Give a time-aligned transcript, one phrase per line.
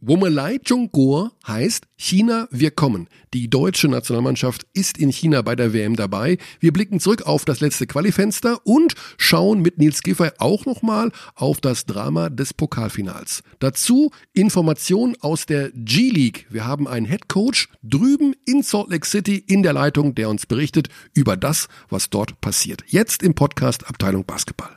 [0.00, 3.08] Womelei Zhongguo heißt China, wir kommen.
[3.32, 6.36] Die deutsche Nationalmannschaft ist in China bei der WM dabei.
[6.60, 11.60] Wir blicken zurück auf das letzte Qualifenster und schauen mit Nils Giffey auch nochmal auf
[11.60, 13.42] das Drama des Pokalfinals.
[13.58, 16.46] Dazu Informationen aus der G-League.
[16.50, 20.44] Wir haben einen Head Coach drüben in Salt Lake City in der Leitung, der uns
[20.44, 22.82] berichtet über das, was dort passiert.
[22.86, 24.75] Jetzt im Podcast Abteilung Basketball.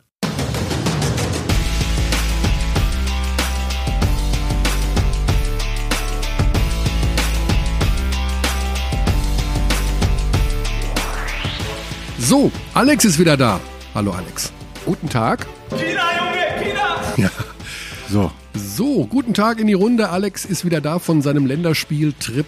[12.20, 13.60] So, Alex ist wieder da.
[13.96, 14.52] Hallo Alex.
[14.86, 15.48] Guten Tag.
[15.70, 17.14] Pina, Junge, Pina!
[17.18, 17.30] Ja.
[18.10, 20.10] So, So, guten Tag in die Runde.
[20.10, 22.48] Alex ist wieder da von seinem Länderspieltrip.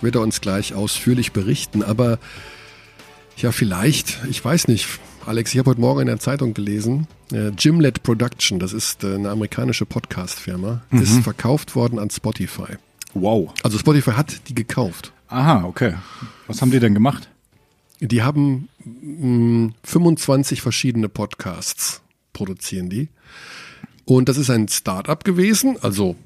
[0.00, 1.82] Wird er uns gleich ausführlich berichten.
[1.82, 2.18] Aber
[3.36, 4.86] ja, vielleicht, ich weiß nicht.
[5.24, 9.14] Alex, ich habe heute Morgen in der Zeitung gelesen, äh, Gimlet Production, das ist äh,
[9.16, 12.76] eine amerikanische Podcast-Firma, ist verkauft worden an Spotify.
[13.12, 13.52] wow.
[13.64, 15.12] Also Spotify hat die gekauft.
[15.28, 15.94] Aha, okay.
[16.46, 17.28] Was haben die denn gemacht?
[18.00, 22.02] Die haben mh, 25 verschiedene Podcasts,
[22.32, 23.08] produzieren die.
[24.04, 26.16] Und das ist ein Start-up gewesen, also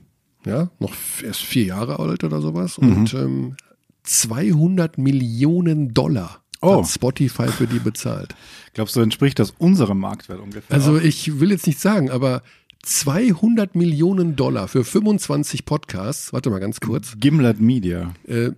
[0.44, 2.78] ja, noch erst vier Jahre alt oder sowas.
[2.78, 3.56] Und ähm,
[4.04, 6.82] 200 Millionen Dollar Oh.
[6.82, 8.34] hat Spotify für die bezahlt.
[8.74, 10.76] Glaubst du, entspricht das unserem Marktwert ungefähr?
[10.76, 12.42] Also ich will jetzt nicht sagen, aber
[12.82, 16.34] 200 Millionen Dollar für 25 Podcasts.
[16.34, 17.14] Warte mal ganz kurz.
[17.18, 18.12] Gimlet Media.
[18.26, 18.50] Äh,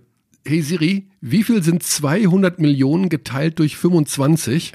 [0.45, 4.73] hey Siri, wie viel sind 200 Millionen geteilt durch 25?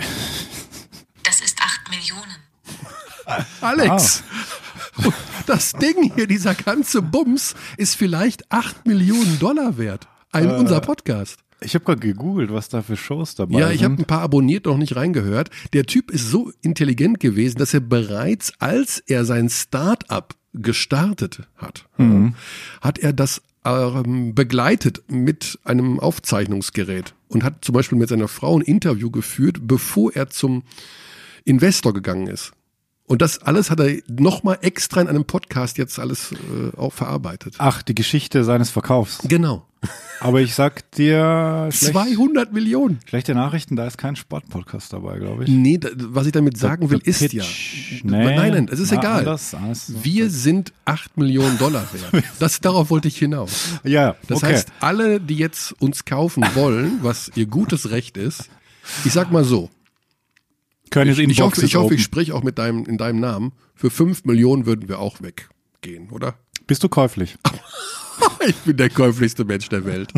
[1.22, 3.46] Das ist 8 Millionen.
[3.60, 4.22] Alex,
[5.46, 10.08] das Ding hier, dieser ganze Bums, ist vielleicht 8 Millionen Dollar wert.
[10.32, 11.38] Ein, unser Podcast.
[11.60, 14.04] Ich habe gerade gegoogelt, was da für Shows dabei Ja, ich habe sind.
[14.04, 15.50] ein paar abonniert, noch nicht reingehört.
[15.72, 21.88] Der Typ ist so intelligent gewesen, dass er bereits, als er sein Start-up gestartet hat,
[21.98, 22.30] äh,
[22.80, 28.58] hat er das ähm, begleitet mit einem Aufzeichnungsgerät und hat zum Beispiel mit seiner Frau
[28.58, 30.62] ein Interview geführt, bevor er zum
[31.44, 32.52] Investor gegangen ist.
[33.04, 37.54] Und das alles hat er nochmal extra in einem Podcast jetzt alles äh, auch verarbeitet.
[37.58, 39.20] Ach, die Geschichte seines Verkaufs.
[39.26, 39.66] Genau.
[40.20, 42.98] Aber ich sag dir, schlecht, 200 Millionen.
[43.06, 45.50] schlechte Nachrichten, da ist kein Sportpodcast dabei, glaube ich.
[45.50, 47.42] Nee, da, was ich damit sagen will, ist ja.
[47.42, 48.02] Pitch.
[48.04, 49.20] Nein, nein, das ist egal.
[49.20, 49.92] anders, anders.
[50.02, 52.24] Wir sind 8 Millionen Dollar wert.
[52.38, 53.80] Das, darauf wollte ich hinaus.
[53.84, 54.54] Ja, Das okay.
[54.54, 58.48] heißt, alle, die jetzt uns kaufen wollen, was ihr gutes Recht ist,
[59.04, 59.70] ich sag mal so,
[60.90, 63.52] Können jetzt ich hoffe, ich, hoffe, ich sprich auch mit deinem, in deinem Namen.
[63.74, 66.34] Für 5 Millionen würden wir auch weggehen, oder?
[66.66, 67.36] Bist du käuflich?
[68.46, 70.12] Ich bin der käuflichste Mensch der Welt.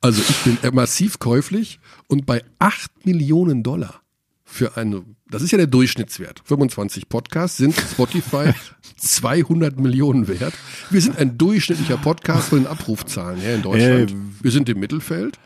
[0.00, 4.00] Also ich bin massiv käuflich und bei 8 Millionen Dollar
[4.44, 6.42] für eine, das ist ja der Durchschnittswert.
[6.44, 8.52] 25 Podcasts sind Spotify
[8.98, 10.54] 200 Millionen wert.
[10.90, 14.10] Wir sind ein durchschnittlicher Podcast von den Abrufzahlen her in Deutschland.
[14.10, 15.38] Äh, wir sind im Mittelfeld.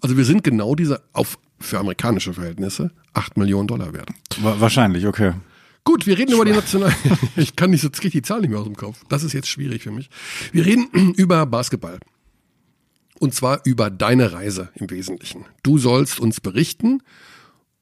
[0.00, 4.08] Also wir sind genau dieser, auf, für amerikanische Verhältnisse, 8 Millionen Dollar wert.
[4.40, 5.34] Wa- Wahrscheinlich, okay.
[5.84, 6.94] Gut, wir reden über die National.
[7.36, 9.02] Ich kann nicht, jetzt krieg ich die Zahl nicht mehr aus dem Kopf.
[9.08, 10.10] Das ist jetzt schwierig für mich.
[10.52, 11.98] Wir reden über Basketball.
[13.18, 15.44] Und zwar über deine Reise im Wesentlichen.
[15.62, 17.02] Du sollst uns berichten,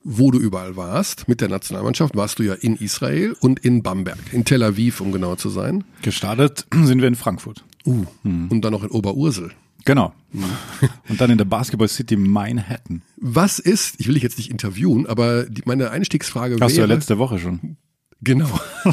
[0.03, 1.29] wo du überall warst.
[1.29, 5.13] Mit der Nationalmannschaft warst du ja in Israel und in Bamberg, in Tel Aviv, um
[5.13, 5.85] genau zu sein.
[6.03, 7.65] Gestartet sind wir in Frankfurt.
[7.87, 9.53] Uh, und dann noch in Oberursel.
[9.85, 10.13] Genau.
[11.09, 13.01] Und dann in der Basketball City Manhattan.
[13.17, 16.89] Was ist, ich will dich jetzt nicht interviewen, aber die, meine Einstiegsfrage Hast du ja
[16.89, 16.95] wäre.
[16.99, 17.79] letzte Woche schon.
[18.23, 18.49] Genau.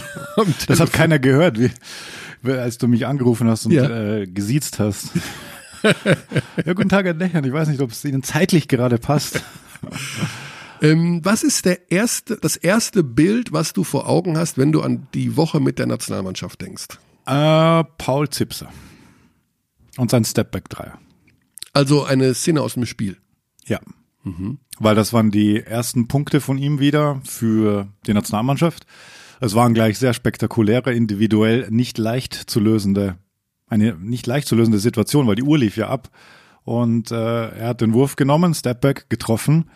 [0.68, 1.72] Das hat keiner gehört, wie,
[2.52, 3.90] als du mich angerufen hast und Ja.
[3.90, 5.12] äh, gesiezt hast.
[6.66, 7.46] ja, guten Tag, Herr Dächern.
[7.46, 9.42] Ich weiß nicht, ob es Ihnen zeitlich gerade passt.
[10.82, 14.82] Ähm, was ist der erste, das erste Bild, was du vor Augen hast, wenn du
[14.82, 16.88] an die Woche mit der Nationalmannschaft denkst?
[17.26, 18.70] Äh, Paul Zipser.
[19.98, 21.00] Und sein Stepback-Dreier.
[21.72, 23.18] Also eine Szene aus dem Spiel.
[23.66, 23.80] Ja.
[24.80, 28.86] Weil das waren die ersten Punkte von ihm wieder für die Nationalmannschaft.
[29.40, 33.18] Es waren gleich sehr spektakuläre, individuell nicht leicht zu lösende,
[33.68, 36.10] eine nicht leicht zu lösende Situation, weil die Uhr lief ja ab.
[36.64, 39.70] Und äh, er hat den Wurf genommen, Stepback getroffen.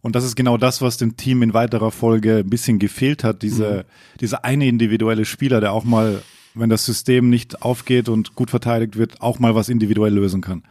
[0.00, 3.42] Und das ist genau das, was dem Team in weiterer Folge ein bisschen gefehlt hat.
[3.42, 3.84] Diese,
[4.20, 6.22] dieser eine individuelle Spieler, der auch mal,
[6.54, 10.62] wenn das System nicht aufgeht und gut verteidigt wird, auch mal was individuell lösen kann.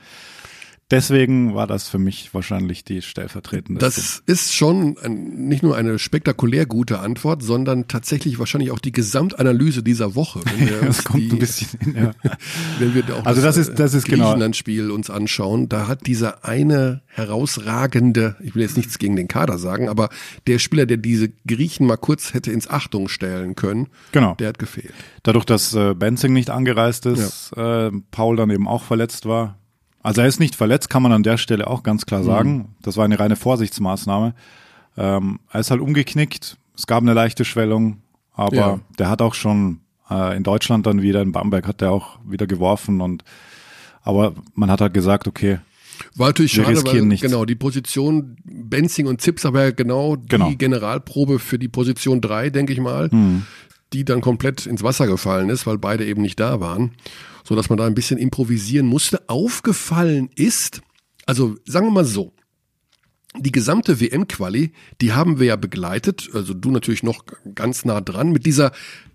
[0.92, 3.80] Deswegen war das für mich wahrscheinlich die stellvertretende.
[3.80, 8.92] Das ist schon ein, nicht nur eine spektakulär gute Antwort, sondern tatsächlich wahrscheinlich auch die
[8.92, 10.42] Gesamtanalyse dieser Woche.
[10.46, 12.12] Wenn wir das uns kommt die, ein bisschen hin, ja.
[12.80, 16.46] wenn wir auch Also das ist- das ist genau- Griechenland-Spiel uns anschauen, da hat dieser
[16.46, 20.10] eine herausragende, ich will jetzt nichts gegen den Kader sagen, aber
[20.48, 24.36] der Spieler, der diese Griechen mal kurz hätte ins Achtung stellen können, Genau.
[24.36, 24.94] der hat gefehlt.
[25.24, 29.58] Dadurch, dass äh, Benzing nicht angereist ist, äh, Paul dann eben auch verletzt war.
[30.06, 32.76] Also er ist nicht verletzt, kann man an der Stelle auch ganz klar sagen.
[32.82, 34.36] Das war eine reine Vorsichtsmaßnahme.
[34.98, 36.58] Ähm, er ist halt umgeknickt.
[36.78, 38.02] Es gab eine leichte Schwellung,
[38.34, 38.80] aber Ja.
[39.00, 39.80] der hat auch schon
[40.10, 43.24] äh, in Deutschland dann wieder, in Bamberg hat er auch wieder geworfen und
[44.04, 45.58] aber man hat halt gesagt, okay,
[46.16, 47.26] War natürlich Wir schade, weil riskieren nichts.
[47.26, 50.50] genau die Position Benzing und Zips aber ja genau, Genau.
[50.50, 53.10] die Generalprobe für die Position drei, denke ich mal,
[53.96, 56.92] die dann komplett ins Wasser gefallen ist, weil beide eben nicht da waren,
[57.46, 59.30] so dass man da ein bisschen improvisieren musste.
[59.30, 60.82] Aufgefallen ist,
[61.26, 62.34] also sagen wir mal so,
[63.38, 64.72] die gesamte WM-Quali,
[65.02, 68.72] die haben wir ja begleitet, also du natürlich noch ganz nah dran, mit dieser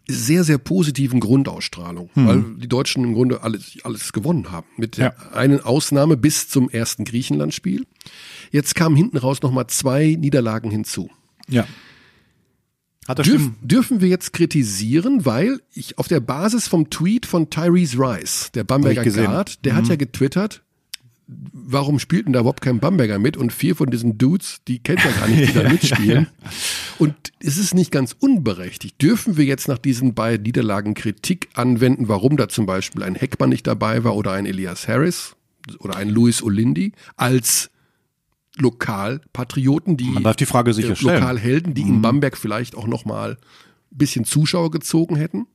[0.09, 4.67] sehr, sehr positiven Grundausstrahlung, weil die Deutschen im Grunde alles, alles gewonnen haben.
[4.77, 7.87] Mit der einen Ausnahme bis zum ersten Griechenland-Spiel.
[8.51, 11.11] Jetzt kamen hinten raus nochmal zwei Niederlagen hinzu.
[11.49, 11.67] ja.
[13.09, 18.51] Dürf, dürfen wir jetzt kritisieren, weil ich auf der Basis vom Tweet von Tyrese Rice,
[18.55, 19.05] der Bamberger.
[19.05, 19.15] Mhm.
[19.15, 20.63] Guard, der hat ja getwittert,
[21.53, 23.37] warum spielt denn da überhaupt kein Bamberger mit?
[23.37, 26.27] Und vier von diesen Dudes, die kennt er gar nicht, die da mitspielen.
[26.99, 29.01] Und es ist nicht ganz unberechtigt.
[29.01, 33.51] Dürfen wir jetzt nach diesen beiden Niederlagen Kritik anwenden, warum da zum Beispiel ein Heckmann
[33.51, 35.37] nicht dabei war oder ein Elias Harris
[35.79, 37.70] oder ein Louis Olindi als
[38.61, 41.03] Lokalpatrioten, die Man darf die Frage sicher äh.
[41.03, 41.09] Mhm.
[41.09, 45.47] Lokalhelden, die in Bamberg vielleicht auch noch mal ein bisschen Zuschauer gezogen hätten?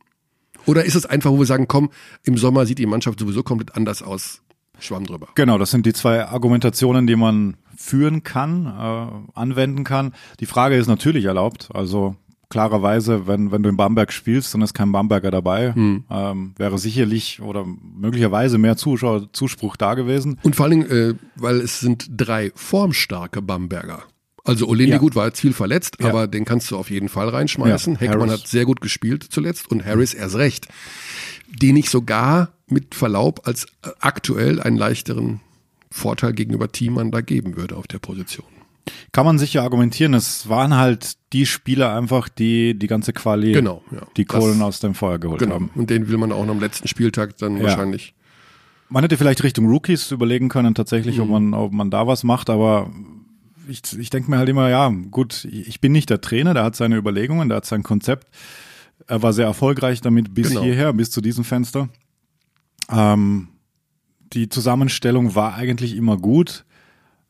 [0.66, 1.92] Oder ist es einfach, wo wir sagen, komm,
[2.24, 4.42] im Sommer sieht die Mannschaft sowieso komplett anders aus,
[4.80, 5.28] Schwamm drüber.
[5.36, 10.14] Genau, das sind die zwei Argumentationen, die man führen kann, äh, anwenden kann.
[10.40, 11.70] Die Frage ist natürlich erlaubt.
[11.74, 12.16] Also
[12.50, 17.42] klarerweise, wenn, wenn du in Bamberg spielst es ist kein Bamberger dabei, ähm, wäre sicherlich
[17.42, 20.40] oder möglicherweise mehr Zuschauer, Zuspruch da gewesen.
[20.44, 24.04] Und vor allen Dingen, äh, weil es sind drei formstarke Bamberger.
[24.44, 24.98] Also Olindi Ja.
[25.00, 26.10] gut war jetzt viel verletzt, Ja.
[26.10, 27.94] aber den kannst du auf jeden Fall reinschmeißen.
[27.96, 28.42] Ja, Heckmann Harris.
[28.44, 30.68] hat sehr gut gespielt zuletzt und Harris erst recht.
[31.50, 35.42] Den ich sogar mit Verlaub als äh, aktuell einen leichteren
[35.92, 38.46] Vorteil gegenüber Thiemann da geben würde auf der Position.
[39.12, 40.14] Kann man sicher argumentieren.
[40.14, 44.02] Es waren halt die Spieler einfach, die die ganze Quali, Genau, ja.
[44.18, 45.56] die Das- Kohlen aus dem Feuer geholt Genau.
[45.56, 45.70] haben.
[45.76, 47.64] Und den will man auch noch am letzten Spieltag dann Ja.
[47.64, 48.14] wahrscheinlich.
[48.90, 51.24] Man hätte vielleicht Richtung Rookies überlegen können, tatsächlich, Mhm.
[51.24, 52.92] ob, man, ob man da was macht, aber
[53.68, 56.76] ich, ich denke mir halt immer, ja, gut, ich bin nicht der Trainer, der hat
[56.76, 58.28] seine Überlegungen, der hat sein Konzept.
[59.08, 60.62] Er war sehr erfolgreich damit bis Genau.
[60.62, 61.90] hierher, bis zu diesem Fenster.
[62.92, 63.48] Ähm,
[64.34, 66.66] die Zusammenstellung war eigentlich immer gut.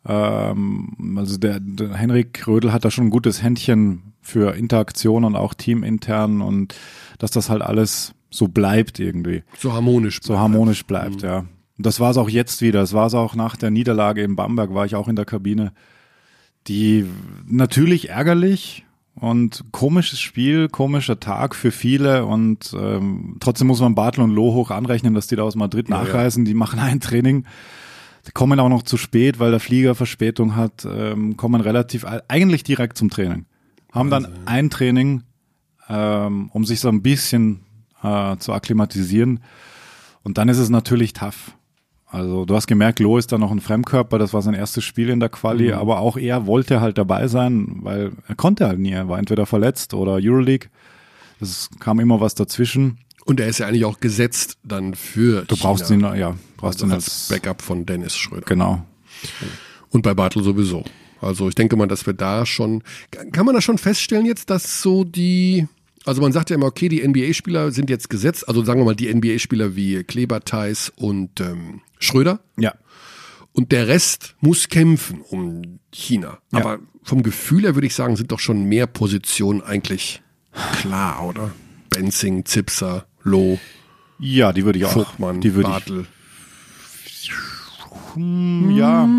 [0.08, 5.36] Ähm, also der, der Henrik Rödel hat da schon ein gutes Händchen für Interaktion und
[5.36, 6.76] auch teamintern und
[7.20, 10.20] dass das halt alles so bleibt irgendwie So harmonisch.
[10.22, 11.40] so harmonisch bleibt, ja.
[11.78, 12.80] Und das war es auch jetzt wieder.
[12.82, 15.74] Das war es auch nach der Niederlage in Bamberg, war ich auch in der Kabine.
[16.68, 17.06] Die
[17.48, 18.86] natürlich ärgerlich
[19.16, 24.54] und komisches Spiel, komischer Tag für viele und ähm, trotzdem muss man Bartel und Loh
[24.54, 26.04] hoch anrechnen, dass die da aus Madrid Ja, ja.
[26.04, 26.44] nachreisen.
[26.46, 27.46] Die machen ein Training,
[28.34, 32.98] kommen auch noch zu spät, weil der Flieger Verspätung hat, ähm, kommen relativ eigentlich direkt
[32.98, 33.46] zum Training.
[33.92, 35.24] Haben dann ein Training,
[35.88, 37.62] ähm, um sich so ein bisschen
[38.04, 39.40] äh, zu akklimatisieren.
[40.24, 41.54] Und dann ist es natürlich tough.
[42.08, 45.10] Also du hast gemerkt, Lo ist da noch ein Fremdkörper, das war sein erstes Spiel
[45.10, 48.92] in der Quali, aber auch er wollte halt dabei sein, weil er konnte halt nie.
[48.92, 50.70] Er war entweder verletzt oder Euroleague.
[51.42, 53.00] Es kam immer was dazwischen.
[53.26, 55.44] Und er ist ja eigentlich auch gesetzt dann für.
[55.46, 58.46] Du brauchst ihn, ja, brauchst also ihn als als, Backup von Dennis Schröder.
[58.46, 58.86] genau.
[59.90, 60.86] Und bei Bartel sowieso.
[61.22, 62.84] Also ich denke mal, dass wir da schon,
[63.32, 65.68] kann man da schon feststellen jetzt, dass so die,
[66.06, 68.96] also man sagt ja immer, okay, die NBA-Spieler sind jetzt gesetzt, also sagen wir mal
[68.96, 72.42] die NBA-Spieler wie Kleber, Theis und ähm, Schröder.
[72.58, 72.76] Ja.
[73.54, 76.40] Und der Rest muss kämpfen um China.
[76.52, 76.60] Ja.
[76.60, 80.22] Aber vom Gefühl her würde ich sagen, sind doch schon mehr Positionen eigentlich
[80.82, 81.52] klar, oder?
[81.90, 83.60] Benzing, Zipser, Loh,
[84.20, 84.92] Ja, die würde ich auch.
[84.94, 86.06] Vogtmann, die würde ich, Bartel.
[88.78, 89.10] ja.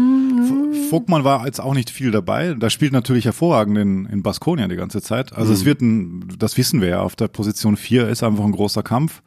[0.91, 2.55] Vogtmann war jetzt auch nicht viel dabei.
[2.55, 5.33] Da spielt natürlich hervorragend in, in Baskonia die ganze Zeit.
[5.33, 8.53] Also es wird ein, das wissen wir ja, auf der Position 4 ist einfach ein
[8.53, 9.23] großer Kampf.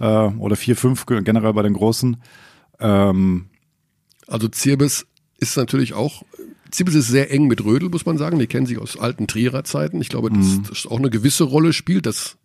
[0.00, 2.16] Äh, oder 4, 5 generell bei den Großen.
[2.80, 3.46] Ähm,
[4.26, 5.06] Also Zirbis
[5.38, 6.22] ist natürlich auch,
[6.70, 8.38] Zirbis ist sehr eng mit Rödel, muss man sagen.
[8.38, 10.00] Die kennen sich aus alten Trierer Zeiten.
[10.00, 10.62] Ich glaube, dass Mhm.
[10.68, 12.36] das auch eine gewisse Rolle spielt, dass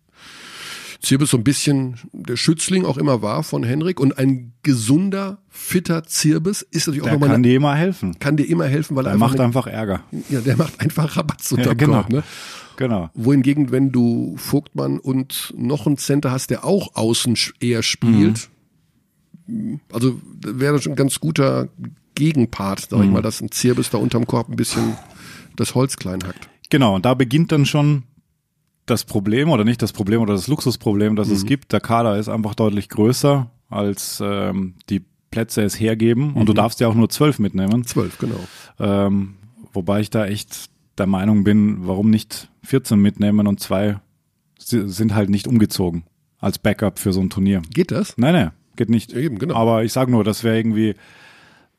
[1.02, 6.04] Zirbis so ein bisschen der Schützling auch immer war von Henrik und ein gesunder, fitter
[6.04, 8.18] Zirbis ist natürlich auch Der nochmal kann eine, dir immer helfen.
[8.20, 10.02] kann dir immer helfen, weil Der er macht eine, einfach Ärger.
[10.30, 11.94] ja, der macht einfach Rabatz unter Ja, genau.
[12.02, 12.22] Korb, ne?
[12.76, 13.10] Genau.
[13.14, 18.48] Wohingegen, wenn du Vogtmann und noch einen Center hast, der auch außen eher spielt,
[19.92, 21.68] also wäre das schon ein ganz guter
[22.14, 24.96] Gegenpart, sag ich mal, dass ein Zirbis da unterm Korb ein bisschen
[25.56, 26.48] das Holz klein hackt.
[26.70, 28.04] Genau, und da beginnt dann schon
[28.86, 31.72] das Problem oder nicht das Problem oder das Luxusproblem, das es gibt.
[31.72, 36.34] Der Kader ist einfach deutlich größer, als ähm, die Plätze es hergeben.
[36.34, 37.84] Und du darfst ja auch nur zwölf mitnehmen.
[37.84, 38.40] Zwölf, genau.
[38.80, 39.34] Ähm,
[39.72, 44.00] wobei ich da echt der Meinung bin, warum nicht 14 mitnehmen und zwei
[44.58, 46.04] si- sind halt nicht umgezogen
[46.38, 47.62] als Backup für so ein Turnier.
[47.72, 48.18] Geht das?
[48.18, 49.12] Nein, nein, geht nicht.
[49.12, 49.54] Eben, genau.
[49.54, 50.94] Aber ich sage nur, das wäre irgendwie,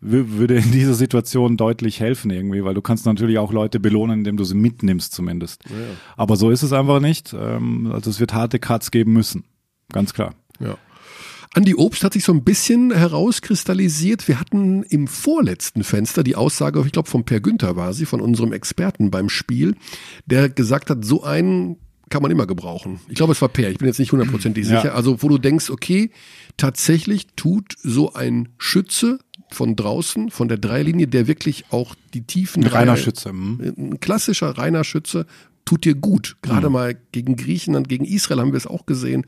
[0.05, 4.37] würde in dieser Situation deutlich helfen irgendwie, weil du kannst natürlich auch Leute belohnen, indem
[4.37, 5.63] du sie mitnimmst zumindest.
[6.17, 7.33] Aber so ist es einfach nicht.
[7.33, 9.43] Ähm, also es wird harte Cuts geben müssen.
[9.91, 10.35] Ganz klar.
[10.59, 10.77] Ja.
[11.55, 14.27] Andi Obst hat sich so ein bisschen herauskristallisiert.
[14.27, 18.21] Wir hatten im vorletzten Fenster die Aussage, ich glaube von Per Günther war sie, von
[18.21, 19.75] unserem Experten beim Spiel,
[20.25, 21.77] der gesagt hat, so einen
[22.09, 22.99] kann man immer gebrauchen.
[23.07, 24.81] Ich glaube, es war Per, ich bin jetzt nicht hundertprozentig Ja.
[24.81, 24.95] sicher.
[24.95, 26.11] Also wo du denkst, okay,
[26.57, 29.19] tatsächlich tut so ein Schütze
[29.53, 33.31] von draußen, von der Dreilinie, der wirklich auch die tiefen Ein reiner Schütze.
[33.31, 33.73] mhm.
[33.77, 35.25] ein klassischer reiner Schütze
[35.65, 36.35] tut dir gut.
[36.41, 36.73] Gerade Mhm.
[36.73, 39.25] mal gegen Griechenland, gegen Israel haben wir es auch gesehen.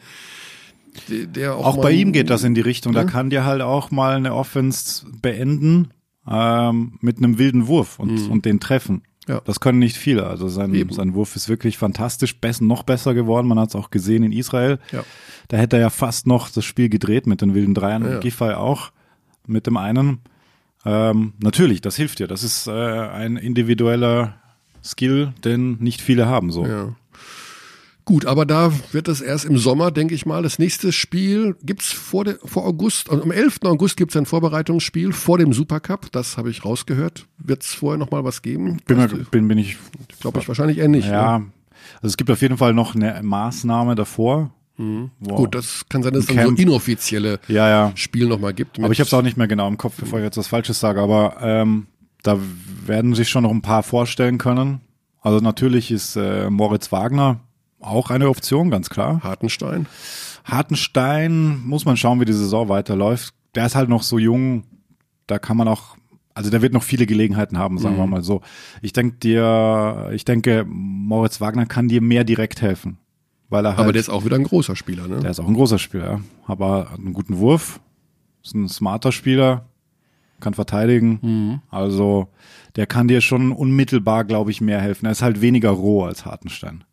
[1.49, 2.93] Auch Auch bei ihm geht das in die Richtung.
[2.93, 3.07] Da Ja.
[3.07, 5.89] kann dir halt auch mal eine Offense beenden
[6.27, 8.95] ähm, mit einem wilden Wurf und, und den treffen.
[8.95, 9.01] Mhm.
[9.27, 9.41] Ja.
[9.43, 10.27] Das können nicht viele.
[10.27, 10.91] Also sein, Eben.
[10.93, 13.47] sein Wurf ist wirklich fantastisch, bess noch besser geworden.
[13.47, 14.79] Man hat es auch gesehen in Israel.
[14.91, 15.03] Ja.
[15.49, 18.15] Da hätte er ja fast noch das Spiel gedreht mit den wilden Dreiern Ja.
[18.15, 18.91] und Giffey auch
[19.47, 20.19] mit dem einen.
[20.85, 22.27] Ähm, natürlich, das hilft dir.
[22.27, 24.35] Das ist äh, ein individueller
[24.83, 26.51] Skill, den nicht viele haben.
[26.51, 26.65] So.
[26.65, 26.95] Ja.
[28.07, 30.43] Gut, aber da wird es erst im Sommer, denke ich mal.
[30.43, 33.09] Das nächste Spiel gibt's vor, vor August.
[33.09, 33.61] Also am 11.
[33.63, 36.11] August gibt's ein Vorbereitungsspiel vor dem Supercup.
[36.11, 37.25] Das habe ich rausgehört.
[37.39, 38.77] Wird's vorher noch mal was geben?
[38.85, 39.23] Bin, Weißt du?
[39.31, 39.77] bin, bin ich
[40.19, 41.07] Glaube ich wahrscheinlich eher nicht.
[41.07, 41.45] Ja, Ne?
[41.95, 44.51] also es gibt auf jeden Fall noch eine Maßnahme davor.
[44.77, 44.85] Wow.
[44.85, 45.09] Mhm.
[45.35, 47.91] Gut, das kann sein, dass es dann so inoffizielle ja, ja.
[47.95, 48.77] Spiel noch mal gibt.
[48.79, 50.79] Aber ich habe es auch nicht mehr genau im Kopf, bevor ich jetzt was Falsches
[50.79, 51.01] sage.
[51.01, 51.87] Aber ähm,
[52.23, 52.37] da
[52.85, 54.81] werden sich schon noch ein paar vorstellen können.
[55.21, 57.39] Also natürlich ist äh, Moritz Wagner
[57.79, 59.21] auch eine Option, ganz klar.
[59.23, 59.87] Hartenstein.
[60.43, 63.33] Hartenstein muss man schauen, wie die Saison weiterläuft.
[63.55, 64.63] Der ist halt noch so jung,
[65.27, 65.95] da kann man auch,
[66.33, 67.99] also der wird noch viele Gelegenheiten haben, sagen Mhm.
[67.99, 68.41] wir mal so.
[68.81, 72.97] Ich denke dir, ich denke, Moritz Wagner kann dir mehr direkt helfen.
[73.55, 75.19] Weil er halt, Aber der ist auch wieder ein großer Spieler, ne?
[75.21, 76.21] der ist auch ein großer Spieler, ja.
[76.45, 77.79] aber hat einen guten Wurf,
[78.43, 79.65] ist ein smarter Spieler,
[80.41, 81.19] kann verteidigen.
[81.21, 81.61] Mhm.
[81.69, 82.27] Also
[82.75, 85.05] der kann dir schon unmittelbar, glaube ich, mehr helfen.
[85.05, 86.83] Er ist halt weniger roh als Hartenstein.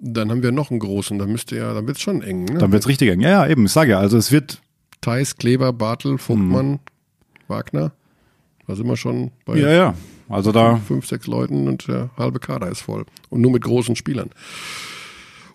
[0.00, 1.16] Dann haben wir noch einen großen.
[1.18, 2.44] Da müsste ja, dann wird's schon eng.
[2.46, 2.58] Ne?
[2.58, 3.20] Dann wird's richtig eng.
[3.20, 4.60] Ja, ja, eben, ich sage ja, also es wird
[5.00, 6.78] Theis, Kleber, Bartel, Vogtmann, Mhm.
[7.46, 7.92] Wagner.
[8.66, 9.94] Da sind wir schon bei Ja, ja.
[10.28, 13.06] Also da, fünf, sechs Leuten und der halbe Kader ist voll.
[13.30, 14.30] Und nur mit großen Spielern.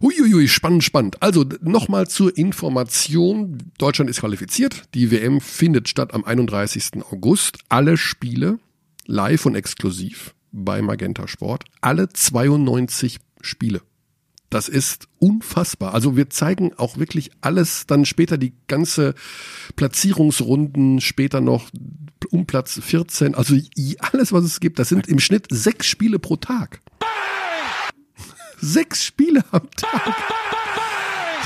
[0.03, 1.23] Uiuiui, spannend, spannend.
[1.23, 3.57] Also nochmal zur Information.
[3.77, 4.83] Deutschland ist qualifiziert.
[4.93, 7.05] Die WM findet statt am 31.
[7.09, 7.59] August.
[7.69, 8.59] Alle Spiele
[9.05, 11.63] live und exklusiv bei Magenta Sport.
[11.79, 13.81] Alle 92 Spiele.
[14.49, 15.93] Das ist unfassbar.
[15.93, 19.15] Also wir zeigen auch wirklich alles dann später, die ganze
[19.77, 21.69] Platzierungsrunden, später noch
[22.29, 23.35] um Platz 14.
[23.35, 23.55] Also
[23.99, 26.81] alles, was es gibt, das sind im Schnitt sechs Spiele pro Tag.
[28.63, 30.15] Sechs Spiele am Tag.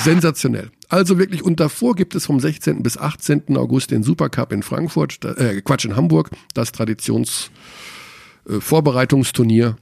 [0.04, 0.70] Sensationell.
[0.88, 2.84] Also wirklich, und davor gibt es vom 16.
[2.84, 3.58] bis 18.
[3.58, 7.50] August den Supercup in Frankfurt, äh, Quatsch, in Hamburg, das Traditions
[8.46, 9.78] äh.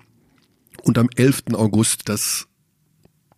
[0.84, 1.54] Und am 11.
[1.54, 2.48] August das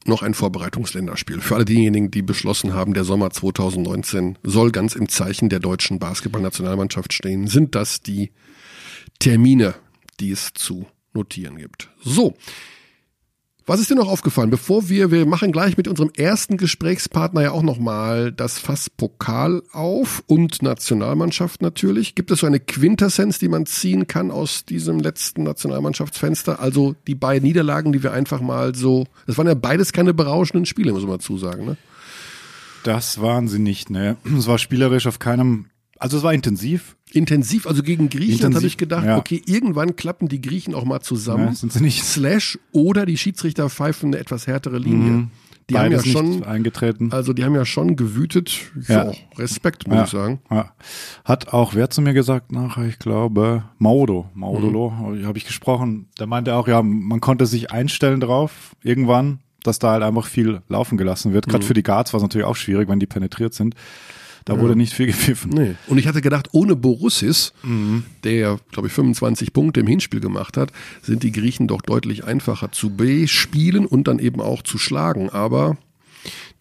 [0.06, 1.42] noch ein Vorbereitungsländerspiel.
[1.42, 5.98] Für alle diejenigen, die beschlossen haben, der Sommer 2019 soll ganz im Zeichen der deutschen
[5.98, 8.32] Basketballnationalmannschaft stehen, sind das die
[9.18, 9.74] Termine,
[10.20, 11.90] die es zu notieren gibt.
[12.04, 12.36] So.
[13.70, 14.50] Was ist dir noch aufgefallen?
[14.50, 19.62] Bevor wir, wir machen gleich mit unserem ersten Gesprächspartner ja auch nochmal das Fass Pokal
[19.74, 22.16] auf und Nationalmannschaft natürlich.
[22.16, 26.62] Gibt es so eine Quintessenz, die man ziehen kann aus diesem letzten Nationalmannschaftsfenster?
[26.62, 30.66] Also die beiden Niederlagen, die wir einfach mal so, das waren ja beides keine berauschenden
[30.66, 31.76] Spiele, muss man dazu sagen, ne?
[32.84, 34.16] das waren sie nicht, ne.
[34.38, 35.66] Es war spielerisch auf keinem,
[36.00, 39.18] also es war intensiv, Intensiv, also gegen Griechenland habe ich gedacht, ja.
[39.18, 41.46] okay, irgendwann klappen die Griechen auch mal zusammen.
[41.46, 42.04] ne, sind sie nicht.
[42.04, 45.28] Slash oder die Schiedsrichter pfeifen eine etwas härtere Linie.
[45.70, 46.02] Die haben ja Mhm.
[46.02, 47.12] Beides schon, eingetreten.
[47.14, 48.60] also die haben ja schon gewütet.
[48.90, 49.12] Ja, Ja.
[49.38, 50.40] Respekt, muss ja, ich sagen.
[50.52, 50.72] Ja.
[51.24, 55.26] Hat auch wer zu mir gesagt nachher, ich glaube, Maudo, Maudolo, Mhm.
[55.26, 56.08] habe ich gesprochen.
[56.20, 60.62] Der meinte auch, ja, man konnte sich einstellen drauf, irgendwann, dass da halt einfach viel
[60.68, 61.48] laufen gelassen wird.
[61.48, 63.76] Gerade für die Guards war es natürlich auch schwierig, wenn die penetriert sind.
[64.48, 65.52] Da wurde nicht viel gepfiffen.
[65.52, 65.76] Nee.
[65.88, 67.54] Und ich hatte gedacht, ohne Borussis,
[68.24, 72.72] der, glaube ich, 25 Punkte im Hinspiel gemacht hat, sind die Griechen doch deutlich einfacher
[72.72, 75.30] zu bespielen und dann eben auch zu schlagen.
[75.30, 75.78] Aber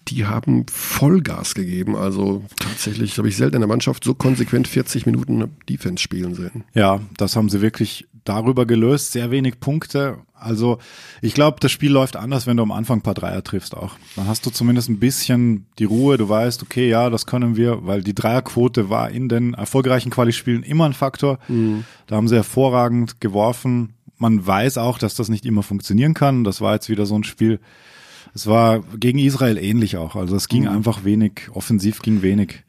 [0.09, 1.97] die haben Vollgas gegeben.
[1.97, 6.65] Also tatsächlich habe ich selten in der Mannschaft so konsequent 40 Minuten Defense spielen sehen.
[6.75, 9.13] Ja, das haben sie wirklich darüber gelöst.
[9.13, 10.19] Sehr wenig Punkte.
[10.35, 10.79] Also
[11.23, 13.97] ich glaube, das Spiel läuft anders, wenn du am Anfang ein paar Dreier triffst auch.
[14.17, 16.19] Dann hast du zumindest ein bisschen die Ruhe.
[16.19, 20.63] Du weißt, okay, ja, das können wir, weil die Dreierquote war in den erfolgreichen Quali-Spielen
[20.63, 21.39] immer ein Faktor.
[22.07, 23.95] Da haben sie hervorragend geworfen.
[24.19, 26.45] Man weiß auch, dass das nicht immer funktionieren kann.
[26.45, 27.61] Das war jetzt wieder so ein Spiel.
[28.35, 30.17] Es war gegen Israel ähnlich auch.
[30.17, 32.65] Also es ging einfach wenig, offensiv ging wenig.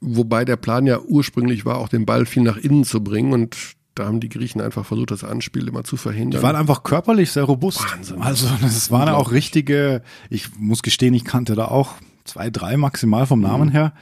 [0.00, 3.56] Wobei der Plan ja ursprünglich war, auch den Ball viel nach innen zu bringen und
[3.94, 6.40] da haben die Griechen einfach versucht, das Anspiel immer zu verhindern.
[6.40, 7.80] Die waren einfach körperlich sehr robust.
[7.92, 8.20] Wahnsinn.
[8.22, 11.94] Also das waren auch richtige, ich muss gestehen, ich kannte da auch
[12.24, 13.72] zwei, drei maximal vom Namen Mhm.
[13.72, 13.92] her.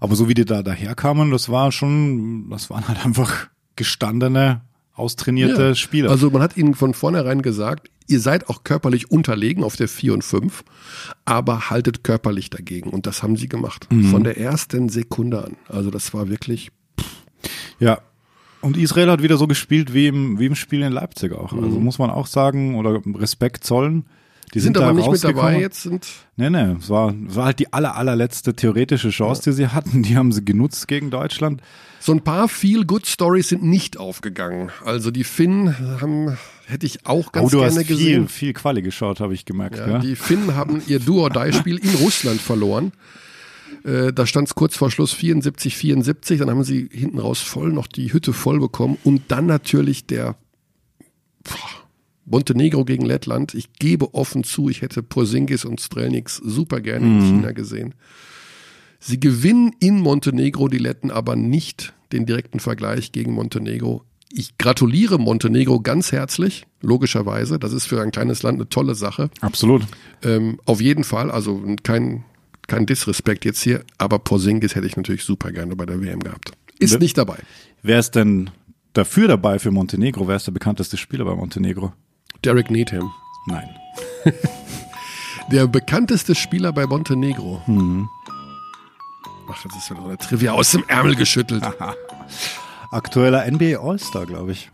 [0.00, 4.60] Aber so wie die da daherkamen, das war schon, das waren halt einfach gestandene,
[4.94, 5.74] austrainierte Ja.
[5.74, 6.10] Spieler.
[6.10, 10.14] Also man hat ihnen von vornherein gesagt, ihr seid auch körperlich unterlegen auf der 4
[10.14, 10.64] und 5,
[11.24, 12.90] aber haltet körperlich dagegen.
[12.90, 13.86] Und das haben sie gemacht.
[13.92, 14.04] Mhm.
[14.04, 15.56] Von der ersten Sekunde an.
[15.68, 16.70] Also das war wirklich,
[17.78, 17.98] Ja.
[18.66, 21.52] Und Israel hat wieder so gespielt wie im, wie im Spiel in Leipzig auch.
[21.52, 24.06] Also muss man auch sagen, oder Respekt zollen.
[24.54, 25.82] Die sind, da aber nicht mit dabei jetzt.
[25.84, 26.06] Sind,
[26.36, 30.02] Nee, nee, es war, es war halt die aller, allerletzte theoretische Chance, die sie hatten.
[30.02, 31.62] Die haben sie genutzt gegen Deutschland.
[32.00, 34.70] so ein paar Feel-Good-Stories sind nicht aufgegangen.
[34.84, 38.28] Also die Finnen haben, hätte ich auch ganz oh, du gerne hast viel, gesehen.
[38.28, 39.78] viel Quali geschaut, habe ich gemerkt.
[39.78, 42.92] Ja, Ja, Die Finnen haben ihr Do-or-Die-Spiel in Russland verloren.
[43.84, 46.38] Äh, da stand es kurz vor Schluss 74, 74.
[46.38, 48.98] Dann haben sie hinten raus voll noch die Hütte voll bekommen.
[49.04, 50.36] Und dann natürlich der
[51.44, 51.86] boah,
[52.24, 53.54] Montenegro gegen Lettland.
[53.54, 57.94] Ich gebe offen zu, ich hätte Porzingis und Strelniks super gerne in China gesehen.
[58.98, 64.02] Sie gewinnen in Montenegro, die Letten aber nicht den direkten Vergleich gegen Montenegro.
[64.32, 67.58] Ich gratuliere Montenegro ganz herzlich, logischerweise.
[67.58, 69.30] Das ist für ein kleines Land eine tolle Sache.
[69.40, 69.86] absolut.
[70.22, 72.24] Ähm, auf jeden Fall, also kein,
[72.66, 76.52] kein Disrespekt jetzt hier, aber Porzingis hätte ich natürlich super gerne bei der WM gehabt.
[76.78, 77.38] Ist nicht dabei.
[77.82, 78.50] Wer ist denn
[78.92, 80.28] dafür dabei für Montenegro?
[80.28, 81.92] Wer ist der bekannteste Spieler bei Montenegro?
[82.44, 83.10] Derek Needham.
[83.46, 83.68] Nein.
[85.52, 87.62] Der bekannteste Spieler bei Montenegro.
[87.66, 88.08] Mhm.
[89.48, 91.62] Ach, das ist wieder so eine Trivia aus dem Ärmel geschüttelt.
[92.90, 94.70] Aktueller NBA All-Star, glaube ich.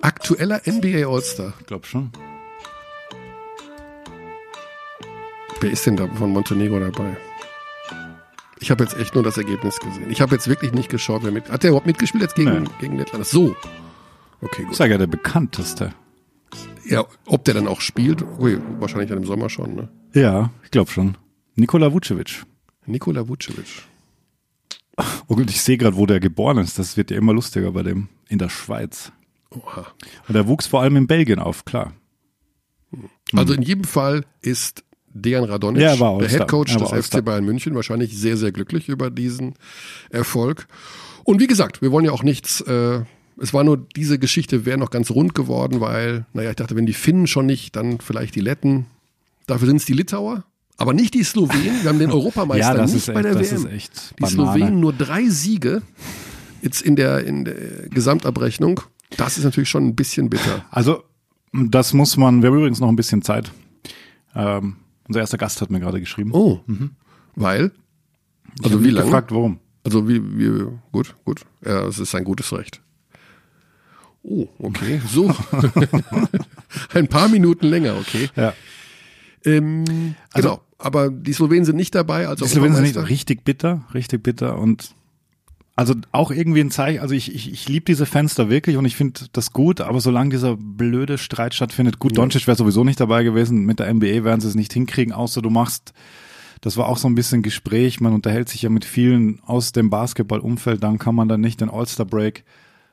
[0.00, 1.54] Aktueller NBA All-Star.
[1.58, 2.12] Ich glaube schon.
[5.60, 7.16] Wer ist denn da von Montenegro dabei?
[8.60, 10.10] Ich habe jetzt echt nur das Ergebnis gesehen.
[10.10, 11.50] Ich habe jetzt wirklich nicht geschaut, wer mit.
[11.50, 13.26] Hat der überhaupt mitgespielt jetzt gegen, gegen Lettland?
[13.26, 13.54] So.
[14.40, 14.74] Okay, gut.
[14.74, 15.94] sage ja der bekannteste.
[16.86, 18.22] Ja, ob der dann auch spielt?
[18.38, 19.88] Ui, wahrscheinlich dann im Sommer schon, ne?
[20.12, 21.16] Ja, ich glaube schon.
[21.56, 22.44] Nikola Vucevic.
[22.86, 23.84] Nikola Vucevic.
[25.26, 26.78] Und ich sehe gerade, wo der geboren ist.
[26.78, 28.08] Das wird ja immer lustiger bei dem.
[28.28, 29.12] In der Schweiz.
[29.50, 29.86] Oha.
[30.28, 31.92] Und er wuchs vor allem in Belgien auf, klar.
[33.34, 36.28] Also in jedem Fall ist Dejan Radonic, Ja, er der.
[36.28, 37.06] Headcoach des.
[37.06, 39.54] FC Bayern München, wahrscheinlich sehr, sehr glücklich über diesen
[40.10, 40.66] Erfolg.
[41.24, 43.00] Und wie gesagt, wir wollen ja auch nichts, äh,
[43.40, 46.86] es war nur, diese Geschichte wäre noch ganz rund geworden, weil, naja, ich dachte, wenn
[46.86, 48.86] die Finnen schon nicht, dann vielleicht die Letten.
[49.46, 50.44] Dafür sind es die Litauer,
[50.76, 51.82] aber nicht die Slowenen.
[51.82, 53.56] Wir haben den Europameister Ja, nicht ist bei echt- der das WM.
[53.66, 54.26] ist echt die.
[54.26, 55.82] Slowenen nur drei Siege
[56.62, 58.80] jetzt in der, in der Gesamtabrechnung.
[59.16, 60.64] Das ist natürlich schon ein bisschen bitter.
[60.70, 61.04] Also,
[61.52, 63.50] das muss man, wir haben übrigens noch ein bisschen Zeit.
[64.34, 64.76] Ähm,
[65.08, 66.30] unser erster Gast hat mir gerade geschrieben.
[66.32, 66.60] Oh,
[67.36, 67.72] weil?
[68.58, 69.06] Ich Also wie lange?
[69.06, 69.58] gefragt, warum.
[69.84, 71.44] Also wie, wie gut, gut.
[71.64, 72.80] Ja, es ist sein gutes Recht.
[74.22, 75.00] Oh, okay.
[75.06, 75.34] So.
[76.94, 78.30] Ein paar Minuten länger, okay.
[78.36, 78.54] Ja.
[79.44, 80.60] Ähm, Also- genau.
[80.78, 82.28] Aber die Slowenen sind nicht dabei.
[82.28, 84.94] Also Die Slowenen sind nicht richtig bitter, richtig bitter und
[85.76, 88.94] also auch irgendwie ein Zeichen, also ich, ich, ich liebe diese Fenster wirklich und ich
[88.94, 93.24] finde das gut, aber solange dieser blöde Streit stattfindet, gut, Doncic wäre sowieso nicht dabei
[93.24, 95.92] gewesen, mit der NBA werden sie es nicht hinkriegen, außer du machst,
[96.60, 99.90] das war auch so ein bisschen Gespräch, man unterhält sich ja mit vielen aus dem
[99.90, 102.44] Basketballumfeld, dann kann man dann nicht den All-Star-Break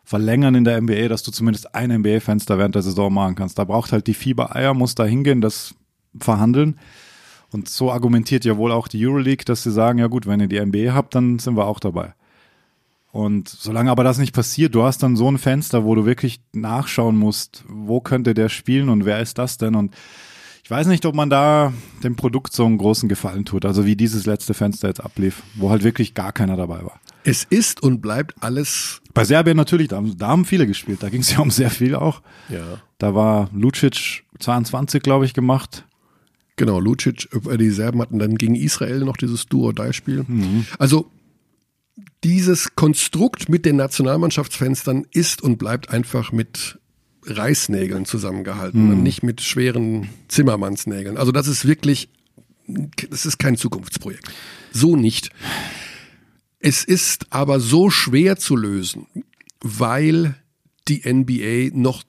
[0.03, 3.59] verlängern in der NBA, dass du zumindest ein NBA-Fenster während der Saison machen kannst.
[3.59, 5.75] Da braucht halt die Fiebereier, muss da hingehen, das
[6.19, 6.79] verhandeln.
[7.51, 10.47] Und so argumentiert ja wohl auch die Euroleague, dass sie sagen, ja gut, wenn ihr
[10.47, 12.13] die NBA habt, dann sind wir auch dabei.
[13.11, 16.39] Und solange aber das nicht passiert, du hast dann so ein Fenster, wo du wirklich
[16.53, 19.75] nachschauen musst, wo könnte der spielen und wer ist das denn?
[19.75, 19.93] Und
[20.63, 23.97] ich weiß nicht, ob man da dem Produkt so einen großen Gefallen tut, also wie
[23.97, 27.01] dieses letzte Fenster jetzt ablief, wo halt wirklich gar keiner dabei war.
[27.25, 29.01] Es ist und bleibt alles.
[29.13, 31.69] Bei Serbien natürlich, da, haben- da haben viele gespielt, da ging es ja um sehr
[31.69, 32.21] viel auch.
[32.47, 32.63] Ja.
[32.97, 35.85] Da war Lucic 22, glaube ich, gemacht.
[36.55, 40.25] Genau, Lucic, äh, die Serben hatten dann gegen Israel noch dieses Duo-Die-Spiel.
[40.79, 41.11] Also
[42.23, 46.79] dieses Konstrukt mit den Nationalmannschaftsfenstern ist und bleibt einfach mit
[47.23, 51.17] Reißnägeln zusammengehalten und nicht mit schweren Zimmermannsnägeln.
[51.17, 52.09] Also das ist wirklich,
[53.09, 54.31] das ist kein Zukunftsprojekt.
[54.71, 55.29] So nicht.
[56.59, 59.07] Es ist aber so schwer zu lösen,
[59.61, 60.35] weil
[60.87, 62.03] die NBA noch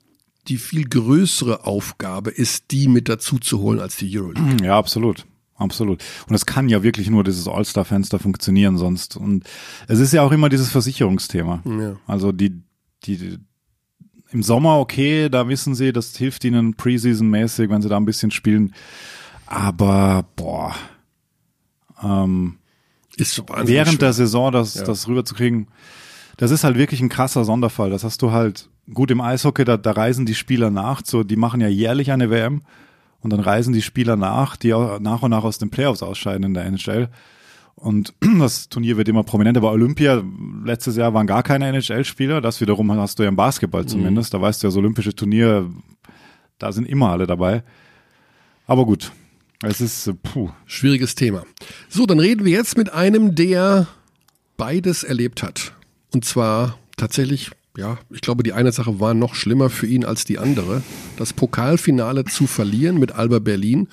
[0.48, 4.64] die viel größere Aufgabe ist, die mit dazu zu holen als die Euroleague.
[4.64, 5.26] Ja, absolut.
[5.62, 6.02] Absolut.
[6.28, 9.16] Und es kann ja wirklich nur dieses All-Star-Fenster funktionieren sonst.
[9.16, 9.44] Und
[9.88, 11.62] es ist ja auch immer dieses Versicherungsthema.
[11.64, 11.96] Ja.
[12.06, 12.62] Also die,
[13.04, 13.38] die,
[14.30, 18.30] im Sommer okay, da wissen sie, das hilft ihnen Preseason-mäßig, wenn sie da ein bisschen
[18.30, 18.74] spielen.
[19.46, 20.74] Aber, boah,
[22.02, 22.56] ähm,
[23.16, 23.98] Ist während schwer.
[23.98, 24.84] der Saison das, Ja.
[24.84, 25.68] das rüberzukriegen,
[26.38, 27.90] das ist halt wirklich ein krasser Sonderfall.
[27.90, 31.36] Das hast du halt gut im Eishockey, da, da reisen die Spieler nach, so, die
[31.36, 32.62] machen ja jährlich eine WM
[33.22, 36.54] und dann reisen die Spieler nach, die nach und nach aus den Playoffs ausscheiden in
[36.54, 37.08] der NHL.
[37.74, 39.60] Und das Turnier wird immer prominenter.
[39.60, 40.22] Bei Olympia
[40.64, 42.40] letztes Jahr waren gar keine NHL-Spieler.
[42.40, 44.34] Das wiederum hast du ja im Basketball zumindest.
[44.34, 45.70] Da weißt du ja, das olympische Turnier,
[46.58, 47.62] da sind immer alle dabei.
[48.66, 49.12] Aber gut,
[49.62, 50.50] es ist, äh, puh.
[50.66, 51.44] Schwieriges Thema.
[51.88, 53.86] So, dann reden wir jetzt mit einem, der
[54.56, 55.74] beides erlebt hat.
[56.12, 60.24] Und zwar tatsächlich, ja, ich glaube, die eine Sache war noch schlimmer für ihn als
[60.24, 60.82] die andere.
[61.16, 63.88] Das Pokalfinale zu verlieren mit Alba Berlin,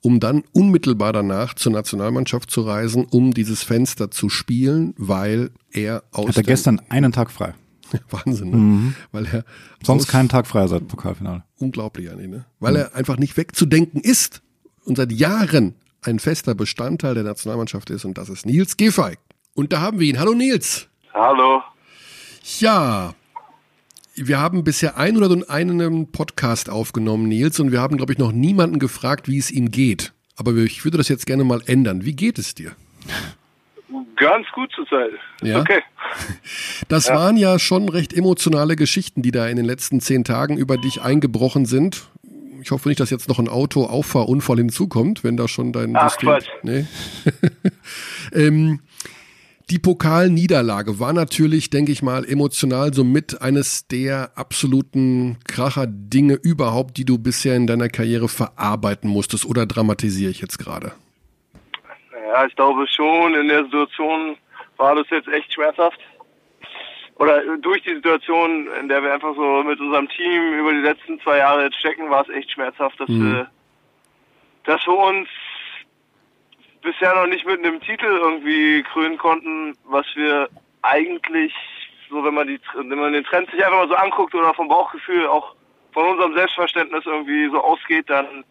[0.00, 6.02] um dann unmittelbar danach zur Nationalmannschaft zu reisen, um dieses Fenster zu spielen, weil er
[6.10, 7.54] aus Hat er gestern einen Tag frei.
[8.10, 8.94] Wahnsinn, ne?
[9.12, 9.44] Weil er
[9.84, 11.44] Sonst keinen Tag frei seit Pokalfinale.
[11.58, 12.46] unglaublich eigentlich, ne?
[12.58, 14.42] Weil er einfach nicht wegzudenken ist
[14.84, 19.16] und seit Jahren ein fester Bestandteil der Nationalmannschaft ist und das ist Nils Giffey.
[19.54, 20.18] Und da haben wir ihn.
[20.18, 20.88] Hallo Nils.
[21.12, 21.62] Hallo.
[22.42, 23.14] Ja,
[24.14, 29.28] wir haben bisher 101 Podcast aufgenommen, Nils, und wir haben, glaube ich, noch niemanden gefragt,
[29.28, 30.12] wie es ihm geht.
[30.36, 32.04] Aber ich würde das jetzt gerne mal ändern.
[32.04, 32.72] Wie geht es dir?
[34.16, 35.12] Ganz gut zurzeit.
[35.42, 35.60] Ja?
[35.60, 35.82] Okay.
[36.88, 40.76] Das waren ja schon recht emotionale Geschichten, die da in den letzten zehn Tagen über
[40.76, 42.08] dich eingebrochen sind.
[42.60, 46.28] Ich hoffe nicht, dass jetzt noch ein Auto-Auffahrunfall hinzukommt, wenn da schon dein Ach, System.
[46.28, 46.48] Quatsch.
[46.62, 46.86] Nee.
[48.32, 48.80] ähm,
[49.70, 57.04] die Pokalniederlage war natürlich, denke ich mal, emotional somit eines der absoluten Kracher-Dinge überhaupt, die
[57.04, 59.46] du bisher in deiner Karriere verarbeiten musstest.
[59.46, 60.92] Oder dramatisiere ich jetzt gerade?
[62.28, 64.36] Ja, ich glaube schon, in der Situation
[64.76, 65.98] war das jetzt echt schmerzhaft.
[67.16, 71.20] Oder durch die Situation, in der wir einfach so mit unserem Team über die letzten
[71.20, 73.48] zwei Jahre jetzt stecken, war es echt schmerzhaft, dass, wir,
[74.64, 75.28] dass wir uns
[76.82, 80.48] bisher noch nicht mit einem Titel irgendwie krönen konnten, was wir
[80.82, 81.52] eigentlich,
[82.10, 84.68] so wenn man die wenn man den Trend sich einfach mal so anguckt oder vom
[84.68, 85.54] Bauchgefühl auch
[85.92, 88.44] von unserem Selbstverständnis irgendwie so ausgeht, dann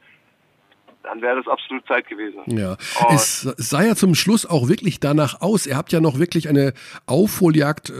[1.03, 2.41] dann wäre das absolut Zeit gewesen.
[2.45, 5.65] Ja, Und- es sah ja zum Schluss auch wirklich danach aus.
[5.65, 6.73] Ihr habt ja noch wirklich eine
[7.07, 7.93] Aufholjagd äh,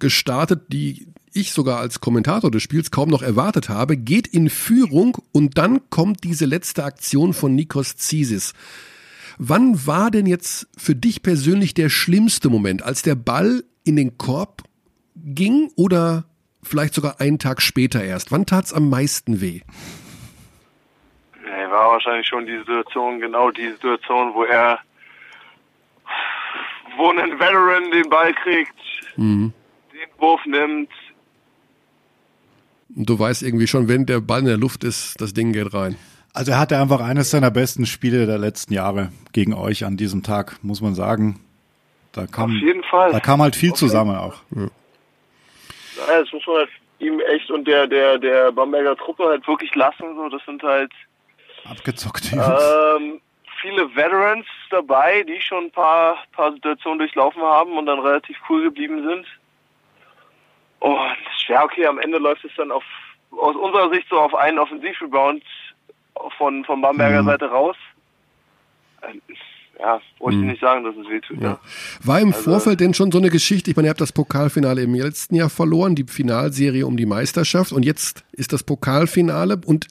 [0.00, 3.96] gestartet, die ich sogar als Kommentator des Spiels kaum noch erwartet habe.
[3.96, 8.54] Geht in Führung und dann kommt diese letzte Aktion von Nikos Zisis.
[9.38, 14.18] Wann war denn jetzt für dich persönlich der schlimmste Moment, als der Ball in den
[14.18, 14.62] Korb
[15.14, 16.24] ging oder
[16.62, 18.32] vielleicht sogar einen Tag später erst?
[18.32, 19.60] Wann tat's am meisten weh?
[21.44, 24.80] Nee, war wahrscheinlich schon die Situation, genau die Situation, wo er,
[26.96, 28.74] wo ein Veteran den Ball kriegt,
[29.16, 29.52] den
[30.18, 30.90] Wurf nimmt.
[32.96, 35.72] Und du weißt irgendwie schon, wenn der Ball in der Luft ist, das Ding geht
[35.72, 35.96] rein.
[36.38, 40.22] Also er hatte einfach eines seiner besten Spiele der letzten Jahre gegen euch an diesem
[40.22, 41.44] Tag, muss man sagen.
[42.12, 43.10] Da kam, Auf jeden Fall.
[43.10, 44.36] da kam halt viel zusammen auch.
[44.52, 44.68] Ja,
[46.06, 46.68] das muss man halt
[47.00, 50.14] ihm echt und der, der, der Bamberger Truppe halt wirklich lassen.
[50.14, 50.92] So, das sind halt
[51.68, 52.32] Abgezockt.
[52.32, 53.20] ähm,
[53.60, 58.62] viele Veterans dabei, die schon ein paar, paar Situationen durchlaufen haben und dann relativ cool
[58.62, 59.26] geblieben sind.
[60.78, 61.16] Und
[61.48, 62.84] ja, okay, am Ende läuft es dann auf
[63.32, 65.42] aus unserer Sicht so auf einen Offensivrebound
[66.36, 67.76] von, von Bamberger Seite raus.
[69.02, 69.20] Ähm,
[69.78, 71.40] Ja, wollte ich nicht sagen, dass es wehtut.
[71.40, 71.60] Ja.
[72.02, 73.70] War im Vorfeld denn schon so eine Geschichte?
[73.70, 77.70] Ich meine, ihr habt das Pokalfinale im letzten Jahr verloren, die Finalserie um die Meisterschaft
[77.70, 79.86] und jetzt ist das Pokalfinale und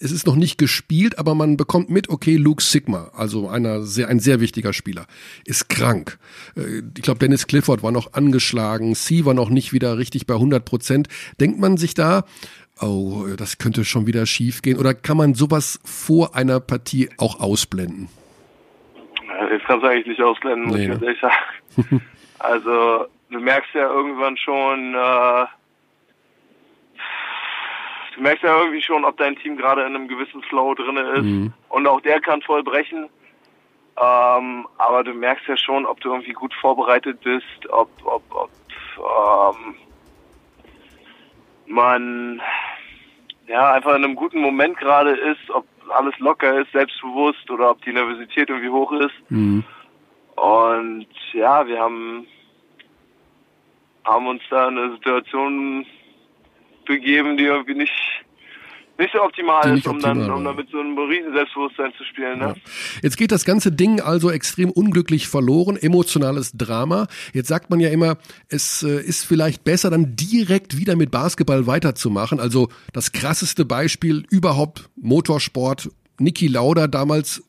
[0.00, 4.08] es ist noch nicht gespielt, aber man bekommt mit, okay, Luke Sigma, also einer sehr,
[4.08, 5.06] ein sehr wichtiger Spieler,
[5.44, 6.18] ist krank.
[6.56, 10.34] Äh, Ich glaube, Dennis Clifford war noch angeschlagen, C war noch nicht wieder richtig bei
[10.34, 11.08] 100 Prozent.
[11.38, 12.24] Denkt man sich da,
[12.80, 17.40] oh, das könnte schon wieder schief gehen oder kann man sowas vor einer Partie auch
[17.40, 18.08] ausblenden?
[19.26, 21.16] Ja, Jetzt kannst du eigentlich nicht ausblenden, muss Nee, ich ne?
[21.20, 22.02] sagen.
[22.38, 25.46] also, du merkst ja irgendwann schon, äh,
[28.16, 31.22] du merkst ja irgendwie schon, ob dein Team gerade in einem gewissen Flow drin ist.
[31.22, 31.52] Mhm.
[31.68, 33.08] Und auch der kann voll brechen.
[34.00, 38.50] Ähm, aber du merkst ja schon, ob du irgendwie gut vorbereitet bist, ob, ob, ob
[38.98, 39.74] ähm,
[41.68, 42.40] man
[43.46, 47.82] ja einfach in einem guten Moment gerade ist, ob alles locker ist, selbstbewusst oder ob
[47.82, 49.14] die Nervosität irgendwie hoch ist.
[49.30, 49.64] Mhm.
[50.36, 52.26] Und ja, wir haben,
[54.04, 55.86] haben uns da in eine Situation
[56.86, 57.94] begeben, die irgendwie nicht,
[58.98, 62.04] nicht so optimal ist, um optimal dann, um dann mit so einem riesen Selbstbewusstsein zu
[62.04, 62.40] spielen.
[62.40, 62.54] Ne?
[63.02, 67.06] Jetzt geht das ganze Ding also extrem unglücklich verloren, emotionales Drama.
[67.32, 71.66] Jetzt sagt man ja immer, es äh, ist vielleicht besser, dann direkt wieder mit Basketball
[71.66, 72.40] weiterzumachen.
[72.40, 75.90] Also das krasseste Beispiel überhaupt Motorsport.
[76.18, 77.47] Niki Lauda damals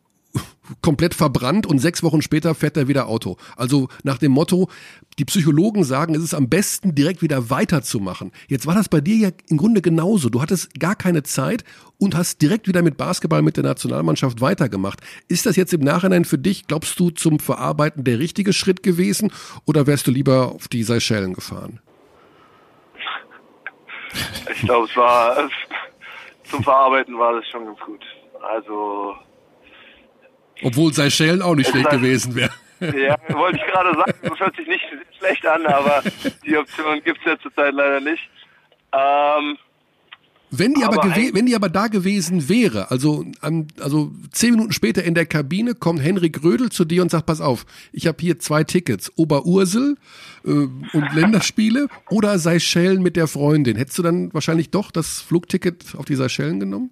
[0.82, 3.38] komplett verbrannt und sechs Wochen später fährt er wieder Auto.
[3.56, 4.70] Also nach dem Motto,
[5.18, 8.32] die Psychologen sagen, es ist am besten direkt wieder weiterzumachen.
[8.48, 10.30] Jetzt war das bei dir ja im Grunde genauso.
[10.30, 11.64] Du hattest gar keine Zeit
[11.98, 15.02] und hast direkt wieder mit Basketball mit der Nationalmannschaft weitergemacht.
[15.28, 19.32] Ist das jetzt im Nachhinein für dich, glaubst du, zum Verarbeiten der richtige Schritt gewesen
[19.66, 21.80] oder wärst du lieber auf die Seychellen gefahren?
[24.54, 25.50] Ich glaube, es war
[26.50, 28.04] zum Verarbeiten war das schon ganz gut.
[28.42, 29.16] Also
[30.64, 32.52] Obwohl Seychellen auch nicht Es schlecht gewesen wäre.
[32.80, 34.84] ja, wollte ich gerade sagen, das hört sich nicht
[35.18, 36.02] schlecht an, aber
[36.46, 38.22] die Option gibt's ja zurzeit leider nicht.
[38.94, 39.58] Ähm,
[40.52, 44.72] Wenn die aber, Aber wenn die aber da gewesen wäre, also an, also zehn Minuten
[44.72, 48.18] später in der Kabine kommt Henrik Rödel zu dir und sagt, pass auf, ich habe
[48.20, 49.96] hier zwei Tickets, Oberursel
[50.46, 53.76] äh, und Länderspiele oder Seychellen mit der Freundin.
[53.78, 56.90] Hättest du dann wahrscheinlich doch das Flugticket auf die Seychellen genommen?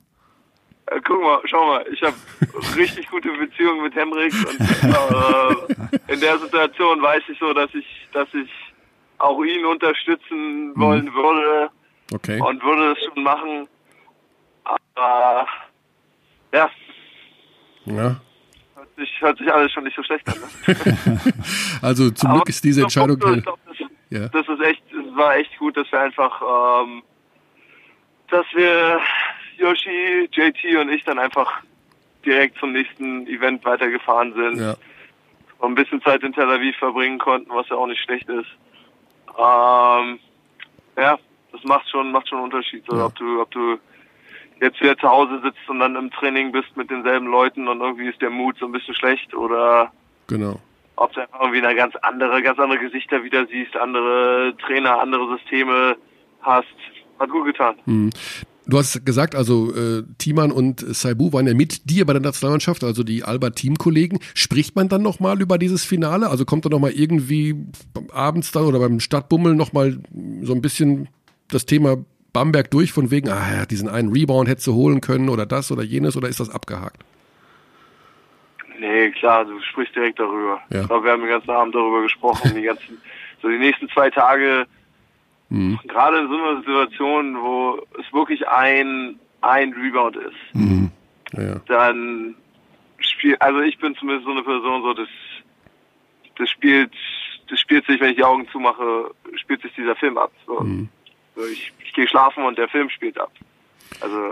[0.87, 2.15] Äh, Guck mal, schau mal, ich habe
[2.77, 7.85] richtig gute Beziehungen mit Henrik und äh, in der Situation weiß ich so, dass ich,
[8.13, 8.49] dass ich
[9.19, 11.69] auch ihn unterstützen wollen würde
[12.13, 12.39] Okay.
[12.41, 13.67] und würde es schon machen.
[14.95, 15.47] Aber
[16.53, 16.69] ja,
[17.85, 18.21] Ja.
[18.75, 20.35] hört sich, hört sich alles schon nicht so schlecht an.
[20.39, 21.33] Ne?
[21.81, 23.19] Also zum Aber Glück ist diese Entscheidung.
[23.19, 23.77] Punkt, ich glaub, das,
[24.09, 24.27] Ja.
[24.29, 26.41] das ist echt, es war echt gut, dass wir einfach,
[26.85, 27.03] ähm,
[28.29, 28.99] dass wir
[29.57, 31.61] Yoshi, JT und ich dann einfach
[32.25, 34.75] direkt zum nächsten Event weitergefahren sind Ja.
[35.59, 38.47] und ein bisschen Zeit in Tel Aviv verbringen konnten, was ja auch nicht schlecht ist.
[39.37, 40.19] Ähm,
[40.97, 41.17] ja,
[41.51, 43.05] das macht schon, macht schon einen Unterschied, so, Ja.
[43.05, 43.77] ob du, ob du
[44.59, 48.07] jetzt wieder zu Hause sitzt und dann im Training bist mit denselben Leuten und irgendwie
[48.09, 49.91] ist der Mut so ein bisschen schlecht oder
[50.27, 50.59] Genau.
[50.95, 55.37] ob du einfach irgendwie eine ganz andere, ganz andere Gesichter wieder siehst, andere Trainer, andere
[55.37, 55.95] Systeme
[56.41, 56.65] hast.
[57.19, 57.75] Hat gut getan.
[57.85, 58.09] Hm.
[58.69, 62.83] Du hast gesagt, also äh, Thiemann und Saibu waren ja mit dir bei der Nationalmannschaft,
[62.83, 64.19] also die Alba-Teamkollegen.
[64.33, 66.29] Spricht man dann nochmal über dieses Finale?
[66.29, 67.55] Also kommt da nochmal irgendwie
[68.11, 69.99] abends dann oder beim Stadtbummel nochmal
[70.41, 71.07] so ein bisschen
[71.49, 71.97] das Thema
[72.33, 75.71] Bamberg durch, von wegen, ah ja, diesen einen Rebound hättest du holen können oder das
[75.71, 77.03] oder jenes oder ist das abgehakt?
[78.79, 80.59] Nee, klar, du sprichst direkt darüber.
[80.69, 80.81] Ja.
[80.81, 83.01] Ich glaube, wir haben den ganzen Abend darüber gesprochen, die ganzen,
[83.41, 84.67] so die nächsten zwei Tage,
[85.49, 85.79] Mhm.
[85.87, 90.91] gerade in so einer Situation, wo es wirklich ein, ein Rebound ist, Mhm.
[91.33, 92.35] Ja, dann
[92.99, 95.09] spielt, also ich bin zumindest so eine Person, so das,
[96.37, 96.91] das spielt,
[97.49, 100.31] das spielt sich, wenn ich die Augen zumache, spielt sich dieser Film ab.
[100.45, 100.61] So.
[100.61, 100.89] Mhm.
[101.51, 103.31] Ich, ich gehe schlafen und der Film spielt ab.
[104.01, 104.31] Also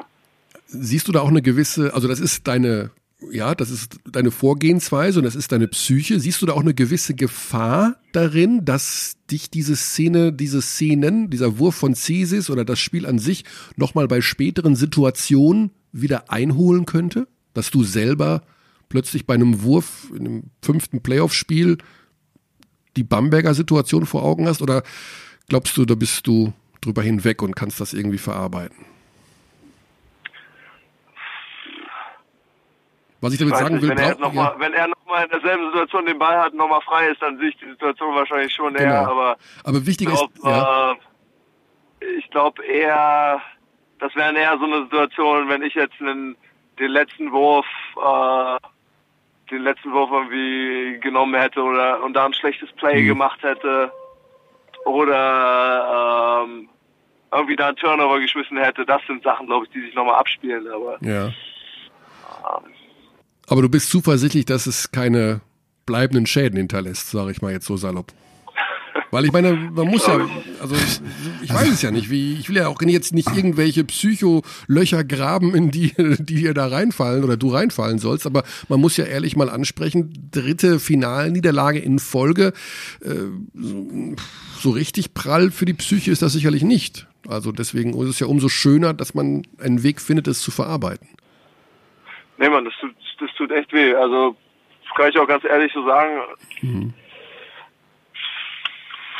[0.67, 2.91] Siehst du da auch eine gewisse, also das ist deine,
[3.31, 6.19] ja, das ist deine Vorgehensweise und das ist deine Psyche.
[6.19, 11.57] Siehst du da auch eine gewisse Gefahr darin, dass dich diese Szene, diese Szenen, dieser
[11.57, 13.45] Wurf von Cesis oder das Spiel an sich
[13.77, 17.27] nochmal bei späteren Situationen wieder einholen könnte?
[17.53, 18.43] Dass du selber
[18.89, 21.77] plötzlich bei einem Wurf in einem fünften Playoff-Spiel
[22.97, 24.61] die Bamberger Situation vor Augen hast?
[24.61, 24.83] Oder
[25.47, 28.94] glaubst du, da bist du drüber hinweg und kannst das irgendwie verarbeiten?
[33.25, 35.65] Was ich damit sagen nicht, will, wenn, er noch mal, wenn er nochmal in derselben
[35.71, 38.99] Situation den Ball hat, nochmal frei ist, dann sehe ich die Situation wahrscheinlich schon eher.
[38.99, 39.11] Genau.
[39.11, 43.41] Aber aber wichtig ich ist, glaube ja, äh, ich glaub eher,
[43.97, 46.37] das wäre eher so eine Situation, wenn ich jetzt einen,
[46.77, 47.65] den letzten Wurf,
[47.97, 48.57] äh,
[49.49, 53.07] den letzten Wurf irgendwie genommen hätte oder und da ein schlechtes Play Mhm.
[53.07, 53.91] gemacht hätte
[54.85, 56.69] oder ähm,
[57.31, 58.85] irgendwie da einen Turnover geschmissen hätte.
[58.85, 60.67] Das sind Sachen, glaube ich, die sich nochmal abspielen.
[60.67, 61.31] Aber ja.
[63.47, 65.41] Aber du bist zuversichtlich, dass es keine
[65.85, 68.11] bleibenden Schäden hinterlässt, sage ich mal jetzt so salopp.
[69.11, 70.27] Weil ich meine, man muss ja,
[70.59, 70.75] also
[71.41, 75.55] ich weiß es ja nicht, wie ich will ja auch jetzt nicht irgendwelche Psycholöcher graben,
[75.55, 79.35] in die die dir da reinfallen oder du reinfallen sollst, aber man muss ja ehrlich
[79.35, 82.51] mal ansprechen, dritte Finalniederlage in Folge,
[83.01, 83.13] äh,
[83.53, 84.15] so,
[84.59, 87.07] so richtig prall für die Psyche ist das sicherlich nicht.
[87.27, 91.07] Also deswegen ist es ja umso schöner, dass man einen Weg findet, es zu verarbeiten.
[92.37, 93.95] Nee, Mann, das tut, das tut echt weh.
[93.95, 94.35] Also,
[94.83, 96.21] das kann ich auch ganz ehrlich so sagen.
[96.61, 96.93] Mhm.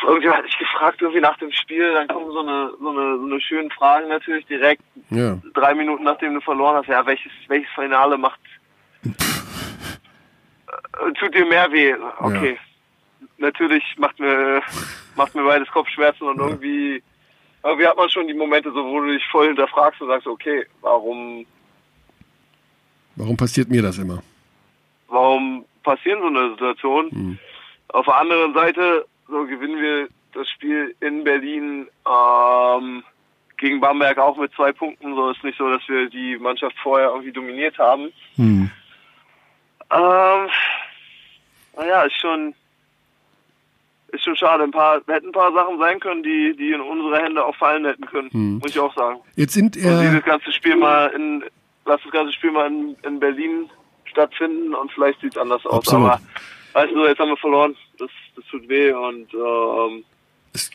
[0.05, 3.25] Irgendwie hatte ich gefragt, irgendwie nach dem Spiel, dann kommen so eine, so eine, so
[3.25, 4.83] eine schönen Fragen natürlich direkt.
[5.09, 5.37] Ja.
[5.53, 8.39] Drei Minuten nachdem du verloren hast, ja, welches, welches Finale macht,
[9.03, 9.09] äh,
[11.13, 11.95] tut dir mehr weh?
[12.19, 12.59] Okay.
[12.59, 13.27] Ja.
[13.37, 14.61] Natürlich macht mir,
[15.15, 17.01] macht mir beides Kopfschmerzen und irgendwie,
[17.63, 20.65] irgendwie hat man schon die Momente so, wo du dich voll hinterfragst und sagst, okay,
[20.81, 21.45] warum,
[23.15, 24.21] Warum passiert mir das immer?
[25.07, 27.11] Warum passieren so eine Situation?
[27.11, 27.39] Hm.
[27.89, 33.03] Auf der anderen Seite, so gewinnen wir das Spiel in Berlin ähm,
[33.57, 35.15] gegen Bamberg auch mit zwei Punkten.
[35.15, 38.11] So ist nicht so, dass wir die Mannschaft vorher irgendwie dominiert haben.
[38.35, 38.69] Hm.
[39.91, 40.49] Ähm,
[41.77, 42.53] naja, ist schon
[44.09, 44.63] ist schon schade.
[44.63, 47.85] Ein paar hätten ein paar Sachen sein können, die die in unsere Hände auch fallen
[47.85, 48.29] hätten können.
[48.31, 48.57] Hm.
[48.59, 49.19] Muss ich auch sagen.
[49.35, 51.43] Jetzt sind äh, Und dieses ganze Spiel mal in
[51.85, 53.69] lass das ganze Spiel mal in, in Berlin
[54.05, 55.73] stattfinden und vielleicht sieht es anders aus.
[55.73, 56.09] Absolut.
[56.09, 56.21] Aber
[56.73, 57.75] weißt du, jetzt haben wir verloren.
[57.97, 60.03] Das, das tut weh und ähm,
[60.53, 60.71] es,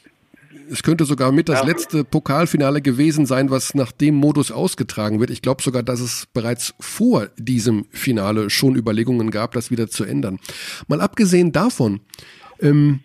[0.71, 1.67] es könnte sogar mit das ja.
[1.67, 5.31] letzte Pokalfinale gewesen sein, was nach dem Modus ausgetragen wird.
[5.31, 10.05] Ich glaube sogar, dass es bereits vor diesem Finale schon Überlegungen gab, das wieder zu
[10.05, 10.41] ändern.
[10.89, 12.01] Mal abgesehen davon,
[12.61, 13.01] ähm,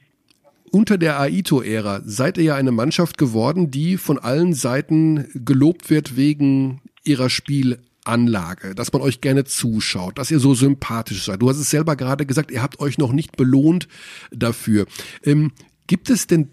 [0.72, 6.18] unter der Aito-Ära seid ihr ja eine Mannschaft geworden, die von allen Seiten gelobt wird
[6.18, 11.42] wegen ihrer Spiel Anlage, dass man euch gerne zuschaut, dass ihr so sympathisch seid.
[11.42, 13.88] Du hast es selber gerade gesagt, ihr habt euch noch nicht belohnt
[14.32, 14.86] dafür.
[15.24, 15.52] Ähm,
[15.88, 16.50] gibt es denn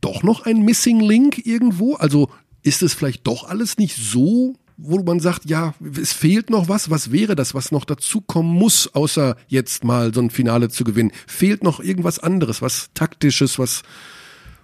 [0.00, 1.94] doch noch ein Missing Link irgendwo?
[1.94, 2.30] Also
[2.62, 6.90] ist es vielleicht doch alles nicht so, wo man sagt, ja, es fehlt noch was?
[6.90, 11.12] Was wäre das, was noch dazukommen muss, außer jetzt mal so ein Finale zu gewinnen?
[11.26, 13.82] Fehlt noch irgendwas anderes, was taktisches, was,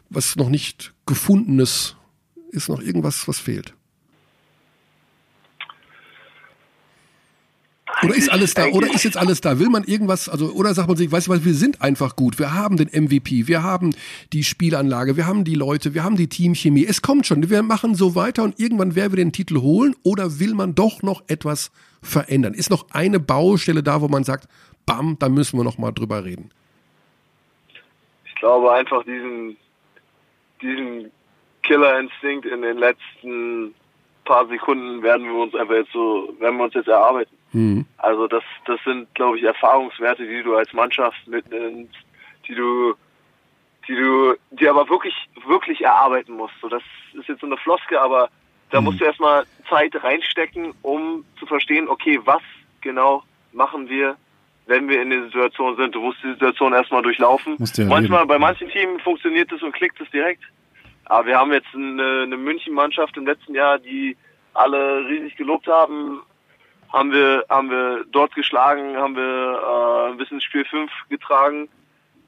[0.09, 1.97] was noch nicht gefundenes?
[2.51, 3.75] Ist noch irgendwas, was fehlt?
[8.03, 8.67] Oder ist alles da?
[8.67, 9.59] Oder ist jetzt alles da?
[9.59, 12.39] Will man irgendwas, also, oder sagt man sich, weißt du was, wir sind einfach gut.
[12.39, 13.95] Wir haben den MVP, wir haben
[14.33, 16.85] die Spielanlage, wir haben die Leute, wir haben die Teamchemie.
[16.85, 17.49] Es kommt schon.
[17.49, 19.95] Wir machen so weiter und irgendwann werden wir den Titel holen.
[20.03, 21.71] Oder will man doch noch etwas
[22.03, 22.53] verändern?
[22.55, 24.47] Ist noch eine Baustelle da, wo man sagt,
[24.85, 26.51] bam, da müssen wir noch mal drüber reden?
[28.27, 29.57] Ich glaube einfach diesen,
[30.61, 31.11] diesen
[31.63, 33.75] Killerinstinkt in den letzten
[34.27, 37.35] paar Sekunden werden wir uns einfach jetzt so, werden wir uns jetzt erarbeiten.
[37.53, 37.87] Mhm.
[37.97, 41.95] Also das, das sind, glaube ich, Erfahrungswerte, die du als Mannschaft mitnimmst,
[42.47, 42.95] die du,
[43.89, 45.15] die du, die aber wirklich,
[45.47, 46.55] wirklich erarbeiten musst.
[46.61, 46.83] So, das
[47.15, 48.29] ist jetzt so eine Floske, aber
[48.71, 48.87] da mhm.
[48.87, 52.43] musst du erstmal Zeit reinstecken, um zu verstehen, okay, was
[52.83, 54.17] genau machen wir,
[54.67, 55.95] wenn wir in der Situation sind.
[55.95, 57.57] Du musst die Situation erstmal durchlaufen.
[57.89, 60.43] Manchmal, bei manchen Teams funktioniert es und klickt es direkt.
[61.07, 64.17] Aber wir haben jetzt eine, eine München-Mannschaft im letzten Jahr, die
[64.55, 66.23] alle riesig gelobt haben,
[66.93, 71.69] haben wir, haben wir dort geschlagen, haben wir äh, bis ins Spiel 5 getragen,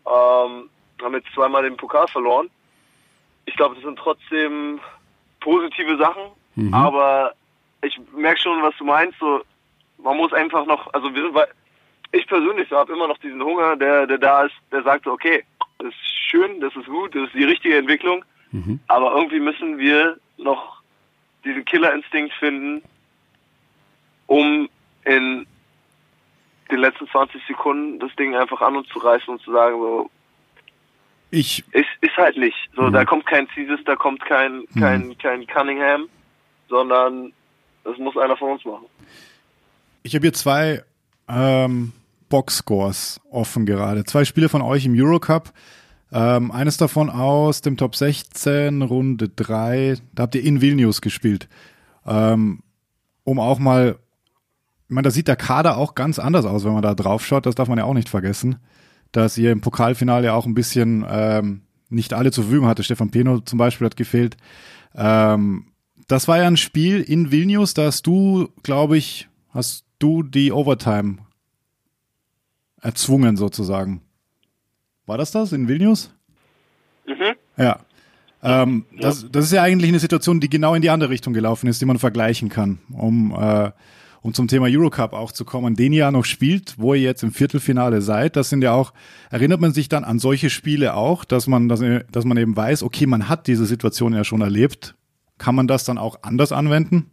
[0.07, 0.71] ähm,
[1.03, 2.51] haben jetzt zweimal den Pokal verloren.
[3.47, 4.81] Ich glaube, das sind trotzdem
[5.41, 6.23] positive Sachen,
[6.55, 6.75] mhm.
[6.75, 7.33] aber
[7.83, 9.19] ich merke schon, was du meinst.
[9.19, 9.43] So,
[9.99, 11.39] man muss einfach noch, also wir sind,
[12.13, 15.45] ich persönlich habe immer noch diesen Hunger, der, der da ist, der sagt, okay,
[15.79, 18.81] das ist schön, das ist gut, das ist die richtige Entwicklung, mhm.
[18.87, 20.83] aber irgendwie müssen wir noch
[21.45, 22.83] diesen Killerinstinkt finden,
[24.27, 24.69] um
[25.05, 25.47] in
[26.71, 30.11] den letzten 20 Sekunden das Ding einfach an uns zu reißen und zu sagen, so,
[31.31, 31.65] ich.
[31.73, 32.57] Ist, ist halt nicht.
[32.75, 32.93] So, mhm.
[32.93, 35.19] da kommt kein Caesars, da kommt kein, kein, mhm.
[35.19, 36.09] kein Cunningham,
[36.69, 37.33] sondern
[37.85, 38.87] das muss einer von uns machen.
[40.03, 40.83] Ich habe hier zwei
[41.29, 41.93] ähm,
[42.29, 44.05] Boxscores offen gerade.
[44.05, 45.53] Zwei Spiele von euch im Eurocup.
[46.11, 49.97] Ähm, eines davon aus dem Top 16, Runde 3.
[50.15, 51.49] Da habt ihr in Vilnius gespielt.
[52.07, 52.63] Ähm,
[53.25, 53.99] um auch mal
[54.89, 57.45] ich meine, da sieht der Kader auch ganz anders aus, wenn man da drauf schaut.
[57.45, 58.57] Das darf man ja auch nicht vergessen,
[59.13, 62.83] dass ihr im Pokalfinale auch ein bisschen ähm, nicht alle zur Verfügung hatte.
[62.83, 64.39] Stefan Peno zum Beispiel hat gefehlt.
[64.95, 65.67] Ähm,
[66.07, 70.53] das war ja ein Spiel in Vilnius, da hast du, glaube ich, hast du die
[70.53, 71.19] Overtime
[72.81, 74.01] erzwungen sozusagen.
[75.09, 76.15] War das das in Vilnius?
[77.07, 77.35] Mhm.
[77.57, 77.81] Ja.
[78.43, 79.01] Ähm, ja.
[79.01, 81.81] Das, das ist ja eigentlich eine Situation, die genau in die andere Richtung gelaufen ist,
[81.81, 83.73] die man vergleichen kann, um äh,
[84.21, 87.23] um zum Thema Eurocup auch zu kommen, den ihr ja noch spielt, wo ihr jetzt
[87.23, 88.93] im Viertelfinale seid, das sind ja auch,
[89.31, 92.83] erinnert man sich dann an solche Spiele auch, dass man, dass, dass man eben weiß,
[92.83, 94.95] okay, man hat diese Situation ja schon erlebt.
[95.39, 97.11] Kann man das dann auch anders anwenden?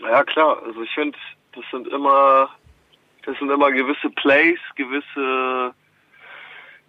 [0.00, 0.60] Ja, klar.
[0.66, 1.16] Also ich finde,
[1.54, 2.50] das sind immer,
[3.26, 5.74] das sind immer gewisse Plays, gewisse,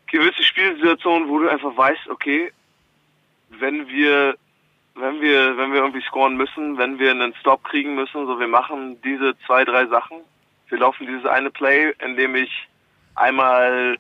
[0.06, 2.52] gewisse Spielsituationen, wo du einfach weißt, okay,
[3.50, 4.36] wenn wir
[4.96, 8.48] wenn wir wenn wir irgendwie scoren müssen, wenn wir einen Stop kriegen müssen, so wir
[8.48, 10.18] machen diese zwei drei Sachen.
[10.70, 12.52] Wir laufen dieses eine Play, in dem ich
[13.16, 13.98] einmal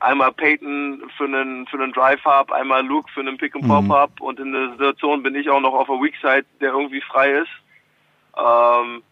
[0.00, 3.84] einmal Peyton für einen für einen Drive hab, einmal Luke für einen Pick and Pop
[3.84, 3.92] Mhm.
[3.92, 7.00] hab und in der Situation bin ich auch noch auf der Weak Side, der irgendwie
[7.00, 7.50] frei ist.
[8.36, 9.02] Ähm,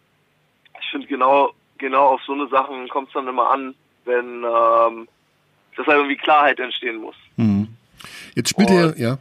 [0.79, 5.07] ich finde genau genau auf so eine Sachen kommt es dann immer an, wenn ähm,
[5.77, 7.15] dass halt irgendwie Klarheit entstehen muss.
[7.37, 7.67] Mhm.
[8.35, 8.73] Jetzt spielt Oh.
[8.73, 9.17] ihr, ja,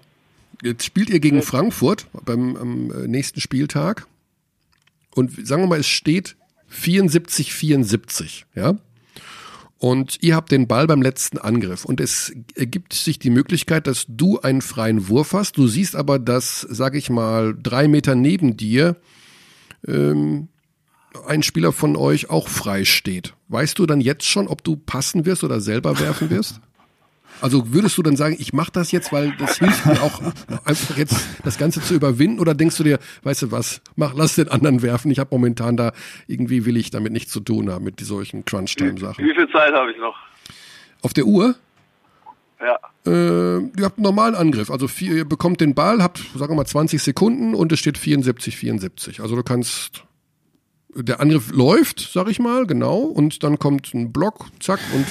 [0.63, 4.07] jetzt spielt ihr gegen Frankfurt beim am äh, nächsten Spieltag.
[5.15, 6.37] Und sagen wir mal, es steht
[6.69, 8.77] 74, 74, ja.
[9.79, 11.85] Und ihr habt den Ball beim letzten Angriff.
[11.85, 15.59] Und es ergibt sich die Möglichkeit, dass du einen freien Wurf hast.
[15.59, 18.97] Du siehst aber, dass, sag ich mal, drei Meter neben dir
[19.87, 20.49] ähm,
[21.27, 23.35] ein Spieler von euch auch frei steht.
[23.49, 26.61] Weißt du dann jetzt schon, ob du passen wirst oder selber werfen wirst?
[27.41, 30.23] Also würdest du dann sagen, ich mache das jetzt, weil das hilft mir auch
[30.65, 32.39] einfach jetzt das Ganze zu überwinden?
[32.39, 35.11] Oder denkst du dir, weißt du was, mach, lass den anderen werfen.
[35.11, 35.93] Ich habe momentan da
[36.29, 39.25] irgendwie will ich damit nichts zu tun haben mit solchen Crunch-Time-Sachen.
[39.25, 40.15] Wie viel Zeit habe ich noch?
[41.03, 41.57] Auf der Uhr,
[42.61, 42.79] Ja.
[43.05, 44.71] äh, ihr habt einen normalen Angriff.
[44.71, 47.99] Also vier, ihr bekommt den Ball, habt, sagen wir mal, 20 Sekunden und es steht
[47.99, 49.21] 74, 74.
[49.21, 50.05] Also du kannst,
[50.97, 55.07] der Angriff läuft, sag ich mal, genau, und dann kommt ein Block, zack, und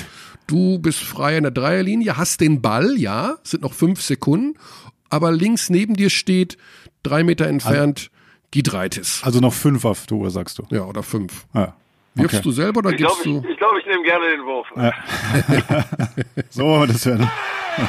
[0.47, 4.57] du bist frei in der Dreierlinie, hast den Ball, ja, es sind noch fünf Sekunden,
[5.09, 6.57] aber links neben dir steht,
[7.03, 8.09] drei Meter entfernt,
[8.51, 9.21] Gidreitis.
[9.23, 10.63] Also noch fünf auf der Uhr, sagst du.
[10.69, 11.45] Ja, oder fünf.
[11.53, 11.75] Ja.
[12.15, 12.43] Wirfst Okay.
[12.43, 13.49] du selber oder Ich glaube, gibst ich, du?
[13.51, 14.67] ich, glaub, ich nehme gerne den Wurf.
[16.51, 17.31] So, das wäre.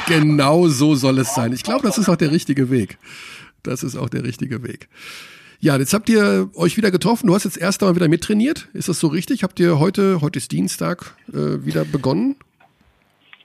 [0.07, 1.53] Genau so soll es sein.
[1.53, 2.97] Ich glaube, das ist auch der richtige Weg.
[3.61, 4.89] Das ist auch der richtige Weg.
[5.59, 7.27] Ja, jetzt habt ihr euch wieder getroffen.
[7.27, 8.67] Du hast jetzt erst einmal wieder mittrainiert.
[8.73, 9.43] Ist das so richtig?
[9.43, 12.35] Habt ihr heute, heute ist Dienstag, äh, wieder begonnen?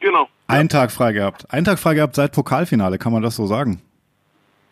[0.00, 0.28] Genau.
[0.46, 1.52] Einen Tag frei gehabt.
[1.52, 3.80] Einen Tag frei gehabt seit Pokalfinale, kann man das so sagen?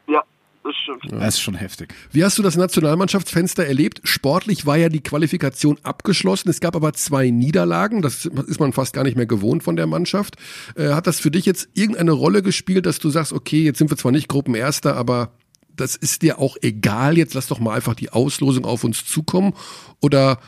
[0.08, 0.22] Ja,
[0.64, 1.22] das stimmt.
[1.22, 1.94] Das ist schon heftig.
[2.10, 4.00] Wie hast du das Nationalmannschaftsfenster erlebt?
[4.04, 6.48] Sportlich war ja die Qualifikation abgeschlossen.
[6.48, 8.02] Es gab aber zwei Niederlagen.
[8.02, 10.36] Das ist man fast gar nicht mehr gewohnt von der Mannschaft.
[10.76, 13.90] Äh, hat das für dich jetzt irgendeine Rolle gespielt, dass du sagst, okay, jetzt sind
[13.90, 15.32] wir zwar nicht Gruppenerster, aber
[15.80, 17.16] das ist dir auch egal.
[17.16, 19.54] Jetzt lass doch mal einfach die Auslosung auf uns zukommen.
[20.00, 20.38] Oder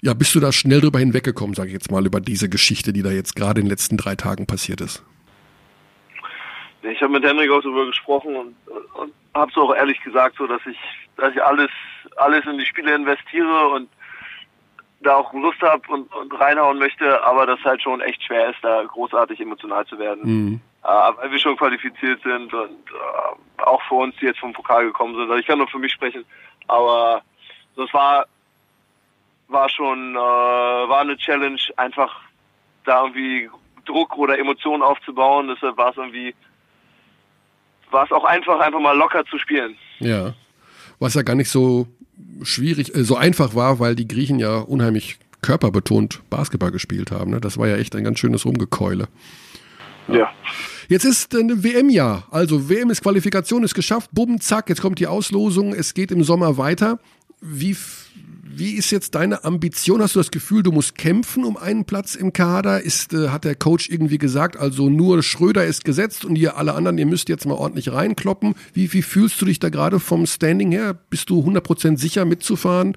[0.00, 3.02] ja, bist du da schnell drüber hinweggekommen, sage ich jetzt mal, über diese Geschichte, die
[3.02, 5.04] da jetzt gerade in den letzten drei Tagen passiert ist?
[6.82, 8.54] Ich habe mit Henrik auch darüber gesprochen und,
[8.94, 10.78] und habe es auch ehrlich gesagt, so dass ich,
[11.16, 11.70] dass ich alles,
[12.16, 13.88] alles in die Spiele investiere und
[15.00, 18.58] da auch Lust habe und, und reinhauen möchte, aber das halt schon echt schwer ist,
[18.62, 20.22] da großartig emotional zu werden.
[20.24, 20.60] Mhm.
[20.82, 24.86] Äh, weil wir schon qualifiziert sind und äh, auch für uns, die jetzt vom Pokal
[24.86, 25.22] gekommen sind.
[25.22, 26.24] Also ich kann nur für mich sprechen,
[26.66, 27.22] aber
[27.76, 28.26] das war
[29.48, 32.20] war schon äh, war eine Challenge, einfach
[32.84, 33.50] da irgendwie
[33.84, 35.48] Druck oder Emotionen aufzubauen.
[35.48, 36.34] Deshalb war es irgendwie
[37.90, 39.76] war es auch einfach, einfach mal locker zu spielen.
[39.98, 40.34] Ja.
[40.98, 41.86] Was ja gar nicht so
[42.42, 47.30] schwierig, äh, so einfach war, weil die Griechen ja unheimlich körperbetont Basketball gespielt haben.
[47.30, 47.40] Ne?
[47.40, 49.08] Das war ja echt ein ganz schönes Rumgekeule.
[50.08, 50.30] Ja.
[50.88, 52.26] Jetzt ist äh, ein WM-Jahr.
[52.30, 54.10] Also WM ist Qualifikation, ist geschafft.
[54.12, 55.74] Bumm, zack, jetzt kommt die Auslosung.
[55.74, 56.98] Es geht im Sommer weiter.
[57.40, 57.76] Wie,
[58.50, 60.00] wie ist jetzt deine Ambition?
[60.00, 62.80] Hast du das Gefühl, du musst kämpfen um einen Platz im Kader?
[62.80, 66.74] Ist, äh, hat der Coach irgendwie gesagt, also nur Schröder ist gesetzt und ihr alle
[66.74, 68.54] anderen, ihr müsst jetzt mal ordentlich reinkloppen?
[68.72, 70.98] Wie, wie fühlst du dich da gerade vom Standing her?
[71.10, 72.96] Bist du 100% sicher mitzufahren?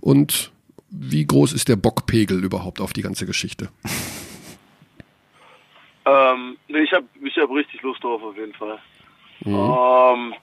[0.00, 0.52] Und
[0.90, 3.68] wie groß ist der Bockpegel überhaupt auf die ganze Geschichte?
[6.06, 8.78] Ähm, nee, ich habe ich hab richtig Lust drauf auf jeden Fall.
[9.44, 10.34] Ähm,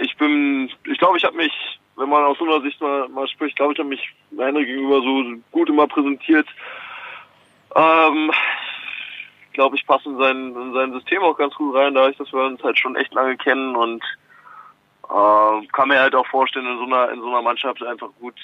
[0.00, 1.52] ich bin, ich glaube, ich habe mich,
[1.96, 5.00] wenn man aus so einer Sicht mal, mal spricht, glaube ich, habe mich Henrik gegenüber
[5.00, 6.46] so gut immer präsentiert.
[7.74, 8.32] Ähm,
[9.54, 12.44] glaube, ich passe in sein, in sein System auch ganz gut rein, dadurch, dass wir
[12.44, 14.04] uns halt schon echt lange kennen und
[15.10, 18.34] ähm, kann mir halt auch vorstellen, in so einer, in so einer Mannschaft einfach gut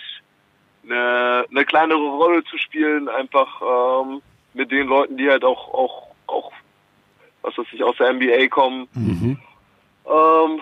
[0.84, 4.22] eine, eine kleinere Rolle zu spielen, einfach ähm,
[4.54, 6.52] mit den Leuten, die halt auch, auch, auch,
[7.42, 8.88] was weiß ich, aus der NBA kommen.
[10.06, 10.60] Ähm,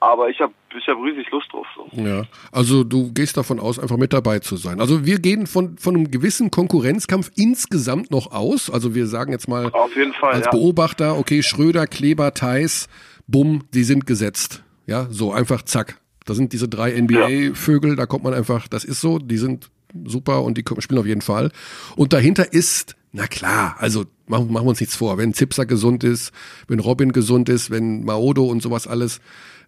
[0.00, 1.66] aber ich habe ich hab riesig Lust drauf.
[1.76, 1.88] So.
[2.00, 4.80] Ja, also du gehst davon aus, einfach mit dabei zu sein.
[4.80, 8.70] Also wir gehen von, von einem gewissen Konkurrenzkampf insgesamt noch aus.
[8.70, 10.50] Also wir sagen jetzt mal Auf jeden Fall, als ja.
[10.50, 12.88] Beobachter, okay, Schröder, Kleber, Theis,
[13.26, 14.64] bumm, die sind gesetzt.
[14.86, 16.00] Ja, so einfach zack.
[16.24, 19.70] Da sind diese drei NBA-Vögel, da kommt man einfach, das ist so, die sind
[20.04, 21.50] super und die spielen auf jeden Fall.
[21.96, 26.04] Und dahinter ist, na klar, also machen, machen wir uns nichts vor, wenn Zipser gesund
[26.04, 26.32] ist,
[26.68, 29.20] wenn Robin gesund ist, wenn Maodo und sowas alles,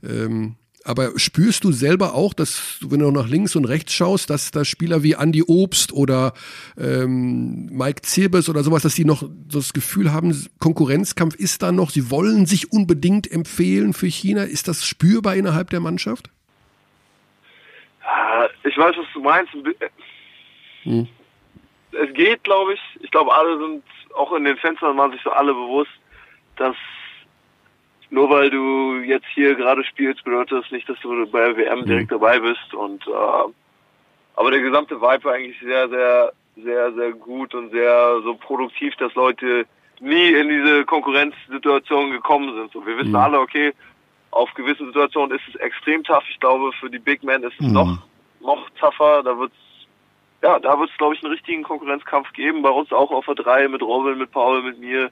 [0.03, 4.51] ähm, aber spürst du selber auch, dass wenn du nach links und rechts schaust, dass
[4.51, 6.33] da Spieler wie Andy Obst oder
[6.77, 11.91] ähm, Mike Zirbes oder sowas, dass die noch das Gefühl haben, Konkurrenzkampf ist da noch,
[11.91, 14.43] sie wollen sich unbedingt empfehlen für China.
[14.43, 16.31] Ist das spürbar innerhalb der Mannschaft?
[18.65, 19.53] Ich weiß, was du meinst.
[20.83, 21.07] Hm.
[21.93, 22.81] Es geht, glaube ich.
[23.01, 23.85] Ich glaube, alle sind,
[24.15, 25.91] auch in den Fenstern waren sich so alle bewusst,
[26.57, 26.77] dass
[28.13, 31.87] nur weil du jetzt hier gerade spielst, bedeutet das nicht, dass du bei der WM
[31.87, 32.21] direkt mhm.
[32.21, 32.75] dabei bist.
[32.75, 33.51] Und äh,
[34.37, 38.95] aber der gesamte Vibe war eigentlich sehr, sehr, sehr, sehr gut und sehr so produktiv,
[38.97, 39.65] dass Leute
[40.01, 42.73] nie in diese Konkurrenzsituation gekommen sind.
[42.73, 43.17] So, wir wissen mhm.
[43.17, 43.73] alle, okay,
[44.31, 46.25] auf gewissen Situationen ist es extrem tough.
[46.29, 47.73] Ich glaube, für die Big Men ist es mhm.
[47.73, 47.99] noch,
[48.41, 49.23] noch tougher.
[49.23, 49.57] Da wird's,
[50.43, 52.61] ja, da wird es, glaube ich, einen richtigen Konkurrenzkampf geben.
[52.61, 55.11] Bei uns auch auf der 3 mit Robin, mit Paul, mit mir,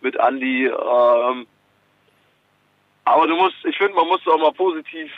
[0.00, 0.66] mit Andy.
[0.66, 1.46] Ähm,
[3.04, 5.10] aber du musst, ich finde, man muss auch mal positiv,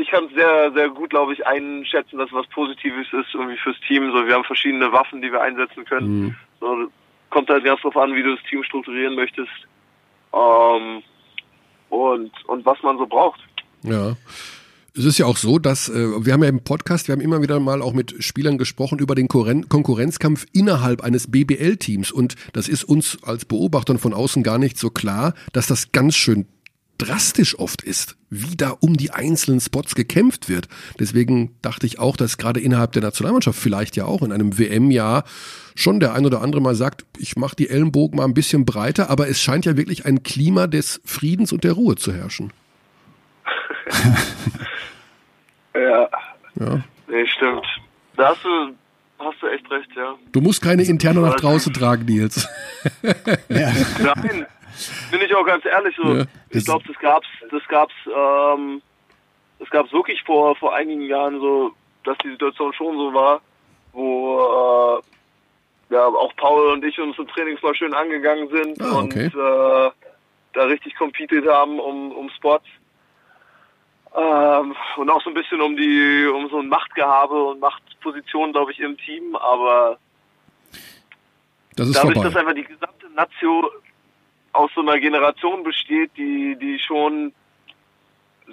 [0.00, 3.76] ich kann es sehr, sehr gut, glaube ich, einschätzen, dass was Positives ist irgendwie fürs
[3.86, 4.10] Team.
[4.10, 6.20] So, wir haben verschiedene Waffen, die wir einsetzen können.
[6.20, 6.36] Mhm.
[6.60, 6.88] So,
[7.28, 9.50] kommt halt ganz drauf an, wie du das Team strukturieren möchtest.
[10.32, 11.02] Ähm,
[11.90, 13.40] und, und was man so braucht.
[13.82, 14.16] Ja.
[14.96, 17.42] Es ist ja auch so, dass äh, wir haben ja im Podcast, wir haben immer
[17.42, 22.84] wieder mal auch mit Spielern gesprochen über den Konkurrenzkampf innerhalb eines BBL-Teams und das ist
[22.84, 26.46] uns als Beobachtern von außen gar nicht so klar, dass das ganz schön
[27.00, 30.68] drastisch oft ist, wie da um die einzelnen Spots gekämpft wird.
[30.98, 35.24] Deswegen dachte ich auch, dass gerade innerhalb der Nationalmannschaft vielleicht ja auch in einem WM-Jahr
[35.74, 39.08] schon der ein oder andere mal sagt, ich mache die Ellenbogen mal ein bisschen breiter,
[39.08, 42.52] aber es scheint ja wirklich ein Klima des Friedens und der Ruhe zu herrschen.
[45.74, 46.08] ja.
[46.58, 46.84] Ja.
[47.08, 47.66] Nee, stimmt.
[48.16, 48.74] Da hast du,
[49.18, 50.16] hast du echt recht, ja.
[50.32, 52.46] Du musst keine interne nach draußen tragen, Nils.
[53.48, 53.72] ja.
[53.98, 54.46] Nein,
[55.10, 56.14] bin ich auch ganz ehrlich so.
[56.14, 58.82] Ja, ich glaube, das gab's, das gab's, ähm,
[59.58, 61.72] das gab's wirklich vor vor einigen Jahren so,
[62.04, 63.40] dass die Situation schon so war,
[63.92, 65.00] wo
[65.90, 69.24] äh, ja auch Paul und ich uns im Trainings mal schön angegangen sind ah, okay.
[69.24, 69.90] und äh,
[70.52, 72.66] da richtig competed haben um um Spots.
[74.12, 78.72] Ähm, und auch so ein bisschen um die, um so ein Machtgehabe und Machtposition, glaube
[78.72, 79.98] ich, im Team, aber
[81.76, 82.28] das ist dadurch, vorbei.
[82.28, 83.66] dass einfach die gesamte Nation
[84.52, 87.32] aus so einer Generation besteht, die, die schon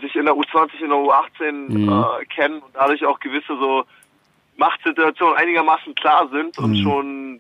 [0.02, 1.90] sich in der U20, in der U18 mhm.
[1.90, 3.84] äh, kennen und dadurch auch gewisse so
[4.58, 6.84] Machtsituationen einigermaßen klar sind und mhm.
[6.84, 7.40] schon,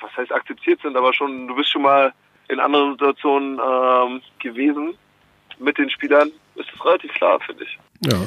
[0.00, 2.12] was heißt akzeptiert sind, aber schon, du bist schon mal
[2.48, 4.94] in anderen Situationen ähm, gewesen
[5.58, 7.78] mit den Spielern, ist das relativ klar, finde ich.
[8.10, 8.18] Ja,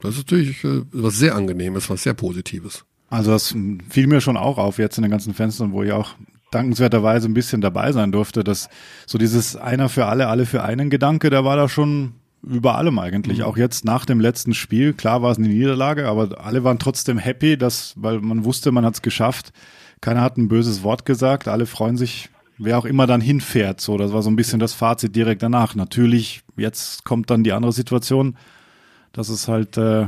[0.00, 2.84] das ist natürlich äh, was sehr Angenehmes, was sehr Positives.
[3.08, 3.54] Also das
[3.88, 6.14] fiel mir schon auch auf jetzt in den ganzen Fenstern, wo ich auch
[6.50, 8.68] dankenswerterweise ein bisschen dabei sein durfte, dass
[9.06, 12.98] so dieses einer für alle, alle für einen Gedanke, der war da schon über allem
[12.98, 13.38] eigentlich.
[13.38, 13.44] Mhm.
[13.44, 17.18] Auch jetzt nach dem letzten Spiel, klar war es eine Niederlage, aber alle waren trotzdem
[17.18, 19.52] happy, dass, weil man wusste, man hat es geschafft.
[20.00, 22.28] Keiner hat ein böses Wort gesagt, alle freuen sich,
[22.58, 23.80] wer auch immer dann hinfährt.
[23.80, 25.74] So, das war so ein bisschen das Fazit direkt danach.
[25.74, 28.36] Natürlich, jetzt kommt dann die andere Situation,
[29.12, 30.06] dass es halt äh,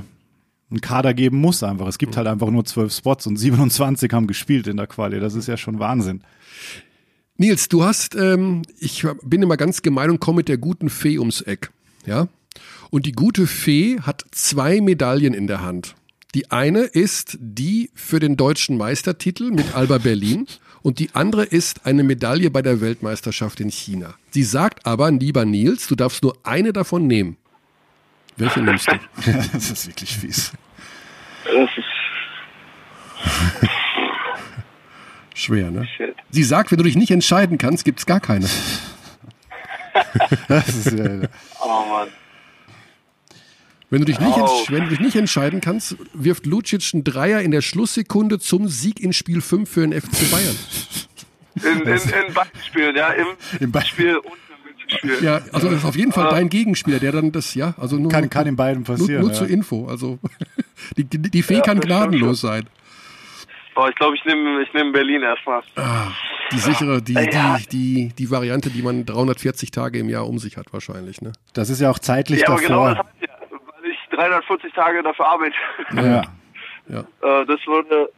[0.70, 1.86] einen Kader geben muss einfach.
[1.86, 5.20] Es gibt halt einfach nur zwölf Spots und 27 haben gespielt in der Quali.
[5.20, 6.22] Das ist ja schon Wahnsinn.
[7.36, 11.18] Nils, du hast, ähm, ich bin immer ganz gemein und komme mit der guten Fee
[11.18, 11.70] ums Eck,
[12.04, 12.28] ja.
[12.90, 15.94] Und die gute Fee hat zwei Medaillen in der Hand.
[16.34, 20.46] Die eine ist die für den deutschen Meistertitel mit Alba Berlin
[20.82, 24.14] und die andere ist eine Medaille bei der Weltmeisterschaft in China.
[24.30, 27.36] Sie sagt aber, lieber Nils, du darfst nur eine davon nehmen.
[28.38, 28.98] Welche nimmst du?
[29.52, 30.52] das ist wirklich fies.
[31.44, 31.84] Das ist
[35.34, 35.86] Schwer, ne?
[35.96, 36.16] Shit.
[36.30, 38.48] Sie sagt, wenn du dich nicht entscheiden kannst, gibt es gar keine.
[40.48, 41.28] das ist, ja,
[41.60, 42.08] oh Mann.
[43.90, 44.64] Wenn du, dich nicht oh.
[44.68, 49.00] wenn du dich nicht entscheiden kannst, wirft Lucic einen Dreier in der Schlusssekunde zum Sieg
[49.00, 50.56] in Spiel 5 für den FC Bayern.
[51.54, 53.10] In, in, in beiden Spielen, ja.
[53.12, 53.26] Im,
[53.60, 54.47] Im Spiel und
[54.88, 55.22] Spiel.
[55.22, 58.10] Ja, also das ist auf jeden Fall dein Gegenspieler, der dann das, ja, also nur.
[58.10, 59.20] Kann, kann in beiden passieren.
[59.20, 59.36] Nur, nur ja.
[59.36, 59.86] zur Info.
[59.86, 60.18] Also
[60.96, 62.68] die, die, die Fee ja, kann gnadenlos sein.
[63.74, 65.62] Boah, ich glaube, ich nehme ich nehm Berlin erstmal.
[65.76, 66.08] Ah,
[66.50, 67.58] die sichere, die, ja.
[67.58, 71.32] die, die, die Variante, die man 340 Tage im Jahr um sich hat, wahrscheinlich, ne?
[71.52, 72.68] Das ist ja auch zeitlich ja, aber davor.
[72.68, 75.54] Genau, das heißt ja, weil ich 340 Tage dafür arbeite.
[75.94, 76.22] Ja.
[76.88, 77.00] ja.
[77.40, 78.10] Äh, das würde.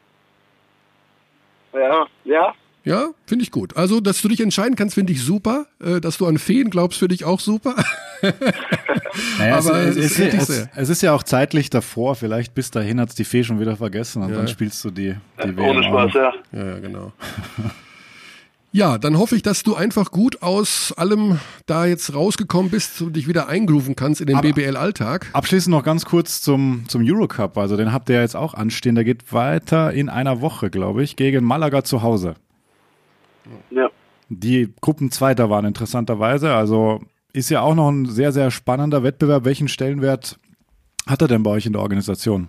[1.73, 2.55] Ja, ja,
[2.85, 3.77] ja, finde ich gut.
[3.77, 5.67] Also, dass du dich entscheiden kannst, finde ich super.
[5.85, 7.75] Äh, dass du an Feen glaubst, finde ich auch super.
[9.39, 12.15] naja, Aber es, es, ist, es, es, ist ja auch zeitlich davor.
[12.15, 14.37] Vielleicht bis dahin hat es die Fee schon wieder vergessen und ja.
[14.37, 15.15] dann spielst du die,
[15.45, 16.33] die ja, Ohne Spaß, ja.
[16.53, 17.13] Ja, genau.
[18.73, 23.17] Ja, dann hoffe ich, dass du einfach gut aus allem da jetzt rausgekommen bist und
[23.17, 25.27] dich wieder eingrooven kannst in den BBL-Alltag.
[25.33, 27.59] Abschließend noch ganz kurz zum, zum Eurocup.
[27.59, 28.95] Also den habt ihr ja jetzt auch anstehen.
[28.95, 32.37] Der geht weiter in einer Woche, glaube ich, gegen Malaga zu Hause.
[33.71, 33.89] Ja.
[34.29, 36.55] Die Gruppenzweiter waren interessanterweise.
[36.55, 37.01] Also
[37.33, 39.45] ist ja auch noch ein sehr, sehr spannender Wettbewerb.
[39.45, 40.39] Welchen Stellenwert
[41.09, 42.49] hat er denn bei euch in der Organisation?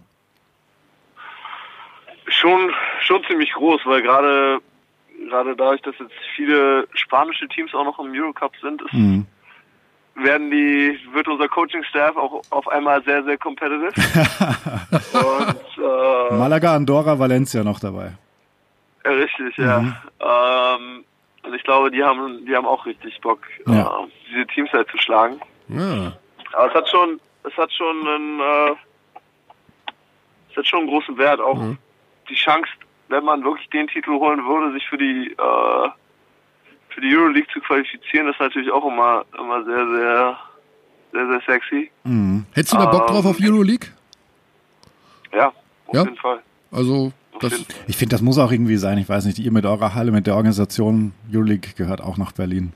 [2.27, 2.71] Schon,
[3.01, 4.59] schon ziemlich groß, weil gerade
[5.29, 9.25] gerade dadurch, dass jetzt viele spanische Teams auch noch im Eurocup sind, ist, Mhm.
[10.15, 13.91] werden die, wird unser Coaching-Staff auch auf einmal sehr, sehr competitive.
[15.13, 18.13] Und äh, Malaga, Andorra, Valencia noch dabei.
[19.09, 19.79] Richtig, ja.
[20.19, 21.03] Ähm,
[21.43, 23.81] und ich glaube, die haben, die haben auch richtig Bock, Ja.
[24.03, 25.39] äh, diese Teams halt zu schlagen.
[25.69, 26.13] Ja.
[26.53, 28.75] Aber es hat schon, es hat schon einen, äh,
[30.51, 31.39] es hat schon einen großen Wert.
[31.39, 31.59] Auch
[32.29, 32.67] die Chance,
[33.07, 35.89] wenn man wirklich den Titel holen würde, sich für die äh,
[36.89, 40.37] für die Euroleague zu qualifizieren, ist natürlich auch immer immer sehr sehr
[41.13, 41.91] sehr sehr sexy.
[42.03, 42.45] Mhm.
[42.53, 43.87] Hättest du da Bock Ähm, drauf auf Euroleague?
[45.33, 46.03] Ja, auf Ja?
[46.03, 46.41] jeden Fall.
[46.71, 47.11] Also,
[47.41, 47.65] das.
[47.87, 48.97] Ich finde, das muss auch irgendwie sein.
[48.97, 52.73] Ich weiß nicht, ihr mit eurer Halle, mit der Organisation Euroleague gehört auch nach Berlin.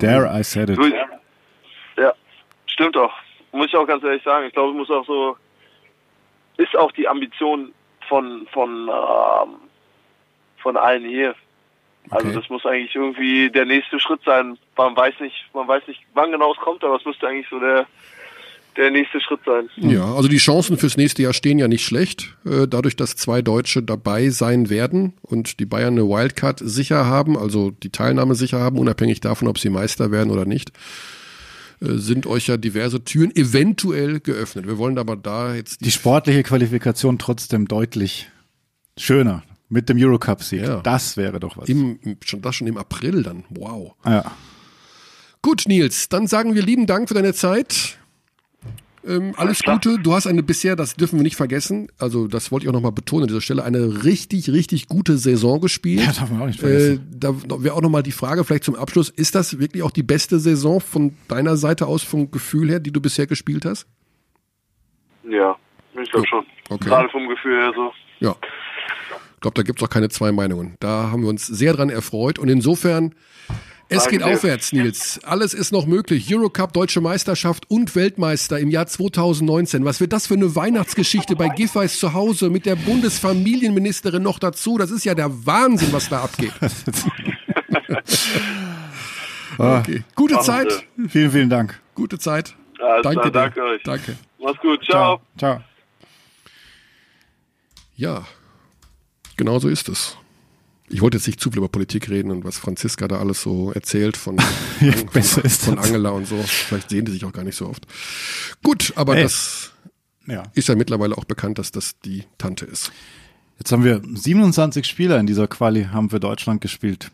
[0.00, 0.78] There I said it.
[1.96, 2.12] Ja,
[2.66, 3.12] stimmt auch.
[3.52, 4.46] Muss ich auch ganz ehrlich sagen.
[4.46, 5.36] Ich glaube, es muss auch so,
[6.58, 7.72] ist auch die Ambition
[8.08, 9.54] von, von, ähm,
[10.58, 11.34] von allen hier.
[12.10, 12.36] Also Okay.
[12.38, 14.56] das muss eigentlich irgendwie der nächste Schritt sein.
[14.76, 17.58] Man weiß nicht, man weiß nicht, wann genau es kommt, aber es müsste eigentlich so
[17.58, 17.86] der,
[18.76, 19.68] der nächste Schritt sein.
[19.76, 23.42] ja, also die Chancen fürs nächste Jahr stehen ja nicht schlecht, äh, dadurch, dass zwei
[23.42, 28.60] Deutsche dabei sein werden und die Bayern eine Wildcard sicher haben, also die Teilnahme sicher
[28.60, 30.70] haben, unabhängig davon, ob sie Meister werden oder nicht,
[31.80, 34.66] äh, sind euch ja diverse Türen eventuell geöffnet.
[34.66, 38.30] Wir wollen aber da jetzt Die sportliche Qualifikation trotzdem deutlich
[38.96, 40.62] schöner mit dem Eurocup-Sieg.
[40.62, 40.80] Ja.
[40.80, 41.68] Das wäre doch was.
[41.68, 43.44] im, im, schon das schon im April dann.
[43.50, 43.94] Wow.
[44.04, 44.32] ja.
[45.40, 47.97] Gut, Nils, dann sagen wir lieben Dank für deine Zeit.
[49.08, 49.76] Ähm, alles klar.
[49.76, 49.98] Gute.
[49.98, 52.92] Du hast eine bisher, das dürfen wir nicht vergessen, also das wollte ich auch nochmal
[52.92, 56.00] betonen an dieser Stelle, eine richtig, richtig gute Saison gespielt.
[56.00, 57.16] Ja, darf man auch nicht äh, vergessen.
[57.18, 60.38] da wäre auch nochmal die Frage vielleicht zum Abschluss, ist das wirklich auch die beste
[60.38, 63.86] Saison von deiner Seite aus, vom Gefühl her, die du bisher gespielt hast?
[65.28, 65.56] Ja,
[66.00, 66.44] ich glaube schon.
[66.68, 66.88] Okay.
[66.88, 67.92] Gerade vom Gefühl her so.
[68.20, 68.36] Ja.
[69.34, 70.76] Ich glaube, da gibt's auch keine zwei Meinungen.
[70.80, 72.38] Da haben wir uns sehr dran erfreut.
[72.40, 73.14] Und insofern,
[73.88, 74.32] es Danke geht dir.
[74.34, 75.20] aufwärts, Nils.
[75.24, 76.32] Alles ist noch möglich.
[76.34, 79.84] Eurocup, Deutsche Meisterschaft und Weltmeister im Jahr 2019.
[79.84, 84.76] Was wird das für eine Weihnachtsgeschichte bei Giffey's zu Hause mit der Bundesfamilienministerin noch dazu?
[84.78, 86.52] Das ist ja der Wahnsinn, was da abgeht.
[89.58, 90.04] Okay.
[90.14, 90.84] Gute Machen Zeit.
[91.08, 91.80] Vielen, vielen Dank.
[91.94, 92.54] Gute Zeit.
[92.80, 93.30] Alles Danke dir.
[93.32, 93.82] danke euch.
[93.82, 94.16] Danke.
[94.40, 95.20] Mach's gut, ciao.
[95.36, 95.60] Ciao.
[97.96, 98.24] Ja,
[99.36, 100.17] genau so ist es.
[100.90, 103.72] Ich wollte jetzt nicht zu viel über Politik reden und was Franziska da alles so
[103.72, 104.36] erzählt von,
[104.80, 105.78] Ja, von, von.
[105.78, 106.36] Angela und so.
[106.46, 107.86] Vielleicht sehen die sich auch gar nicht so oft.
[108.62, 109.24] Gut, aber Hey.
[109.24, 109.72] das
[110.26, 110.44] Ja.
[110.54, 112.90] ist ja mittlerweile auch bekannt, dass das die Tante ist.
[113.58, 117.10] Jetzt haben wir 27 Spieler in dieser Quali haben für Deutschland gespielt.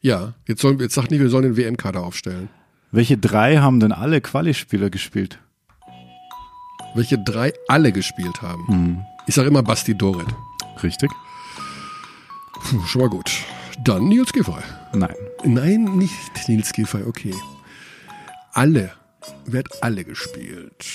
[0.00, 2.48] Ja, jetzt sollen jetzt sagt nicht, wir sollen den WM-Kader aufstellen.
[2.92, 5.38] Welche drei haben denn alle Quali-Spieler gespielt?
[6.94, 8.66] Welche drei alle gespielt haben.
[8.68, 9.00] Hm.
[9.26, 10.26] Ich sage immer Basti Doret.
[10.82, 11.10] Richtig?
[12.64, 13.30] Puh, schon mal gut.
[13.84, 14.62] Dann Nils Giffey.
[14.92, 15.14] Nein.
[15.44, 17.34] Nein, nicht Nils Giffey, okay.
[18.52, 18.92] Alle.
[19.46, 20.86] Wer hat alle gespielt?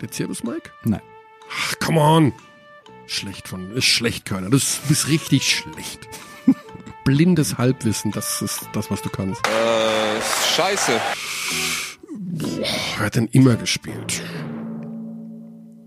[0.00, 0.70] Der Zirbus Mike?
[0.84, 1.00] Nein.
[1.50, 2.32] Ach, come on.
[3.06, 4.50] Schlecht von, ist schlecht, Körner.
[4.50, 6.08] Du bist richtig schlecht.
[7.04, 9.40] Blindes Halbwissen, das ist das, was du kannst.
[9.46, 10.20] Äh,
[10.56, 11.00] scheiße.
[12.16, 14.22] Wer hat denn immer gespielt?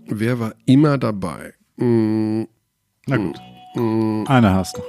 [0.06, 1.54] Wer war immer dabei?
[1.76, 2.44] Mm,
[3.06, 3.40] Na gut.
[3.76, 4.82] Einer hast du.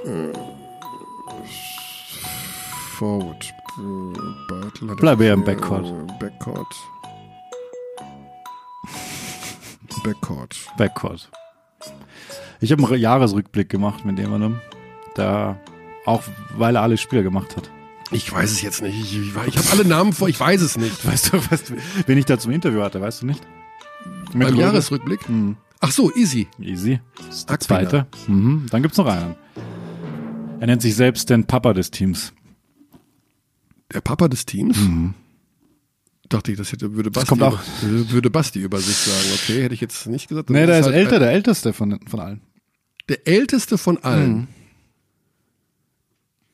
[2.98, 3.44] Forward.
[3.78, 4.18] Äh,
[4.48, 5.92] Bartel hat Bleib eher im Backcourt.
[6.18, 6.74] Backcourt.
[10.02, 10.56] Backcourt.
[10.76, 11.30] Backcourt.
[12.60, 14.60] Ich habe einen Jahresrückblick gemacht mit jemandem,
[15.14, 15.60] da
[16.06, 16.22] auch
[16.56, 17.70] weil er alle Spieler gemacht hat.
[18.10, 18.98] Ich weiß es jetzt nicht.
[18.98, 21.06] Ich, ich, habe alle Namen vor, ich weiß es nicht.
[21.06, 21.74] Weißt du, weißt du,
[22.06, 23.46] wen ich da zum Interview hatte, weißt du nicht?
[24.32, 24.56] Mit Beim?
[24.56, 25.28] Jahresrückblick?
[25.28, 25.56] Mhm.
[25.80, 26.48] Ach so, easy.
[26.60, 27.00] Easy.
[27.16, 28.06] Das ist der zweite.
[28.26, 28.66] Mhm.
[28.70, 29.36] Dann gibt's noch einen.
[30.60, 32.32] Er nennt sich selbst den Papa des Teams.
[33.92, 34.76] Der Papa des Teams?
[36.28, 37.58] Dachte ich, das hätte, würde Basti, kommt auch.
[37.82, 39.28] Über, würde Basti über sich sagen.
[39.34, 40.50] Okay, hätte ich jetzt nicht gesagt.
[40.50, 42.40] Nee, der ist halt älter, der älteste von, von allen.
[43.08, 44.32] Der älteste von allen.
[44.32, 44.46] Mhm.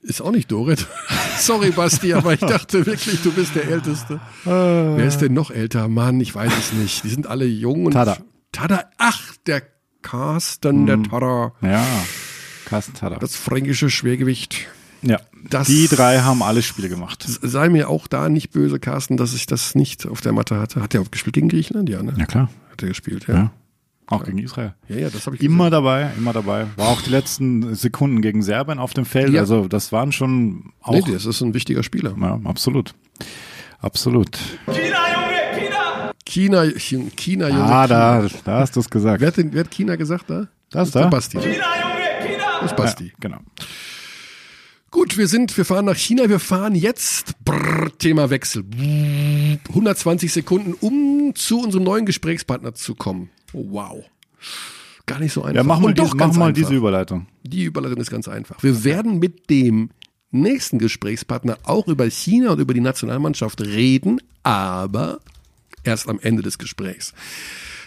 [0.03, 0.87] Ist auch nicht Dorit.
[1.39, 4.20] Sorry, Basti, aber ich dachte wirklich, du bist der Älteste.
[4.45, 4.51] Äh.
[4.51, 5.89] Wer ist denn noch älter?
[5.89, 7.05] Mann, ich weiß es nicht.
[7.05, 7.93] Die sind alle jung und.
[7.93, 8.18] Tada.
[8.55, 8.85] Tada.
[8.99, 9.63] Ach, der
[10.03, 10.87] Carsten, Mhm.
[10.87, 11.53] der Tada.
[11.63, 11.85] Ja.
[12.67, 13.17] Carsten Tada.
[13.17, 14.67] Das fränkische Schwergewicht.
[15.03, 15.19] ja,
[15.51, 17.25] das- die drei haben alle Spiele gemacht.
[17.27, 20.81] Sei mir auch da nicht böse, Carsten, dass ich das nicht auf der Matte hatte.
[20.83, 21.89] Hat er auch gespielt gegen Griechenland?
[21.91, 22.15] Ja, ne?
[22.17, 23.35] Ja klar, Hat er gespielt, ja.
[23.35, 23.51] ja.
[24.07, 24.75] Auch gegen Israel.
[24.89, 26.67] Ja, ja, das habe ich Immer dabei, immer dabei.
[26.77, 29.33] War auch die letzten Sekunden gegen Serbien auf dem Feld.
[29.33, 29.41] Ja.
[29.41, 30.93] Also das waren schon auch.
[30.93, 32.15] Nee, das ist ein wichtiger Spieler.
[32.21, 32.95] ja, absolut.
[33.81, 34.39] Absolut.
[34.67, 34.99] China,
[36.35, 36.64] China,
[37.16, 37.62] China Junge.
[37.62, 38.22] Ah, China.
[38.22, 39.20] da, da hast du es gesagt.
[39.20, 40.49] Wer hat, denn, wer hat China gesagt da?
[40.70, 41.09] Das Der da?
[41.09, 41.39] Basti.
[41.39, 42.45] China, Junge, China!
[42.61, 43.05] Das ist Basti.
[43.05, 43.39] Ja, genau.
[44.91, 48.64] Gut, wir sind, wir fahren nach China, wir fahren jetzt, brrr, Thema Wechsel.
[48.64, 53.30] Brrr, 120 Sekunden, um zu unserem neuen Gesprächspartner zu kommen.
[53.53, 54.05] Oh, wow.
[55.07, 55.55] Gar nicht so einfach.
[55.55, 56.62] Ja, mach mal, Und doch diese, ganz mach mal einfach.
[56.62, 57.28] diese Überleitung.
[57.45, 58.61] Die Überleitung ist ganz einfach.
[58.61, 59.91] Wir werden mit dem
[60.32, 65.20] nächsten Gesprächspartner auch über China und über die Nationalmannschaft reden, aber
[65.85, 67.12] erst am Ende des Gesprächs.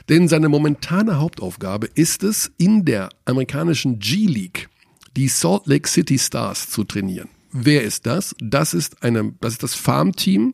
[0.10, 4.70] Denn seine momentane Hauptaufgabe ist es, in der amerikanischen G-League
[5.18, 7.28] die Salt Lake City Stars zu trainieren.
[7.52, 8.36] Wer ist das?
[8.40, 10.54] Das ist eine, das ist das Farmteam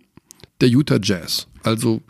[0.62, 1.48] der Utah Jazz.
[1.64, 2.02] Also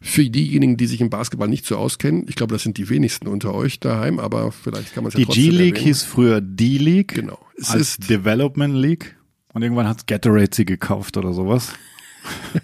[0.00, 3.28] für diejenigen, die sich im Basketball nicht so auskennen, ich glaube, das sind die wenigsten
[3.28, 5.86] unter euch daheim, aber vielleicht kann man es ja Die trotzdem G-League erwähnen.
[5.86, 7.14] hieß früher D-League.
[7.14, 7.38] Genau.
[7.56, 9.16] Es als ist- Development League.
[9.52, 11.72] Und irgendwann hat Gatorade sie gekauft oder sowas.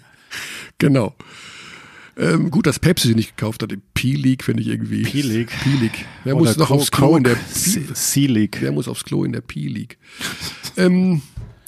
[0.77, 1.13] Genau.
[2.19, 3.71] Ähm, gut, dass Pepsi sie nicht gekauft hat.
[3.71, 5.03] Die P-League finde ich irgendwie.
[5.03, 5.49] P-League.
[5.63, 6.05] P-League.
[6.25, 8.57] Wer Oder muss noch Co- aufs Klo in der C-League.
[8.59, 9.97] Wer muss aufs Klo in der P-League?
[10.77, 11.21] ähm,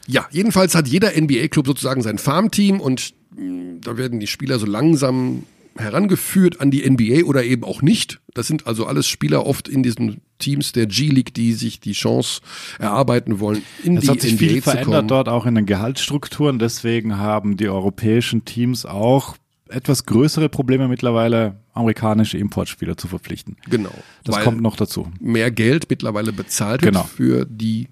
[0.07, 4.65] ja, jedenfalls hat jeder NBA-Club sozusagen sein Farmteam und mh, da werden die Spieler so
[4.65, 5.43] langsam
[5.77, 8.19] herangeführt an die NBA oder eben auch nicht.
[8.33, 12.41] Das sind also alles Spieler oft in diesen Teams der G-League, die sich die Chance
[12.77, 16.59] erarbeiten wollen, in Es die hat sich NBA viel verändert dort auch in den Gehaltsstrukturen.
[16.59, 19.37] Deswegen haben die europäischen Teams auch
[19.71, 23.57] etwas größere Probleme mittlerweile, amerikanische Importspieler zu verpflichten.
[23.69, 23.91] Genau.
[24.23, 25.11] Das kommt noch dazu.
[25.19, 26.99] mehr Geld mittlerweile bezahlt Genau.
[27.01, 27.87] wird für die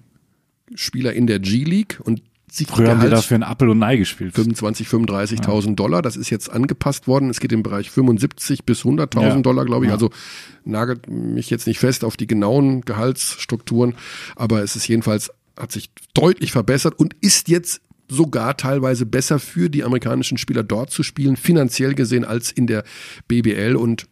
[0.74, 2.22] Spieler in der G-League und
[2.58, 4.34] die Früher haben die Gehalts- dafür ein Apple und Ei gespielt.
[4.34, 6.02] 25, 35.000 Dollar.
[6.02, 7.30] Das ist jetzt angepasst worden.
[7.30, 9.42] Es geht im Bereich 75 bis 100.000 Ja.
[9.42, 9.90] Dollar, glaube ich.
[9.90, 9.94] Ja.
[9.94, 10.10] Also
[10.64, 13.94] nagelt mich jetzt nicht fest auf die genauen Gehaltsstrukturen,
[14.34, 19.70] aber es ist jedenfalls, hat sich deutlich verbessert und ist jetzt sogar teilweise besser für
[19.70, 22.84] die amerikanischen Spieler dort zu spielen, finanziell gesehen, als in der
[23.28, 24.06] BBL und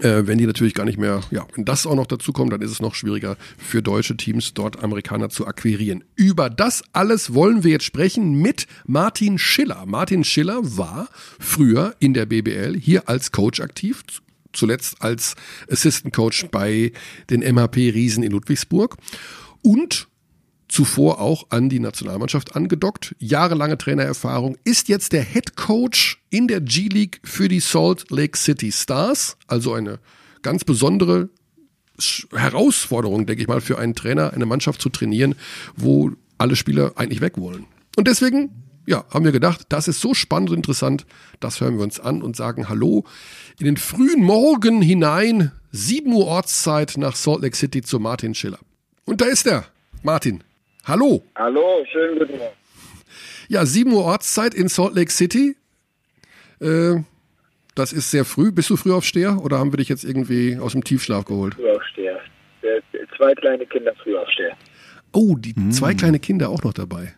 [0.00, 2.62] äh, wenn die natürlich gar nicht mehr, ja, wenn das auch noch dazu kommt, dann
[2.62, 6.02] ist es noch schwieriger für deutsche Teams, dort Amerikaner zu akquirieren.
[6.16, 9.84] Über das alles wollen wir jetzt sprechen mit Martin Schiller.
[9.86, 11.08] Martin Schiller war
[11.38, 14.02] früher in der BBL hier als Coach aktiv,
[14.54, 15.34] zuletzt als
[15.70, 16.92] Assistant Coach bei
[17.28, 18.96] den MHP Riesen in Ludwigsburg
[19.60, 20.08] und
[20.72, 26.62] zuvor auch an die Nationalmannschaft angedockt, jahrelange Trainererfahrung, ist jetzt der Head Coach in der
[26.62, 29.98] G-League für die Salt Lake City Stars, also eine
[30.40, 31.28] ganz besondere
[32.34, 35.34] Herausforderung, denke ich mal, für einen Trainer, eine Mannschaft zu trainieren,
[35.76, 37.66] wo alle Spieler eigentlich weg wollen.
[37.96, 38.50] Und deswegen,
[38.86, 41.04] ja, haben wir gedacht, das ist so spannend und interessant,
[41.38, 43.04] das hören wir uns an und sagen Hallo
[43.58, 48.58] in den frühen Morgen hinein, 7 Uhr Ortszeit nach Salt Lake City zu Martin Schiller.
[49.04, 49.66] Und da ist er,
[50.02, 50.42] Martin.
[50.84, 51.22] Hallo.
[51.36, 52.56] Hallo, schönen guten Morgen.
[53.48, 55.54] Ja, 7 Uhr Ortszeit in Salt Lake City.
[56.60, 56.96] Äh,
[57.76, 58.50] das ist sehr früh.
[58.50, 61.54] Bist du Frühaufsteher oder haben wir dich jetzt irgendwie aus dem Tiefschlaf geholt?
[61.54, 62.20] Frühaufsteher.
[63.16, 64.56] Zwei kleine Kinder Frühaufsteher.
[65.12, 67.14] Oh, die zwei kleine Kinder auch noch dabei.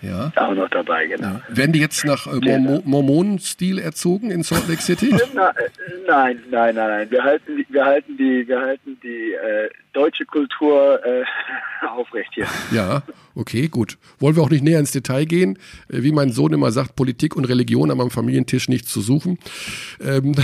[0.00, 0.32] Ja.
[0.36, 1.40] Auch noch dabei, genau.
[1.48, 5.12] Werden die jetzt nach äh, Mormo Mormonenstil erzogen in Salt Lake City?
[5.34, 5.70] Na, äh,
[6.06, 7.10] nein, nein, nein, nein.
[7.10, 11.24] Wir halten die, wir halten die, wir halten die äh, deutsche Kultur äh,
[11.88, 12.46] aufrecht hier.
[12.70, 13.02] Ja,
[13.34, 13.98] okay, gut.
[14.20, 15.58] Wollen wir auch nicht näher ins Detail gehen.
[15.88, 19.38] Äh, Wie mein Sohn immer sagt, Politik und Religion haben am Familientisch nichts zu suchen.
[20.00, 20.34] Ähm,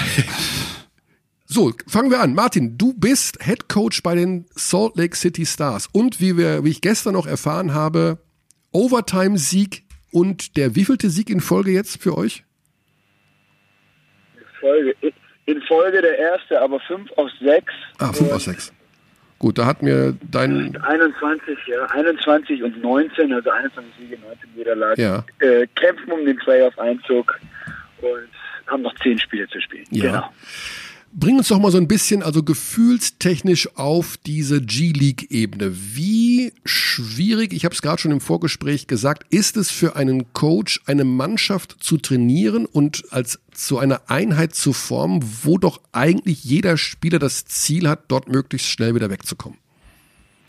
[1.47, 2.35] so, fangen wir an.
[2.35, 5.89] Martin, du bist Head Coach bei den Salt Lake City Stars.
[5.93, 8.19] Und wie, wir, wie ich gestern noch erfahren habe,
[8.75, 12.45] Overtime-Sieg und der wievielte Sieg in Folge jetzt für euch?
[14.61, 14.95] Folge,
[15.47, 17.73] in Folge der erste, aber fünf aus sechs.
[17.99, 18.73] Ah, 5 aus 6.
[19.39, 25.01] Gut, da hat mir dein, 21, ja, 21 und 19, also 21 Siege, 19 Niederlagen.
[25.01, 25.25] Ja.
[25.39, 27.39] Äh, kämpfen um den Playoff-Einzug
[28.01, 28.29] und
[28.67, 29.87] haben noch zehn Spiele zu spielen.
[29.91, 30.05] Ja.
[30.05, 30.31] Genau.
[31.17, 35.73] Bring uns doch mal so ein bisschen, also gefühlstechnisch auf diese G-League-Ebene.
[35.95, 40.81] Wie schwierig, ich habe es gerade schon im Vorgespräch gesagt, ist es für einen Coach,
[40.87, 46.77] eine Mannschaft zu trainieren und als zu einer Einheit zu formen, wo doch eigentlich jeder
[46.77, 49.59] Spieler das Ziel hat, dort möglichst schnell wieder wegzukommen?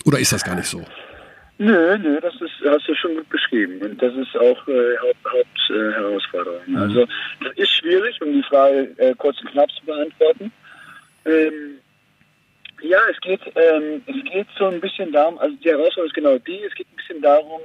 [0.04, 0.84] Oder ist das gar nicht so?
[1.58, 3.82] Nö, nö, das ist, hast du schon gut beschrieben.
[3.82, 6.60] Und das ist auch äh, Hauptherausforderung.
[6.60, 6.72] Haupt, äh.
[6.72, 6.78] Mhm.
[6.78, 7.08] Also
[7.44, 10.52] das ist schwierig, um die Frage äh, kurz und knapp zu beantworten.
[11.26, 11.80] Ähm,
[12.82, 16.38] Ja, es geht, ähm, es geht so ein bisschen darum, also die Herausforderung ist genau
[16.40, 17.62] die, es geht ein bisschen darum,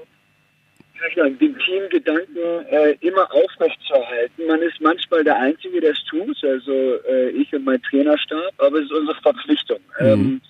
[1.17, 4.47] den Teamgedanken äh, immer aufrechtzuerhalten.
[4.47, 6.73] Man ist manchmal der Einzige, der es tut, also
[7.09, 9.81] äh, ich und mein Trainerstab, aber es ist unsere Verpflichtung.
[9.99, 10.41] Ähm,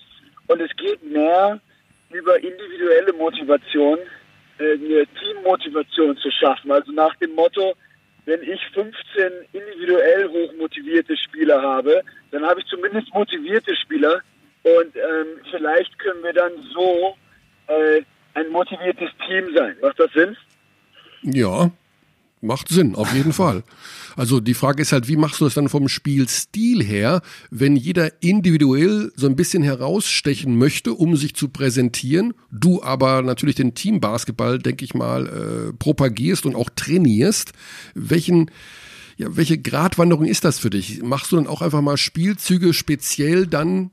[0.47, 1.59] und es geht mehr
[2.13, 3.99] über individuelle Motivation,
[4.59, 6.71] äh, eine Teammotivation zu schaffen.
[6.71, 7.73] Also nach dem Motto,
[8.25, 8.93] wenn ich 15
[9.53, 14.21] individuell hochmotivierte Spieler habe, dann habe ich zumindest motivierte Spieler
[14.63, 17.15] und ähm, vielleicht können wir dann so
[17.67, 18.01] äh,
[18.35, 19.75] ein motiviertes Team sein.
[19.81, 20.37] Macht das Sinn?
[21.23, 21.71] Ja,
[22.41, 23.63] macht Sinn, auf jeden Fall.
[24.15, 28.21] Also die Frage ist halt, wie machst du das dann vom Spielstil her, wenn jeder
[28.21, 34.59] individuell so ein bisschen herausstechen möchte, um sich zu präsentieren, du aber natürlich den Teambasketball,
[34.59, 37.53] denke ich mal, äh, propagierst und auch trainierst.
[37.93, 38.51] Welchen
[39.17, 41.03] ja, welche Gratwanderung ist das für dich?
[41.03, 43.91] Machst du dann auch einfach mal Spielzüge speziell dann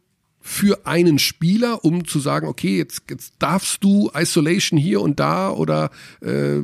[0.48, 5.50] für einen Spieler, um zu sagen, okay, jetzt, jetzt darfst du Isolation hier und da
[5.50, 5.90] oder
[6.22, 6.62] äh,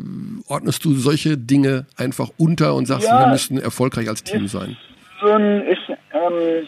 [0.49, 3.21] ordnest du solche Dinge einfach unter und sagst, Ja.
[3.21, 4.79] wir müssen erfolgreich als Team sein?
[5.21, 5.83] so ein, ist,
[6.13, 6.67] ähm,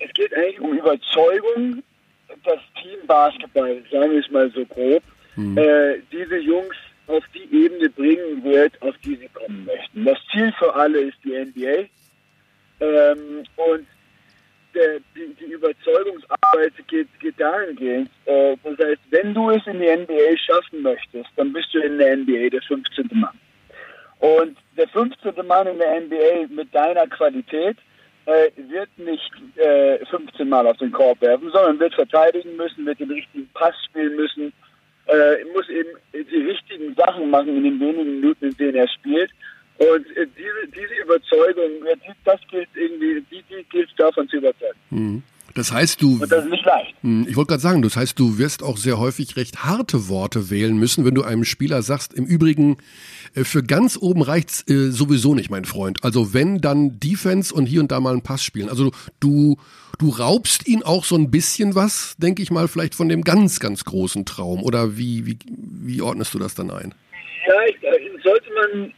[0.00, 1.82] es geht eigentlich um Überzeugung,
[2.44, 5.02] dass Teambasketball, sagen wir es mal so grob,
[5.56, 6.74] äh, diese Jungs
[7.06, 10.04] auf die Ebene bringen wird, auf die sie kommen möchten.
[10.04, 11.88] Das Ziel für alle ist die NBA.
[12.80, 13.86] Ähm, und
[14.74, 18.10] der, die, die Überzeugungsarbeit geht, geht dahingehend.
[18.26, 21.98] Äh, das heißt, wenn du es in die NBA schaffen möchtest, dann bist du in
[21.98, 23.08] der NBA der 15.
[23.12, 23.38] Mann.
[24.20, 25.34] Und der 15.
[25.46, 27.76] Mann in der NBA mit deiner Qualität
[28.26, 33.00] äh, wird nicht äh, 15 Mal auf den Korb werfen, sondern wird verteidigen müssen, wird
[33.00, 34.52] den richtigen Pass spielen müssen,
[35.06, 39.30] äh, muss eben die richtigen Sachen machen in den wenigen Minuten, in denen er spielt.
[39.78, 41.70] Und äh, diese, diese Überzeugung,
[42.24, 45.22] das gilt irgendwie, die, die gilt davon zu überzeugen.
[45.54, 46.94] Das heißt, du Und das ist nicht leicht.
[47.02, 50.50] Hm, Ich wollte gerade sagen, das heißt, du wirst auch sehr häufig recht harte Worte
[50.50, 52.78] wählen müssen, wenn du einem Spieler sagst, im Übrigen,
[53.34, 56.04] äh, für ganz oben reicht's äh, sowieso nicht, mein Freund.
[56.04, 58.68] Also wenn, dann Defense und hier und da mal einen Pass spielen.
[58.68, 59.56] Also du,
[59.98, 63.60] du raubst ihn auch so ein bisschen was, denke ich mal, vielleicht von dem ganz,
[63.60, 64.62] ganz großen Traum.
[64.62, 66.94] Oder wie, wie, wie ordnest du das dann ein?
[67.46, 68.92] Ja, ich, äh, sollte man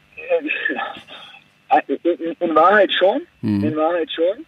[1.86, 3.22] in, in Wahrheit schon,
[3.62, 4.44] in Wahrheit schon.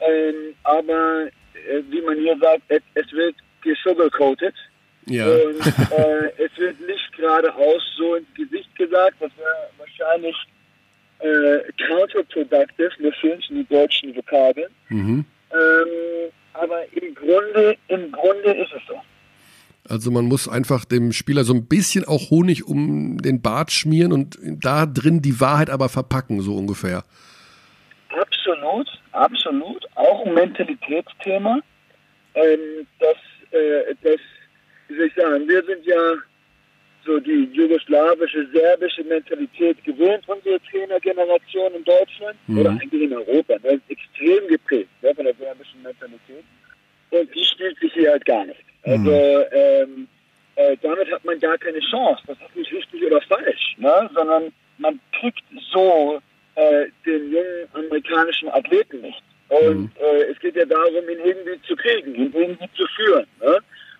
[0.00, 4.54] Ähm, aber äh, wie man hier sagt, es, es wird gesugarcoated.
[5.06, 5.26] Ja.
[5.26, 5.66] Und
[5.98, 10.36] äh, es wird nicht geradeaus so ins Gesicht gesagt, das wäre wahrscheinlich
[11.20, 14.70] äh, counterproductive, mir fehlen die deutschen Vokabeln.
[14.88, 15.24] Mhm.
[15.52, 19.00] Ähm, aber im Grunde, im Grunde ist es so.
[19.88, 24.12] Also man muss einfach dem Spieler so ein bisschen auch Honig um den Bart schmieren
[24.12, 27.04] und da drin die Wahrheit aber verpacken, so ungefähr.
[28.10, 29.86] Absolut, absolut.
[29.94, 31.60] Auch ein Mentalitätsthema.
[32.34, 33.16] Ähm, das,
[33.52, 34.20] äh, das,
[34.88, 36.14] wie soll ich sagen, wir sind ja
[37.04, 43.54] so die jugoslawische, serbische Mentalität gewöhnt, unsere Trainergeneration in Deutschland oder eigentlich in Europa.
[43.62, 46.44] Das ist extrem geprägt ne, von der serbischen Mentalität.
[47.10, 48.64] Und die spielt sich hier halt gar nicht.
[48.82, 50.08] Also ähm,
[50.56, 52.22] äh, damit hat man gar keine Chance.
[52.26, 54.10] Das ist nicht richtig oder falsch, ne?
[54.14, 56.20] sondern man kriegt so
[56.54, 59.22] äh, den jungen amerikanischen Athleten nicht.
[59.48, 63.26] Und äh, es geht ja darum, ihn irgendwie zu kriegen, ihn irgendwie zu führen.
[63.40, 63.58] Ne?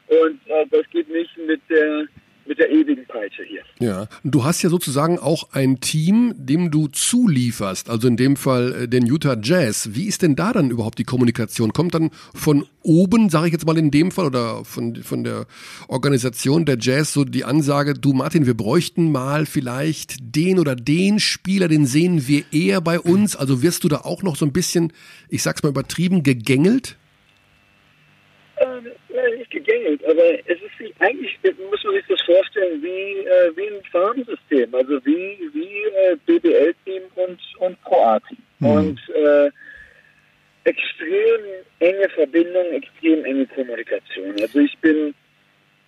[0.08, 2.06] Und äh, das geht nicht mit der
[2.46, 3.62] mit der ewigen Peitsche hier.
[3.78, 8.82] Ja, du hast ja sozusagen auch ein Team, dem du zulieferst, also in dem Fall
[8.82, 9.90] äh, den Utah Jazz.
[9.92, 11.72] Wie ist denn da dann überhaupt die Kommunikation?
[11.72, 15.46] Kommt dann von oben, sage ich jetzt mal in dem Fall, oder von, von der
[15.88, 21.20] Organisation der Jazz so die Ansage, du Martin, wir bräuchten mal vielleicht den oder den
[21.20, 23.36] Spieler, den sehen wir eher bei uns.
[23.36, 24.92] Also wirst du da auch noch so ein bisschen,
[25.28, 26.96] ich sag's mal übertrieben, gegängelt?
[29.80, 31.38] Ähm, gegängelt, aber es ist eigentlich,
[31.70, 37.02] muss man sich das vorstellen, wie, äh, wie ein Farmsystem, also wie, wie äh, BBL-Team
[37.16, 38.38] und, und Pro-A-Team.
[38.60, 39.50] Und äh,
[40.64, 41.40] extrem
[41.78, 44.34] enge Verbindung, extrem enge Kommunikation.
[44.40, 45.14] Also ich bin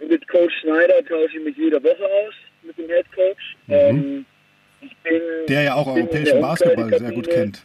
[0.09, 3.57] mit Coach Schneider tausche ich mich jede Woche aus, mit dem Head Coach.
[3.69, 4.25] Ähm,
[4.81, 7.63] ich bin, Der ja auch europäischen Basketball sehr gut kennt.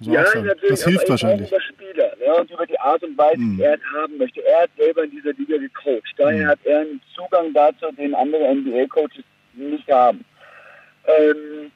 [0.00, 0.52] So Ja, natürlich.
[0.70, 1.48] Das hilft wahrscheinlich.
[1.50, 3.58] Über Spieler ne, und über die Art und Weise, Mhm.
[3.58, 4.44] wie er es haben möchte.
[4.46, 6.14] Er hat selber in dieser Liga gecoacht.
[6.16, 6.48] Daher Mhm.
[6.48, 9.24] hat er einen Zugang dazu, den andere NBA-Coaches
[9.54, 10.24] nicht haben.
[11.06, 11.70] Ähm,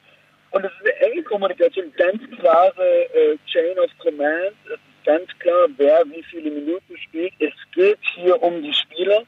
[0.51, 4.53] und es ist eine enge Kommunikation, ganz klare äh, Chain of Command.
[4.65, 7.33] Es ist ganz klar, wer wie viele Minuten spielt.
[7.39, 9.23] Es geht hier um die Spieler.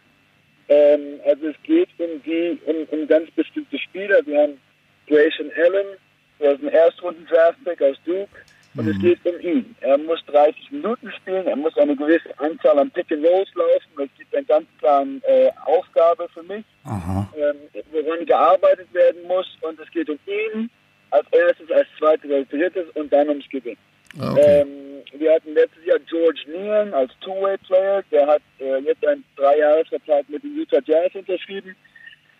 [0.69, 4.19] Ähm, also es geht um die, um, um ganz bestimmte Spieler.
[4.25, 4.59] Wir haben
[5.07, 5.87] Grayson Allen,
[6.39, 8.29] der ist ein Erstrunden-Draftpick aus Duke.
[8.77, 9.75] Und es geht um ihn.
[9.81, 13.49] Er muss 30 Minuten spielen, er muss eine gewisse Anzahl Zahl an Pick and Rolls
[13.55, 14.03] laufen.
[14.03, 17.57] Es gibt eine ganz klare äh, Aufgabe für mich, ähm,
[17.91, 19.47] woran gearbeitet werden muss.
[19.61, 20.69] Und es geht um ihn
[21.09, 23.77] als erstes, als zweites, als drittes und dann ums Gewinn.
[24.19, 24.61] Ah, okay.
[24.61, 24.67] Ähm,
[25.19, 28.03] wir hatten letztes Jahr George Neal als Two-Way-Player.
[28.11, 31.75] Der hat äh, jetzt einen Dreijahresvertrag mit den Utah Jazz unterschrieben.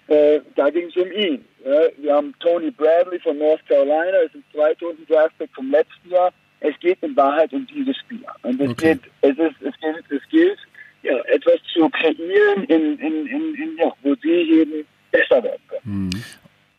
[0.08, 1.44] Äh, da ging es um ihn.
[1.66, 1.82] Ja.
[1.98, 6.32] Wir haben Tony Bradley von North Carolina, ist ein zweitrunden Draftpick vom letzten Jahr.
[6.60, 8.34] Es geht in Wahrheit um diese Spieler.
[8.44, 8.96] Und es Okay.
[8.96, 10.58] geht, es ist, es gilt, es gilt,
[11.04, 16.24] ja, etwas zu kreieren, in, in, in, in, ja, wo sie eben besser werden können.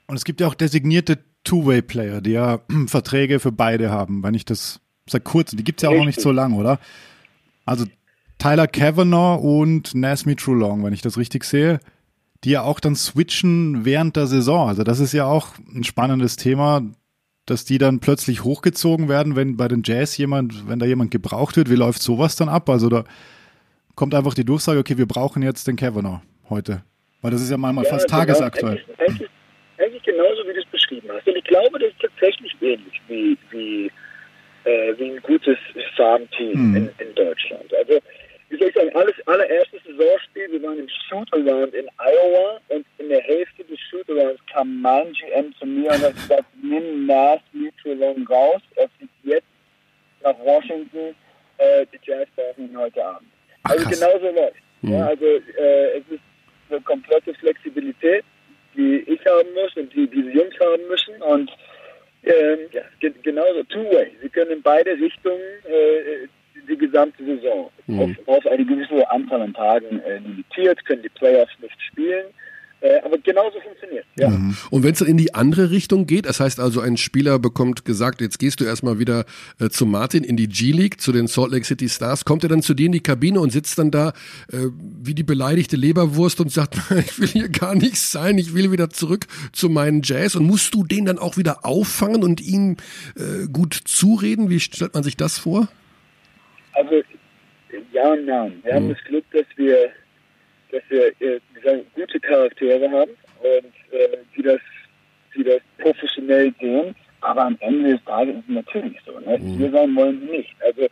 [0.07, 4.45] Und es gibt ja auch designierte Two-Way-Player, die ja Verträge für beide haben, wenn ich
[4.45, 6.25] das seit kurzem, die gibt's ja auch noch nicht Richtig.
[6.25, 6.79] so lang, oder?
[7.65, 7.85] Also
[8.39, 11.81] Tyler Kavanagh und Nasmi Trulong, wenn ich das richtig sehe,
[12.45, 14.69] die ja auch dann switchen während der Saison.
[14.69, 16.83] Also das ist ja auch ein spannendes Thema,
[17.47, 21.57] dass die dann plötzlich hochgezogen werden, wenn bei den Jazz jemand, wenn da jemand gebraucht
[21.57, 22.69] wird, wie läuft sowas dann ab?
[22.69, 23.05] Also da
[23.95, 26.83] kommt einfach die Durchsage, okay, wir brauchen jetzt den Kavanagh heute.
[27.23, 28.19] Weil das ist ja manchmal Ja, fast genau.
[28.21, 28.75] tagesaktuell.
[28.77, 29.31] Eigentlich, eigentlich,
[29.79, 31.27] eigentlich genauso, wie du es beschrieben hast.
[31.27, 33.87] Und ich glaube, das ist tatsächlich ähnlich wie, wie,
[34.65, 35.59] äh, wie ein gutes
[35.97, 36.77] Farmteam Hm.
[36.77, 37.65] in, in Deutschland.
[37.77, 37.99] Also,
[38.49, 43.09] wie soll ich sagen, alles, allererstes Saisonspiel, wir waren im Shootaround in Iowa und in
[43.09, 48.27] der Hälfte des Shootarounds kam mein GM zu mir und hat gesagt, nimm Nas Mutualon
[48.27, 49.47] raus, er fliegt jetzt
[50.23, 51.15] nach Washington,
[51.59, 53.29] äh, die Jazz brauchen ihn heute Abend.
[53.65, 54.63] Ach, also genauso läuft.
[54.83, 56.21] Ja, also äh, es ist
[56.71, 58.25] eine komplette Flexibilität,
[58.75, 61.51] die ich haben muss und die diese Jungs haben müssen und
[62.25, 64.17] ähm, ja, ge genauso Two-Way.
[64.23, 66.29] Sie können in beide Richtungen äh,
[66.69, 71.53] die gesamte Saison auf, auf eine gewisse Anzahl an Tagen äh, limitiert, können die Playoffs
[71.61, 72.27] nicht spielen.
[72.81, 74.29] Äh, aber genauso funktioniert ja.
[74.71, 77.85] Und wenn es dann in die andere Richtung geht, das heißt also, ein Spieler bekommt
[77.85, 79.25] gesagt, jetzt gehst du erstmal wieder
[79.59, 82.63] äh, zu Martin in die G-League, zu den Salt Lake City Stars, kommt er dann
[82.63, 84.11] zu dir in die Kabine und sitzt dann da
[84.53, 84.69] äh,
[85.03, 88.91] wie die beleidigte Leberwurst und sagt, ich will hier gar nichts sein, ich will wieder
[88.91, 92.77] zurück zu meinen Jazz und musst du den dann auch wieder auffangen und ihm
[93.17, 94.51] äh, gut zureden?
[94.51, 95.67] Wie stellt man sich das vor?
[96.79, 97.03] Also
[97.93, 98.61] ja und nein.
[98.63, 99.91] Wir haben das Glück, dass wir,
[100.71, 103.11] dass wir äh, sagen, gute Charaktere haben
[103.41, 104.61] und äh, die das,
[105.35, 106.95] die das professionell sehen.
[107.21, 109.19] Aber am Ende des Tages ist es natürlich so.
[109.19, 109.39] Ne?
[109.39, 110.55] Hier sein wollen sie nicht.
[110.61, 110.83] Also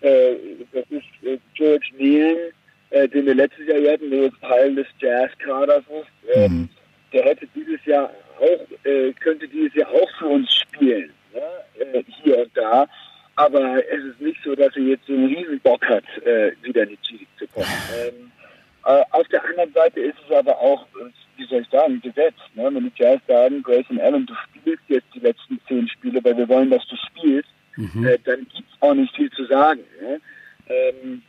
[0.00, 0.36] äh,
[0.72, 2.52] das ist äh, George Neal,
[2.90, 6.36] äh, den wir letztes Jahr hatten, der jetzt Teil des Jazz-Kaders ist.
[6.36, 6.68] Ähm,
[7.12, 8.10] Der hätte dieses Jahr
[8.40, 11.12] auch, äh, könnte dieses Jahr auch für uns spielen.
[11.32, 11.84] Ne?
[11.92, 12.88] Äh, hier und da.
[13.36, 16.84] Aber es ist nicht so, dass er jetzt so einen riesen Bock hat, äh, wieder
[16.84, 17.66] in die G-League zu kommen.
[17.98, 18.30] Ähm,
[18.84, 22.34] äh, auf der anderen Seite ist es aber auch, äh, wie soll ich sagen, Gesetz.
[22.54, 22.70] Ne?
[22.72, 26.48] Wenn die Jazz sagen, Grayson Allen, du spielst jetzt die letzten zehn Spiele, weil wir
[26.48, 29.80] wollen, dass du spielst, äh, dann gibt's auch nicht viel zu sagen.
[30.00, 30.20] Ne?
[30.68, 31.22] Ähm,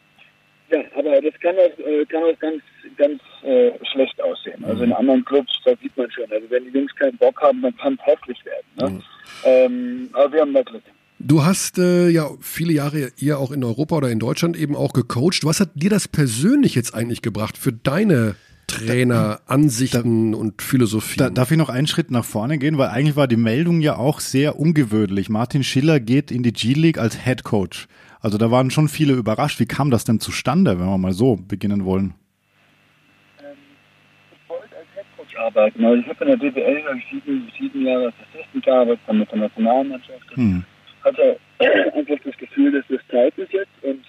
[0.69, 2.61] ja, aber das kann auch, äh, kann auch ganz,
[2.97, 4.63] ganz äh, schlecht aussehen.
[4.65, 6.31] Also in anderen Clubs, da sieht man schon.
[6.31, 8.65] Also wenn die Jungs keinen Bock haben, dann kann es hässlich werden.
[8.75, 9.03] Ne?
[9.43, 10.83] Ähm, aber wir haben da Glück.
[11.19, 14.93] Du hast äh, ja viele Jahre hier auch in Europa oder in Deutschland eben auch
[14.93, 15.45] gecoacht.
[15.45, 18.35] Was hat dir das persönlich jetzt eigentlich gebracht für deine
[18.67, 21.17] Trainer, Ansichten und Philosophie?
[21.17, 23.95] Da, darf ich noch einen Schritt nach vorne gehen, weil eigentlich war die Meldung ja
[23.95, 25.29] auch sehr ungewöhnlich.
[25.29, 27.87] Martin Schiller geht in die G-League als Head Coach.
[28.19, 29.59] Also da waren schon viele überrascht.
[29.59, 32.13] Wie kam das denn zustande, wenn wir mal so beginnen wollen?
[33.37, 35.85] Ich wollte als Headcoach arbeiten.
[35.85, 39.37] Also ich habe in der ich sieben, sieben Jahre als Assistent gearbeitet, dann mit der
[39.37, 40.35] Nationalmannschaft.
[40.35, 40.65] Hm.
[41.05, 41.37] Hatte
[41.95, 44.03] einfach das Gefühl, dass das Zeit ist jetzt und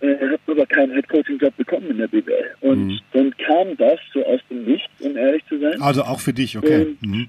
[0.00, 2.54] äh, habe aber keinen Headcoaching-Job bekommen in der BBL.
[2.60, 5.80] Und dann kam das so aus dem Nichts, um ehrlich zu sein.
[5.80, 6.82] Also auch für dich, okay.
[6.82, 7.28] Ähm, Mhm.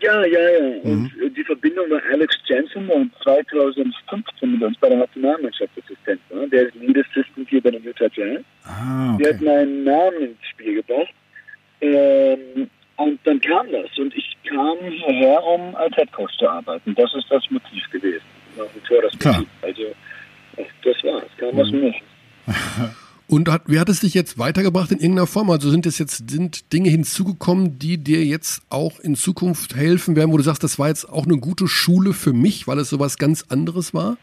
[0.00, 0.80] Ja, ja, ja.
[0.82, 6.20] Und äh, die Verbindung war Alex Jensen, der 2015 mit uns bei der Nationalmannschaft Assistent
[6.30, 6.44] war.
[6.48, 8.42] Der ist Lead Assistant hier bei den Utah Jazz.
[8.64, 9.44] Ah, Der hat okay.
[9.44, 11.14] meinen Namen ins Spiel gebracht.
[11.80, 13.96] Ähm, und dann kam das.
[13.96, 16.94] Und ich kam hierher, um als Headcoach zu arbeiten.
[16.96, 18.24] Das ist das Motiv gewesen.
[18.64, 19.44] Nach wie vor das Klar.
[19.62, 19.82] Also,
[20.56, 21.24] das war's.
[21.38, 22.02] Kam dem Nichts.
[23.28, 25.48] Und hat, wie hat es dich jetzt weitergebracht in irgendeiner Form?
[25.50, 30.32] Also sind es jetzt sind Dinge hinzugekommen, die dir jetzt auch in Zukunft helfen werden,
[30.32, 33.16] wo du sagst, das war jetzt auch eine gute Schule für mich, weil es sowas
[33.16, 34.18] ganz anderes war?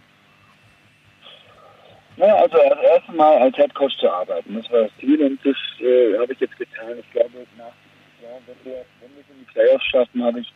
[2.17, 5.55] Naja, also das erste Mal als Headcoach zu arbeiten, das war das Ziel und das
[5.79, 6.99] äh, habe ich jetzt getan.
[6.99, 7.65] Ich glaube, nach,
[8.21, 10.53] ja, wenn wir, wenn wir es in die Playoffs schaffen, habe ich,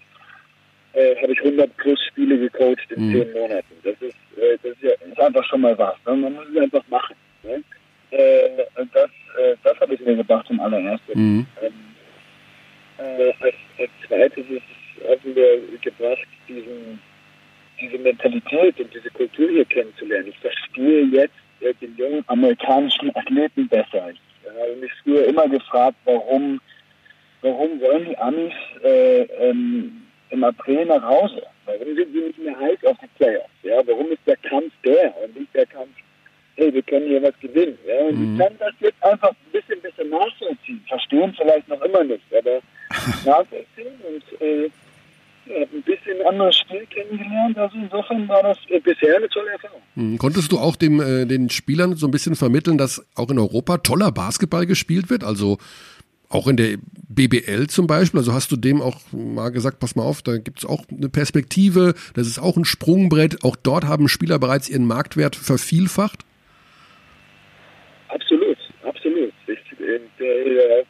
[0.94, 3.12] äh, habe ich 100 plus Spiele gecoacht in Mhm.
[3.14, 3.74] zehn Monaten.
[3.84, 5.96] Das ist, äh, das ist, ja, ist einfach schon mal was.
[6.06, 6.16] Ne?
[6.16, 7.16] Man muss es einfach machen.
[7.44, 7.64] Ne?
[8.12, 9.10] Äh, und das,
[9.41, 11.12] äh, das habe ich mir gedacht zum allerersten.
[11.20, 11.48] Mhm.
[11.62, 11.74] Ähm,
[13.00, 17.00] äh, als, als zweites ist, haben wir gebracht, diesen,
[17.82, 20.28] diese Mentalität und diese Kultur hier kennenzulernen.
[20.28, 24.12] Ich verstehe jetzt äh, den jungen amerikanischen Athleten besser.
[24.12, 26.62] Ich habe mich früher immer gefragt, warum,
[27.41, 31.43] warum wollen die Amis äh, ähm, im April nach Hause?
[31.65, 33.49] Warum sind sie nicht mehr heiß auf die Playoffs?
[33.63, 35.91] Ja, warum ist der Kampf der und nicht der Kampf,
[36.55, 37.77] hey, wir können hier was gewinnen?
[37.88, 38.34] Ja, und Mhm.
[38.34, 40.84] ich kann das jetzt einfach ein bisschen, bisschen nachvollziehen.
[40.88, 42.59] Verstehen vielleicht noch immer nicht, aber
[43.25, 44.69] nachvollziehen und äh,
[45.45, 47.57] ein bisschen anderes Spiel kennengelernt.
[47.57, 49.81] Also insofern war das bisher eine tolle Erfahrung.
[49.95, 53.38] Hm, Konntest du auch dem, äh, den Spielern so ein bisschen vermitteln, dass auch in
[53.39, 55.23] Europa toller Basketball gespielt wird?
[55.25, 55.57] Also
[56.34, 56.77] auch in der
[57.09, 58.19] BBL zum Beispiel.
[58.19, 61.93] Also hast du dem auch mal gesagt, pass mal auf, da gibt's auch eine Perspektive,
[62.15, 63.43] das ist auch ein Sprungbrett.
[63.43, 66.25] Auch dort haben Spieler bereits ihren Marktwert vervielfacht.
[68.09, 69.34] Absolut, absolut.
[69.47, 70.84] Ich, äh, äh,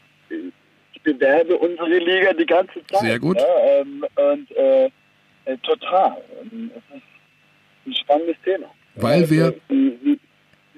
[0.93, 3.01] ich bewerbe unsere Liga die ganze Zeit.
[3.01, 3.37] Sehr gut.
[3.37, 4.85] Ja, ähm, und äh,
[5.45, 6.17] äh, total.
[6.51, 7.03] Ähm, Es ist
[7.87, 8.67] ein spannendes Thema.
[8.95, 10.19] Weil wir- Also, wie,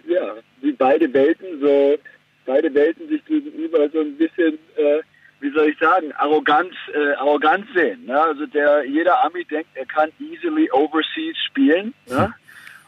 [0.07, 1.95] ja, wie beide Welten so,
[2.46, 5.02] beide Welten sich gegenüber so ein bisschen, äh,
[5.39, 8.06] wie soll ich sagen, arrogant, äh, arrogant sehen.
[8.06, 8.22] Ne?
[8.22, 11.93] Also der, jeder Ami denkt, er kann easily overseas spielen.
[12.08, 12.34] Ne?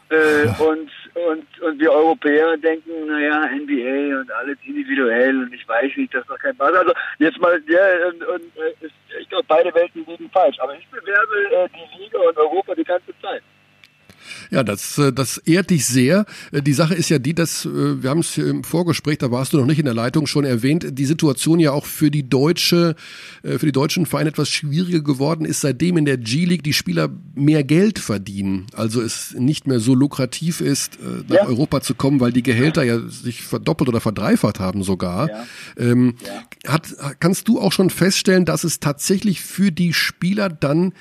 [0.09, 5.97] Äh, und, und, und wir Europäer denken, naja, NBA und alles individuell und ich weiß
[5.97, 6.73] nicht, das ist doch kein Spaß.
[6.75, 8.87] Also jetzt mal, ja, und, und äh,
[9.19, 10.57] ich glaube, beide Welten liegen falsch.
[10.59, 13.43] Aber ich bewerbe äh, die Liga und Europa die ganze Zeit.
[14.51, 16.25] Ja, das, äh, das ehrt dich sehr.
[16.51, 19.31] Äh, Die Sache ist ja die, dass äh, wir haben es hier im Vorgespräch, da
[19.31, 22.27] warst du noch nicht in der Leitung schon erwähnt, die Situation ja auch für die
[22.29, 22.95] deutsche,
[23.43, 27.63] für die deutschen Vereine etwas schwieriger geworden ist, seitdem in der G-League die Spieler mehr
[27.63, 28.67] Geld verdienen.
[28.73, 30.97] Also es nicht mehr so lukrativ ist,
[31.27, 31.45] nach Ja.
[31.45, 35.29] Europa zu kommen, weil die Gehälter ja sich verdoppelt oder verdreifacht haben sogar.
[35.29, 35.45] Ja.
[35.77, 36.15] Ähm,
[36.67, 40.93] hat, kannst du auch schon feststellen, dass es tatsächlich für die Spieler dann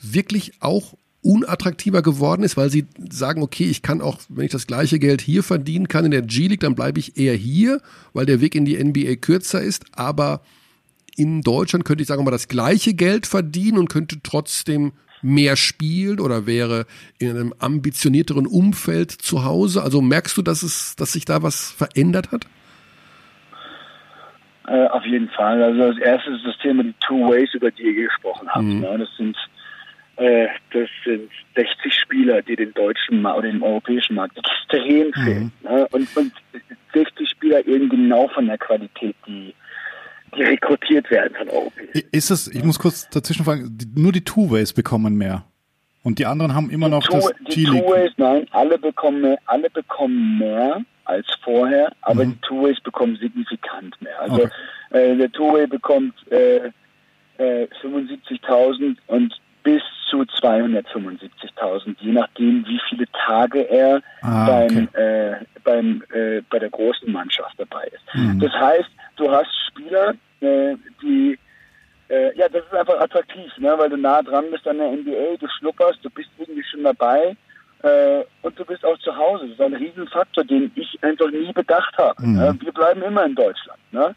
[0.00, 0.94] wirklich auch
[1.24, 5.20] unattraktiver geworden ist, weil sie sagen, okay, ich kann auch, wenn ich das gleiche Geld
[5.20, 7.80] hier verdienen kann in der G-League, dann bleibe ich eher hier,
[8.12, 10.42] weil der Weg in die NBA kürzer ist, aber
[11.16, 16.20] in Deutschland könnte ich sagen mal das gleiche Geld verdienen und könnte trotzdem mehr spielen
[16.20, 16.84] oder wäre
[17.18, 19.82] in einem ambitionierteren Umfeld zu Hause.
[19.82, 22.46] Also merkst du, dass es, dass sich da was verändert hat?
[24.66, 25.62] Äh, auf jeden Fall.
[25.62, 28.64] Also das erste ist das Thema die Two Ways, über die ihr gesprochen habt.
[28.64, 28.96] Ne?
[28.98, 29.36] Das sind
[30.16, 35.52] das sind 60 Spieler, die den deutschen oder den europäischen Markt extrem fehlen.
[35.62, 35.86] Ne?
[35.90, 36.32] Und, und
[36.92, 39.54] 60 Spieler eben genau von der Qualität, die,
[40.36, 41.88] die rekrutiert werden von Europäern.
[42.12, 45.44] Ist es, ich muss kurz dazwischen fragen, die, nur die Two-Ways bekommen mehr.
[46.04, 47.64] Und die anderen haben immer noch Two- das die.
[47.64, 54.00] Two-Ways, nein, alle bekommen, mehr, alle bekommen mehr als vorher, aber die Two-Ways bekommen signifikant
[54.00, 54.20] mehr.
[54.20, 54.50] Also Okay.
[54.90, 56.70] äh, der Two-Way bekommt äh,
[57.38, 59.34] äh, 75.000 und
[59.64, 65.34] bis zu 275.000, je nachdem, wie viele Tage er Ah, beim, äh,
[65.64, 68.04] beim, äh, bei der großen Mannschaft dabei ist.
[68.40, 71.38] Das heißt, du hast Spieler, äh, die
[72.08, 73.74] äh, ja, das ist einfach attraktiv, ne?
[73.76, 77.34] weil du nah dran bist an der NBA, du schnupperst, du bist irgendwie schon dabei
[77.82, 79.44] äh, und du bist auch zu Hause.
[79.48, 82.28] Das ist ein Riesenfaktor, den ich einfach nie bedacht habe.
[82.28, 82.56] Ne?
[82.60, 83.80] Wir bleiben immer in Deutschland.
[83.92, 84.14] Ne?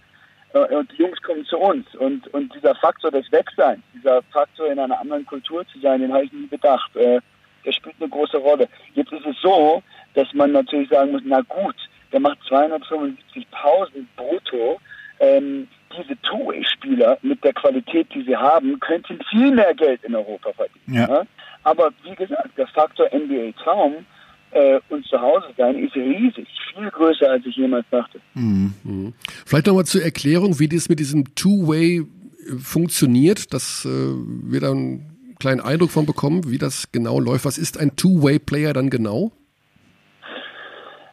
[0.66, 1.86] Und die Jungs kommen zu uns.
[1.95, 6.14] Und, und dieser Faktor des Wegseins, dieser Faktor in einer anderen Kultur zu sein, den
[6.14, 6.95] habe ich nie bedacht.
[6.95, 7.20] Äh,
[7.66, 8.70] der spielt eine große Rolle.
[8.93, 9.84] Jetzt ist es so,
[10.14, 11.76] dass man natürlich sagen muss, na gut,
[12.12, 14.80] der macht 275.000 brutto.
[15.20, 20.51] Ähm, diese Two-Way-Spieler mit der Qualität, die sie haben, könnten viel mehr Geld in Europa
[20.53, 20.93] verdienen.
[20.93, 21.08] Ja.
[21.08, 21.28] ne?
[21.64, 24.05] Aber wie gesagt, der Faktor NBA-Traum
[24.58, 28.20] äh, und zu Hause sein ist riesig, viel größer, als ich jemals dachte.
[29.45, 32.03] Vielleicht nochmal zur Erklärung, wie das mit diesem Two-Way äh,
[32.58, 37.45] funktioniert, dass äh, wir da einen kleinen Eindruck von bekommen, wie das genau läuft.
[37.45, 39.32] Was ist ein Two-Way-Player dann genau?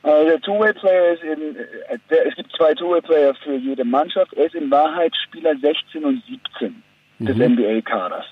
[0.03, 4.33] Äh, der Two-Way-Player ist in, äh, der, es gibt zwei Two-Way-Player für jede Mannschaft.
[4.35, 6.83] Er ist in Wahrheit Spieler 16 und 17
[7.21, 8.25] des NBA-Kaders.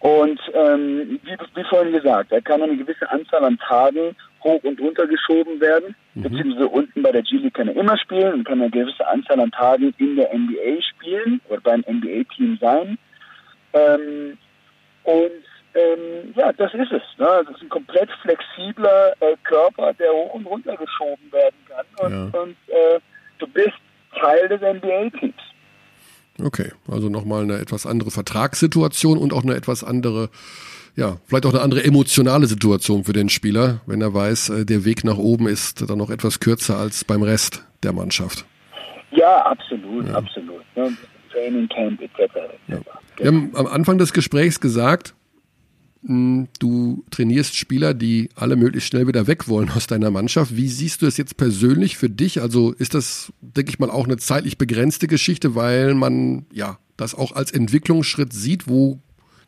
[0.00, 4.80] Und ähm, wie, wie vorhin gesagt, er kann eine gewisse Anzahl an Tagen hoch und
[4.80, 5.94] runter geschoben werden.
[6.14, 9.50] Beziehungsweise unten bei der G-League kann er immer spielen und kann eine gewisse Anzahl an
[9.52, 12.98] Tagen in der NBA spielen oder beim NBA-Team sein.
[13.72, 14.36] Ähm,
[15.04, 15.30] und
[15.74, 17.02] ähm, ja, das ist es.
[17.18, 17.44] Ne?
[17.46, 21.86] Das ist ein komplett flexibler äh, Körper, der hoch und runter geschoben werden kann.
[22.06, 22.40] Und, Ja.
[22.40, 23.00] und äh,
[23.38, 23.76] du bist
[24.18, 25.34] Teil des NBA-Teams.
[26.42, 30.30] Okay, also nochmal eine etwas andere Vertragssituation und auch eine etwas andere,
[30.96, 34.84] ja, vielleicht auch eine andere emotionale Situation für den Spieler, wenn er weiß, äh, der
[34.84, 38.44] Weg nach oben ist dann noch etwas kürzer als beim Rest der Mannschaft.
[39.12, 40.62] Ja, absolut, absolut.
[40.76, 40.96] Ne?
[41.32, 42.20] Training Camp etc.
[42.68, 42.86] etc.
[43.16, 45.14] Wir haben am Anfang des Gesprächs gesagt,
[46.02, 50.56] Mm, Du trainierst Spieler, die alle möglichst schnell wieder weg wollen aus deiner Mannschaft.
[50.56, 52.40] Wie siehst du es jetzt persönlich für dich?
[52.40, 57.14] Also ist das, denke ich mal, auch eine zeitlich begrenzte Geschichte, weil man ja das
[57.14, 58.68] auch als Entwicklungsschritt sieht.
[58.68, 59.00] Wo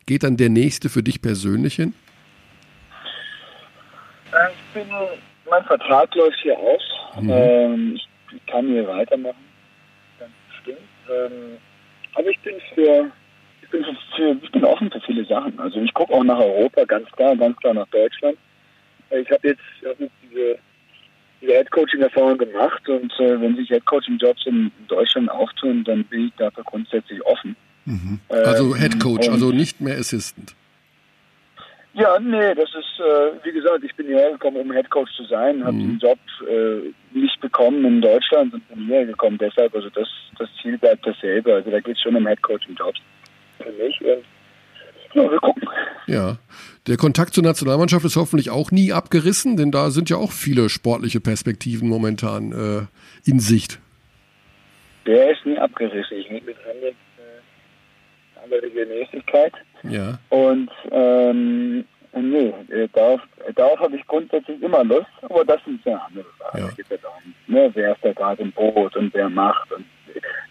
[0.05, 1.93] geht dann der nächste für dich persönlich hin?
[4.31, 4.89] Äh, Ich bin,
[5.49, 6.81] mein Vertrag läuft hier aus.
[7.17, 9.45] Ähm, ich, kann hier weitermachen.
[10.19, 10.79] Ganz bestimmt.
[11.09, 11.57] Ähm,
[12.15, 13.11] aber ich bin für,
[13.61, 13.85] ich bin
[14.15, 15.59] für, ich bin offen für viele Sachen.
[15.59, 18.37] Also ich gucke auch nach Europa, ganz klar, ganz klar nach Deutschland.
[19.11, 20.57] Ich habe jetzt, hab jetzt diese,
[21.41, 26.63] diese Headcoaching-Erfahrung gemacht und äh, wenn sich Headcoaching-Jobs in Deutschland auftun, dann bin ich dafür
[26.63, 27.55] grundsätzlich offen.
[28.29, 30.55] Also Ähm, Head Coach, also nicht mehr Assistant.
[31.95, 35.63] Ja, nee, das ist, äh, wie gesagt, ich bin hierher gekommen, um Headcoach zu sein,
[35.63, 39.37] habe den Job äh, nicht bekommen in Deutschland und bin hierher gekommen.
[39.37, 40.07] Deshalb, also das,
[40.39, 41.53] das Ziel bleibt dasselbe.
[41.53, 42.99] Also da geht es schon um Headcoaching-Jobs
[43.59, 44.01] für mich.
[44.01, 44.23] Und,
[45.13, 45.69] ja, wir gucken.
[46.07, 46.37] Ja.
[46.87, 50.69] Der Kontakt zur Nationalmannschaft ist hoffentlich auch nie abgerissen, denn da sind ja auch viele
[50.69, 53.79] sportliche Perspektiven momentan äh, in Sicht.
[55.05, 56.17] Der ist nie abgerissen.
[56.17, 56.95] Ich rede mit anderen,
[58.43, 59.53] andere Regelmäßigkeit.
[59.83, 60.19] Ja.
[60.29, 63.21] Und ähm, nee, äh, darauf,
[63.55, 66.59] darauf habe ich grundsätzlich immer Lust, aber das sind ja andere Sachen.
[66.59, 66.69] Ja.
[66.75, 69.85] Geht ja darum, ne, wer ist da gerade im Boot und wer macht und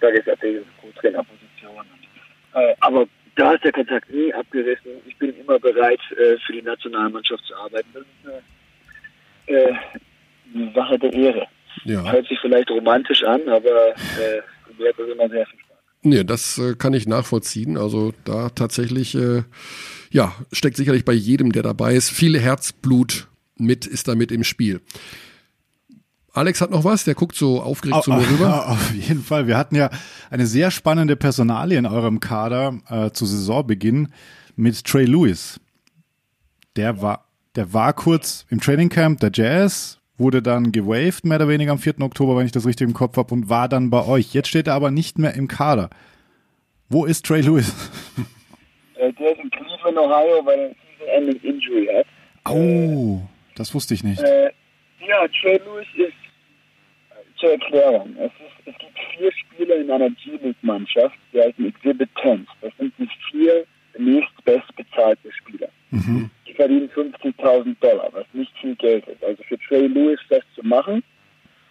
[0.01, 1.77] da geht es natürlich Co-Trainerposition.
[1.77, 3.07] Und, äh, aber
[3.37, 4.91] da ist der Kontakt nie abgerissen.
[5.07, 7.89] Ich bin immer bereit, äh, für die Nationalmannschaft zu arbeiten.
[7.95, 8.45] Das ist
[9.47, 9.75] eine, äh,
[10.55, 11.47] eine Sache der Ehre.
[11.85, 12.13] Ja.
[12.13, 14.43] Hört sich vielleicht romantisch an, aber äh,
[14.79, 15.61] mir hat das immer sehr viel.
[16.03, 17.79] Nee, das äh, kann ich nachvollziehen.
[17.79, 19.45] Also da tatsächlich, äh,
[20.11, 24.81] ja, steckt sicherlich bei jedem, der dabei ist, viel Herzblut mit, ist damit im Spiel.
[26.33, 28.47] Alex hat noch was, der guckt so aufgeregt zu mir rüber.
[28.47, 29.47] Ja, auf jeden Fall.
[29.47, 29.91] Wir hatten ja
[30.31, 34.09] eine sehr spannende Personalie in eurem Kader äh, zu Saisonbeginn
[34.57, 35.61] mit Trey Lewis.
[36.77, 41.73] Der war, der war kurz im Trainingcamp der Jazz, wurde dann gewaved, mehr oder weniger
[41.73, 42.01] am 4.
[42.01, 44.35] Oktober, wenn ich das richtig im Kopf habe, und war dann bei euch.
[44.35, 45.91] Jetzt steht er aber nicht mehr im Kader.
[46.89, 47.75] Wo ist Trey Lewis?
[48.95, 50.77] Äh, der ist in Cleveland, Ohio, weil
[51.07, 52.07] er eine Season-Ending Injury hat.
[52.49, 53.21] Oh,
[53.57, 54.23] das wusste ich nicht.
[54.23, 54.53] Äh,
[55.05, 56.13] ja, Trey Lewis ist
[57.11, 58.15] äh, zur Erklärung.
[58.17, 62.47] Es, ist, es gibt vier Spieler in einer G-League-Mannschaft, die heißen Exhibit 10.
[62.61, 63.65] Das sind die vier
[63.99, 65.69] nächstbestbezahlten Spieler.
[65.91, 69.23] Die verdienen 50.000 Dollar, was nicht viel Geld ist.
[69.25, 71.03] Also für Trey Lewis das zu machen,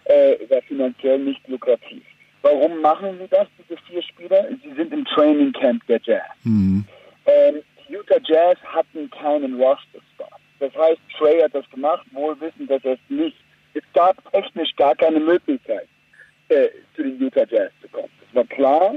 [0.03, 2.03] äh, war finanziell nicht lukrativ.
[2.41, 4.47] Warum machen sie das, diese vier Spieler?
[4.61, 6.35] Sie sind im Training Camp der Jazz.
[6.43, 6.83] Mhm.
[7.25, 10.25] Ähm, die Utah Jazz hatten keinen Roster-Spot.
[10.59, 13.37] Das heißt, Trey hat das gemacht, wohl wissend, dass er es nicht.
[13.73, 15.87] Es gab technisch gar keine Möglichkeit,
[16.49, 18.11] äh, zu den Utah Jazz zu kommen.
[18.27, 18.95] Es war klar,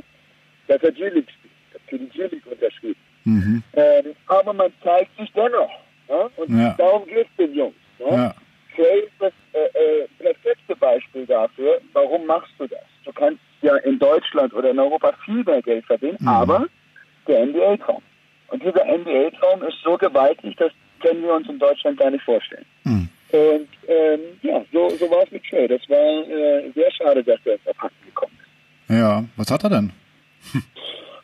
[0.67, 3.01] dass er G-League spielt, für die G-League unterschrieben.
[3.25, 3.63] Mhm.
[3.75, 5.84] Ähm, aber man zeigt sich dennoch.
[6.09, 6.31] Ne?
[6.37, 6.75] Und Ja.
[6.79, 7.75] darum geht es den Jungs.
[7.99, 8.35] Ja.
[8.75, 9.59] Trey ist das äh,
[10.03, 11.81] äh, perfekte Beispiel dafür.
[11.93, 12.81] Warum machst du das?
[13.05, 16.29] Du kannst ja in Deutschland oder in Europa viel mehr Geld verdienen, Mhm.
[16.29, 16.67] aber
[17.29, 18.03] der NBA-Traum.
[18.49, 22.65] Und dieser NBA-Traum ist so gewaltig, das können wir uns in Deutschland gar nicht vorstellen.
[22.85, 23.09] Mhm.
[23.33, 25.67] Und ähm, ja, so, so war es mit Trey.
[25.69, 28.33] Das war äh, sehr schade, dass er jetzt abhanden gekommen
[28.89, 28.95] ist.
[28.97, 29.93] Ja, was hat er denn?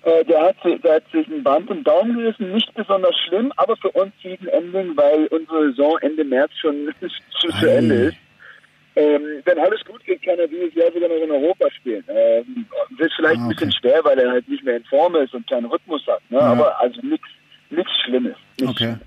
[0.03, 3.77] Äh, der, hat, der hat sich ein Band im Daumen gerissen, nicht besonders schlimm, aber
[3.77, 6.89] für uns Season Ending, weil unsere Saison Ende März schon
[7.41, 7.67] zu, zu.
[7.71, 8.17] Ende ist.
[8.97, 12.03] Ähm, wenn alles gut geht, kann er dieses Jahr sogar noch in Europa spielen.
[12.09, 12.67] Ähm,
[12.97, 13.79] wird vielleicht Ah, ein bisschen okay.
[13.81, 16.21] schwer, weil er halt nicht mehr in Form ist und keinen Rhythmus hat.
[16.29, 16.41] Ne?
[16.41, 17.29] Aber also nichts
[17.71, 18.35] nichts Schlimmes.
[18.59, 18.85] Nichts Okay.
[18.85, 19.01] Schlimmes.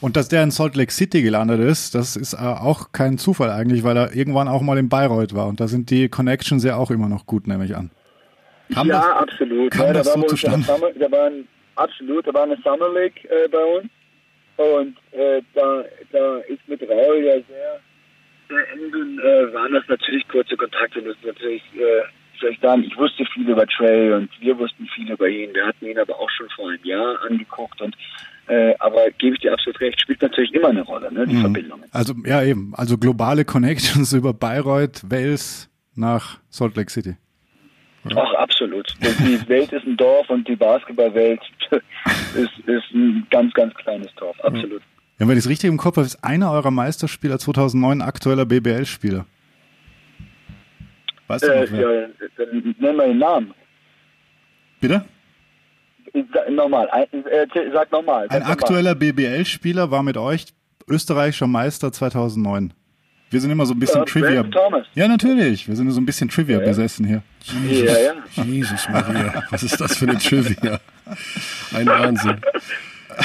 [0.00, 3.50] Und dass der in Salt Lake City gelandet ist, das ist äh, auch kein Zufall
[3.50, 5.46] eigentlich, weil er irgendwann auch mal in Bayreuth war.
[5.46, 7.90] Und da sind die Connections ja auch immer noch gut, nehme ich an.
[8.72, 9.22] Kam ja, das?
[9.22, 9.70] absolut.
[9.72, 10.66] kam ja, das da so zustande?
[10.66, 13.90] Summer, da war ein, absolut, da war eine Summer League äh, bei uns.
[14.56, 17.80] Und äh, da, da ist mit Raul ja sehr,
[18.48, 21.02] sehr eng, äh, waren das natürlich kurze Kontakte.
[21.02, 25.10] Das ist natürlich, äh, ich sagen, ich wusste viel über Trey und wir wussten viel
[25.10, 25.52] über ihn.
[25.54, 27.94] Wir hatten ihn aber auch schon vor einem Jahr angeguckt und
[28.48, 31.40] äh, aber gebe ich dir absolut recht, spielt natürlich immer eine Rolle, ne, die Mhm.
[31.40, 31.84] Verbindungen.
[31.90, 32.72] Also, ja, eben.
[32.76, 37.16] Also globale Connections über Bayreuth, Wales nach Salt Lake City.
[38.14, 38.86] Ach, absolut.
[39.00, 41.40] Die Welt ist ein Dorf und die Basketballwelt
[42.34, 44.38] ist, ist ein ganz, ganz kleines Dorf.
[44.44, 44.82] Absolut.
[45.18, 49.24] Wenn ich es richtig im Kopf habe, ist einer eurer Meisterspieler 2009 aktueller BBL-Spieler.
[51.26, 52.00] Weißt du Äh, noch wer?
[52.02, 52.08] ja,
[52.78, 53.54] nenn mal den Namen.
[54.80, 55.04] Bitte?
[56.50, 58.26] Nochmal, ein, äh, sag nochmal.
[58.28, 60.46] Ein aktueller BBL-Spieler war mit euch
[60.88, 62.72] österreichischer Meister 2009.
[63.30, 64.44] Wir sind immer so ein bisschen Äh, Trivia.
[64.94, 65.66] Ja, natürlich.
[65.68, 67.22] Wir sind so ein bisschen Trivia besessen hier.
[67.68, 67.94] Ja,
[68.36, 68.44] ja.
[68.44, 70.80] Jesus Maria, was ist das für eine Trivia?
[71.74, 72.36] Ein Wahnsinn.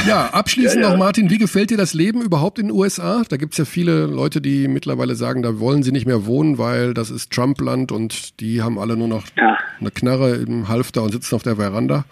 [0.07, 0.89] Ja, abschließend Ja, ja.
[0.93, 3.23] noch, Martin, wie gefällt dir das Leben überhaupt in den USA?
[3.27, 6.93] Da gibt's ja viele Leute, die mittlerweile sagen, da wollen sie nicht mehr wohnen, weil
[6.93, 9.57] das ist Trump-Land und die haben alle nur noch Ja.
[9.79, 12.05] eine Knarre im Halfter und sitzen auf der Veranda.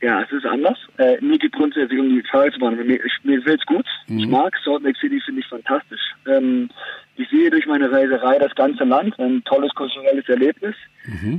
[0.00, 0.78] Ja, es ist anders.
[0.98, 2.76] Äh, mir geht grundsätzlich um die Fahrradbahn.
[2.76, 3.84] Mir, ich, mir gefällt's gut.
[4.06, 6.00] Ich mag Salt Lake City, finde ich fantastisch.
[6.26, 6.70] Ähm,
[7.16, 10.76] ich sehe durch meine Reiserei das ganze Land, ein tolles kulturelles Erlebnis.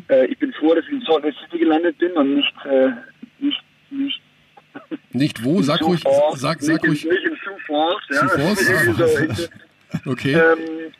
[0.09, 2.89] Äh, ich bin froh, dass ich in Salt Lake City gelandet bin und nicht, äh,
[3.39, 3.61] nicht,
[3.91, 4.21] nicht
[5.13, 5.61] Nicht wo?
[5.61, 6.03] Sag ruhig,
[6.33, 7.05] sag, sag ruhig.
[7.05, 8.01] Nicht in Sioux Falls.
[8.09, 9.49] Ja, Falls?
[10.03, 10.33] So, Okay.
[10.33, 10.91] ähm,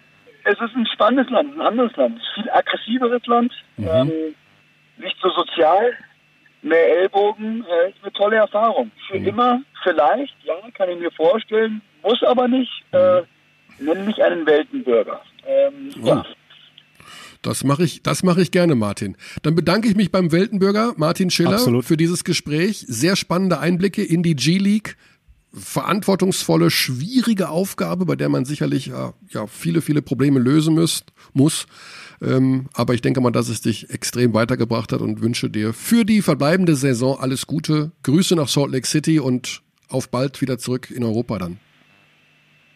[0.45, 2.15] es ist ein spannendes Land, ein anderes Land.
[2.15, 4.11] Ein viel aggressiveres Land, ähm,
[4.97, 5.93] nicht so sozial,
[6.61, 7.65] mehr Ellbogen.
[7.65, 8.91] Äh, ist eine tolle Erfahrung.
[9.07, 12.71] Für immer, vielleicht, ja, kann ich mir vorstellen, muss aber nicht.
[12.91, 13.21] Äh,
[13.79, 15.21] nenn mich einen Weltenbürger.
[15.45, 16.25] Ähm, ja.
[17.41, 19.15] Das mache ich, das mache ich gerne, Martin.
[19.43, 21.85] Dann bedanke ich mich beim Weltenbürger Martin Schiller Absolut.
[21.85, 22.83] für dieses Gespräch.
[22.87, 24.97] Sehr spannende Einblicke in die G-League.
[25.53, 31.65] Verantwortungsvolle, schwierige Aufgabe, bei der man sicherlich ja, ja viele, viele Probleme lösen müsst, muss.
[32.21, 36.03] Ähm, aber ich denke mal, dass es dich extrem weitergebracht hat und wünsche dir für
[36.03, 37.91] die verbleibende Saison alles Gute.
[38.03, 41.59] Grüße nach Salt Lake City und auf bald wieder zurück in Europa dann.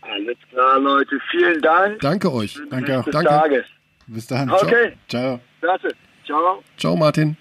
[0.01, 1.19] Alles klar, Leute.
[1.31, 1.99] Vielen Dank.
[1.99, 2.59] Danke euch.
[2.69, 3.03] Danke.
[3.11, 3.29] Danke.
[3.29, 3.65] Tages.
[4.07, 4.49] Bis dann.
[4.49, 4.93] Okay.
[5.07, 5.39] Ciao.
[5.59, 5.89] Klasse.
[6.25, 6.63] Ciao.
[6.77, 7.37] Ciao, Martin.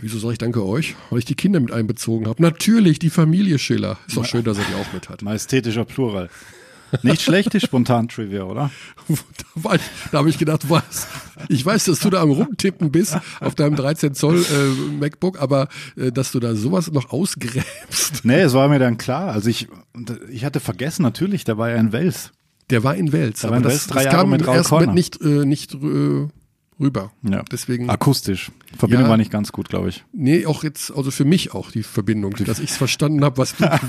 [0.00, 0.94] Wieso soll ich danke euch?
[1.10, 2.40] Weil ich die Kinder mit einbezogen habe.
[2.40, 3.98] Natürlich, die Familie Schiller.
[4.06, 5.22] Ist doch schön, dass er die auch mit hat.
[5.22, 6.30] Majestätischer Plural.
[7.02, 8.70] Nicht schlechte Spontan-Trivia, oder?
[9.62, 9.76] Da,
[10.12, 11.06] da habe ich gedacht, was?
[11.48, 15.68] Ich weiß, dass du da am Rumtippen bist auf deinem 13 Zoll äh, MacBook, aber
[15.96, 18.24] äh, dass du da sowas noch ausgräbst.
[18.24, 19.32] Nee, es war mir dann klar.
[19.32, 19.68] Also ich,
[20.30, 22.32] ich hatte vergessen, natürlich, da war ja in Wels.
[22.70, 24.46] Der war in Wels, war aber in das, Wels drei das Jahre kam mit im
[24.46, 24.94] Raul ersten Moment Corner.
[24.94, 26.28] nicht, äh, nicht äh,
[26.80, 27.12] rüber.
[27.22, 27.42] Ja.
[27.50, 28.50] Deswegen, Akustisch.
[28.76, 29.10] Verbindung Ja.
[29.10, 30.04] war nicht ganz gut, glaube ich.
[30.12, 33.56] nee, auch jetzt, also für mich auch die Verbindung, dass ich es verstanden habe, was
[33.56, 33.80] du, dass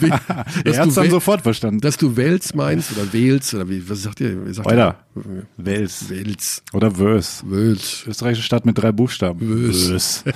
[0.63, 1.81] Er hat dann sofort verstanden.
[1.81, 4.45] dass du Wels meinst oder Wels oder wie, was sagt ihr?
[4.47, 4.99] Wie sagt Weiter.
[5.15, 5.45] ihr?
[5.57, 6.09] Wels.
[6.09, 6.63] Wels.
[6.73, 7.43] Oder Wös.
[7.47, 8.03] Wels.
[8.07, 9.39] Österreichische Stadt mit drei Buchstaben.
[9.41, 9.89] Wös.
[9.89, 10.23] Wös.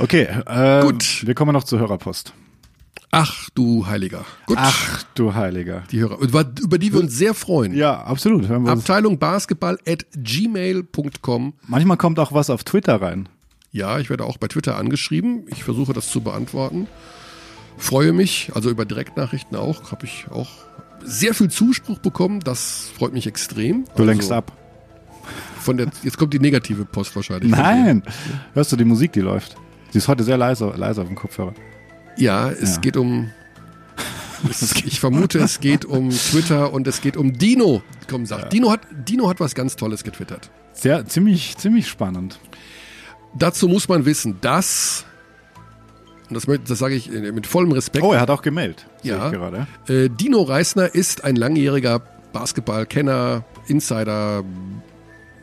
[0.00, 1.26] Okay, äh, Gut.
[1.26, 2.32] Wir kommen noch zur Hörerpost.
[3.10, 4.24] Ach du Heiliger.
[4.46, 4.58] Gut.
[4.60, 5.82] Ach, du Heiliger.
[5.90, 7.74] Die Hörer, über, über die wir uns sehr freuen.
[7.74, 8.50] Ja, absolut.
[8.50, 11.54] Abteilung Basketball at gmail.com.
[11.66, 13.28] Manchmal kommt auch was auf Twitter rein.
[13.72, 15.46] Ja, ich werde auch bei Twitter angeschrieben.
[15.48, 16.86] Ich versuche das zu beantworten.
[17.78, 20.48] Freue mich, also über Direktnachrichten auch, habe ich auch
[21.04, 22.40] sehr viel Zuspruch bekommen.
[22.40, 23.84] Das freut mich extrem.
[23.84, 24.52] Du also lenkst ab.
[25.60, 27.50] Von der, jetzt kommt die negative Post wahrscheinlich.
[27.50, 28.02] Nein.
[28.54, 29.56] Hörst du die Musik, die läuft?
[29.90, 31.54] Sie ist heute sehr leise, leise auf dem Kopfhörer.
[32.18, 32.80] Ja, es Ja.
[32.80, 33.30] geht um.
[34.84, 37.82] Ich vermute, es geht um Twitter und es geht um Dino.
[38.08, 38.50] Komm, sag.
[38.50, 40.50] Dino, hat, Dino hat was ganz Tolles getwittert.
[40.72, 42.38] Sehr, ziemlich, ziemlich spannend.
[43.36, 45.04] Dazu muss man wissen, dass.
[46.30, 48.04] Und das, das sage ich äh, mit vollem Respekt.
[48.04, 48.86] Oh, er hat auch gemeldet.
[49.02, 49.30] Ja.
[49.30, 49.66] Gerade.
[49.88, 52.00] Äh, Dino Reisner ist ein langjähriger
[52.32, 54.44] Basketballkenner, Insider,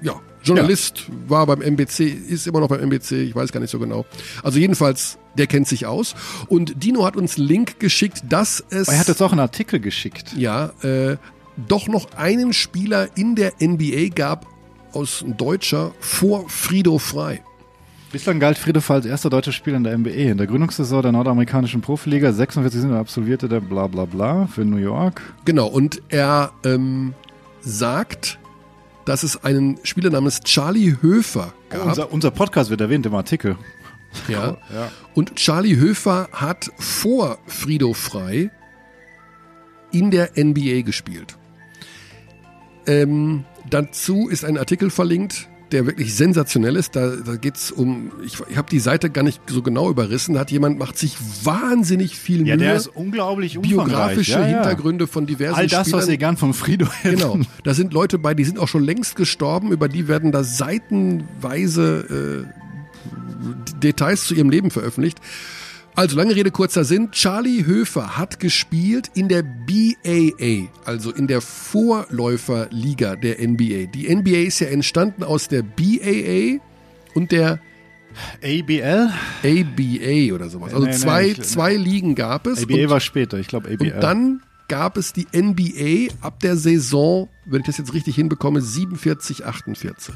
[0.02, 0.14] ja,
[0.46, 4.06] Journalist, war beim MBC, ist immer noch beim MBC, ich weiß gar nicht so genau.
[4.44, 6.16] Also jedenfalls, der kennt sich aus.
[6.48, 9.80] Und Dino hat uns einen Link geschickt, dass es er hat jetzt auch einen Artikel
[9.80, 10.34] geschickt.
[10.38, 11.18] ja äh,
[11.68, 14.46] doch noch einen Spieler in der NBA gab
[14.94, 17.42] aus ein Deutscher vor Frido Frei.
[18.12, 20.10] Bislang galt Friedhoff als erster deutscher Spieler in der NBA.
[20.10, 24.78] In der Gründungssaison der nordamerikanischen Profiliga 46 sind absolvierte der bla bla bla für New
[24.78, 25.22] York.
[25.44, 27.14] Genau, und er ähm,
[27.60, 28.40] sagt,
[29.06, 31.86] dass es einen Spieler namens Charlie Höfer gab.
[31.86, 33.58] Unser, unser Podcast wird erwähnt im Artikel.
[34.28, 34.58] ja.
[34.74, 34.92] Ja.
[35.14, 38.50] Und Charlie Höfer hat vor Frido Frei
[39.92, 41.38] in der NBA gespielt.
[42.88, 46.96] Ähm, dazu ist ein Artikel verlinkt, der wirklich sensationell ist.
[46.96, 50.36] Da, da geht's um, ich, ich habe die Seite gar nicht so genau überrissen.
[50.36, 52.66] Da hat jemand, macht sich wahnsinnig viel Ja, Mühe.
[52.66, 54.54] der ist unglaublich biografische ja, ja.
[54.56, 56.02] Hintergründe von diversen All das, Spielern.
[56.02, 57.20] was ihr gern von Frido hättet.
[57.20, 60.46] Genau, da sind Leute bei, die sind auch schon längst gestorben, über die werden da
[60.46, 65.20] seitenweise äh, Details zu ihrem Leben veröffentlicht.
[65.96, 67.12] Also lange Rede, kurzer Sinn.
[67.12, 73.86] Charlie Höfer hat gespielt in der BAA, also in der Vorläuferliga der NBA.
[73.94, 76.60] Die NBA ist ja entstanden aus der BAA
[77.14, 77.60] und der
[78.44, 79.10] ABL?
[79.44, 80.74] ABA oder sowas.
[80.74, 82.64] Also Nee, nee, zwei, ich- zwei Ligen gab es.
[82.64, 83.94] ABA und- war später, ich glaube ABL.
[83.94, 88.62] und dann gab es die NBA ab der Saison, wenn ich das jetzt richtig hinbekomme,
[88.62, 90.14] 47, 48.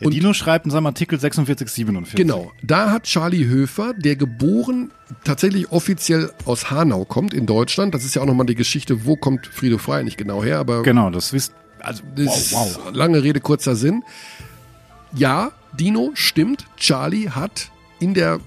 [0.00, 2.16] ja, Dino schreibt in seinem Artikel 46, 47.
[2.16, 4.90] Genau, da hat Charlie Höfer, der geboren
[5.24, 9.16] tatsächlich offiziell aus Hanau kommt in Deutschland, das ist ja auch nochmal die Geschichte, wo
[9.16, 11.52] kommt Frido Frei nicht genau her, aber Genau, das wisst.
[11.80, 12.94] Also, das wow, ist wow.
[12.94, 14.02] lange Rede, kurzer Sinn.
[15.14, 18.40] Ja, Dino, stimmt, Charlie hat in der,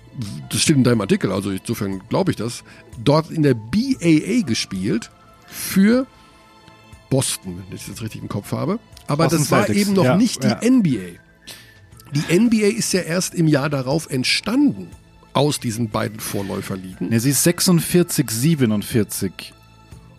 [0.52, 2.64] das steht in deinem Artikel, also insofern glaube ich das,
[3.04, 5.10] dort in der BAA gespielt
[5.48, 6.06] für
[7.10, 8.80] Boston, wenn ich das richtig im Kopf habe.
[9.08, 10.60] Aber Boston das war Celtics, eben noch ja, nicht die ja.
[10.64, 11.20] NBA.
[12.14, 14.88] Die NBA ist ja erst im Jahr darauf entstanden
[15.34, 17.10] aus diesen beiden Vorläuferligen.
[17.10, 19.54] Ne, sie ist 46, 47.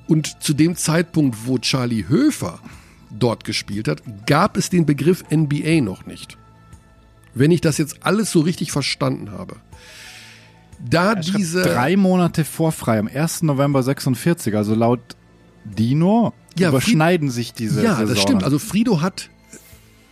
[0.07, 2.61] Und zu dem Zeitpunkt, wo Charlie Höfer
[3.11, 6.37] dort gespielt hat, gab es den Begriff NBA noch nicht.
[7.35, 9.57] Wenn ich das jetzt alles so richtig verstanden habe.
[10.85, 11.63] Da diese.
[11.63, 13.43] Drei Monate vor frei, am 1.
[13.43, 15.01] November 46, also laut
[15.65, 18.15] Dino Ja, überschneiden sich diese ja, Saison.
[18.15, 18.45] das stimmt.
[18.45, 19.29] Also Frido hat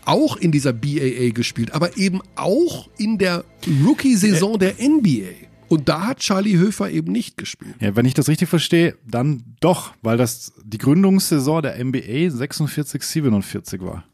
[0.08, 3.44] auch in dieser BAA gespielt, aber eben auch in der
[3.84, 5.28] Rookie-Saison der NBA.
[5.68, 7.74] Und da hat Charlie Höfer eben nicht gespielt.
[7.78, 13.02] Ja, wenn ich das richtig verstehe, dann doch, weil das die Gründungssaison der NBA 46,
[13.02, 14.04] 47 war.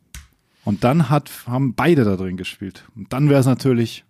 [0.65, 2.85] Und dann hat, haben beide da drin gespielt.
[2.97, 4.05] Und dann wäre es natürlich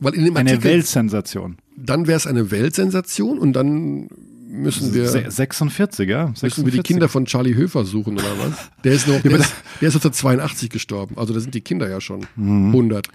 [0.00, 1.58] eine Artikel, Weltsensation.
[1.76, 4.08] dann wäre es eine Weltsensation und dann
[4.56, 6.28] müssen wir, Se- 46, ja?
[6.28, 6.82] müssen wir die 46.
[6.84, 8.70] Kinder von Charlie Höfer suchen oder was?
[8.84, 11.16] Der ist noch, der ist, der ist 1982 gestorben.
[11.18, 12.68] Also da sind die Kinder ja schon Mhm.
[12.68, 13.08] 100.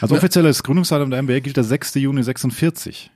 [0.00, 1.94] Also offizielles Gründungsdatum der NBA gilt der 6.
[1.96, 3.10] Juni 46.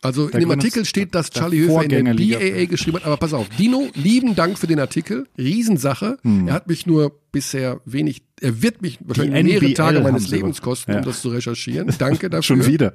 [0.00, 2.02] Also Der in dem Artikel steht, dass Charlie Höfer in der.
[2.14, 3.04] BAA geschrieben hat.
[3.04, 5.26] Aber pass auf, Dino, lieben Dank für den Artikel.
[5.36, 6.18] Riesensache.
[6.22, 6.46] Hm.
[6.46, 10.92] Er hat mich nur bisher wenig, er wird mich wahrscheinlich mehrere Tage meines Lebens kosten,
[10.92, 10.98] Ja.
[10.98, 11.92] um das zu recherchieren.
[11.98, 12.42] Danke dafür.
[12.42, 12.94] Schon wieder.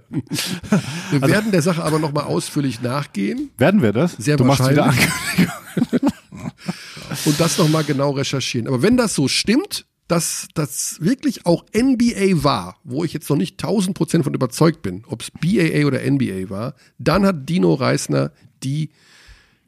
[1.11, 4.13] Wir werden der Sache aber nochmal ausführlich nachgehen Werden wir das?
[4.13, 5.09] Sehr du machst wieder wahrscheinlich.
[5.37, 6.11] Ankündigung.
[7.25, 8.67] und das nochmal genau recherchieren.
[8.67, 13.35] Aber wenn das so stimmt, dass das wirklich auch NBA war, wo ich jetzt noch
[13.35, 17.73] nicht 1000 Prozent von überzeugt bin, ob es BAA oder NBA war, dann hat Dino
[17.73, 18.31] Reisner
[18.61, 18.91] die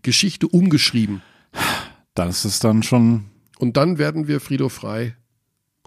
[0.03, 1.23] Geschichte umgeschrieben.
[2.13, 3.25] Das ist dann schon.
[3.57, 5.15] Und dann werden wir Frido Frei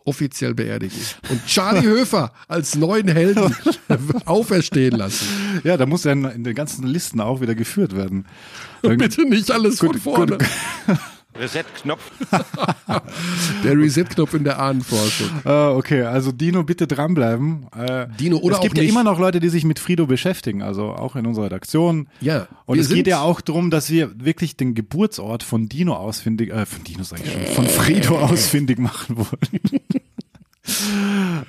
[0.05, 0.99] offiziell beerdigen.
[1.29, 3.55] Und Charlie Höfer als neuen Helden
[4.25, 5.29] auferstehen lassen.
[5.63, 8.27] Ja, da muss ja in, in den ganzen Listen auch wieder geführt werden.
[8.83, 10.39] Bitte nicht alles von Gut, vorne.
[10.39, 10.99] gut.
[11.39, 12.11] Reset-Knopf.
[13.65, 15.29] Der Reset-Knopf in der Ahnenforschung.
[15.45, 17.67] Äh, okay, also Dino, bitte dranbleiben.
[17.77, 18.91] Äh, Dino, oder es gibt auch ja nicht.
[18.91, 22.09] immer noch Leute, die sich mit Frido beschäftigen, also auch in unserer Redaktion.
[22.21, 26.51] Ja, Und es geht ja auch darum, dass wir wirklich den Geburtsort von Dino ausfindig,
[26.51, 29.61] äh, von Dino sag ich schon, von Frido ausfindig machen wollen.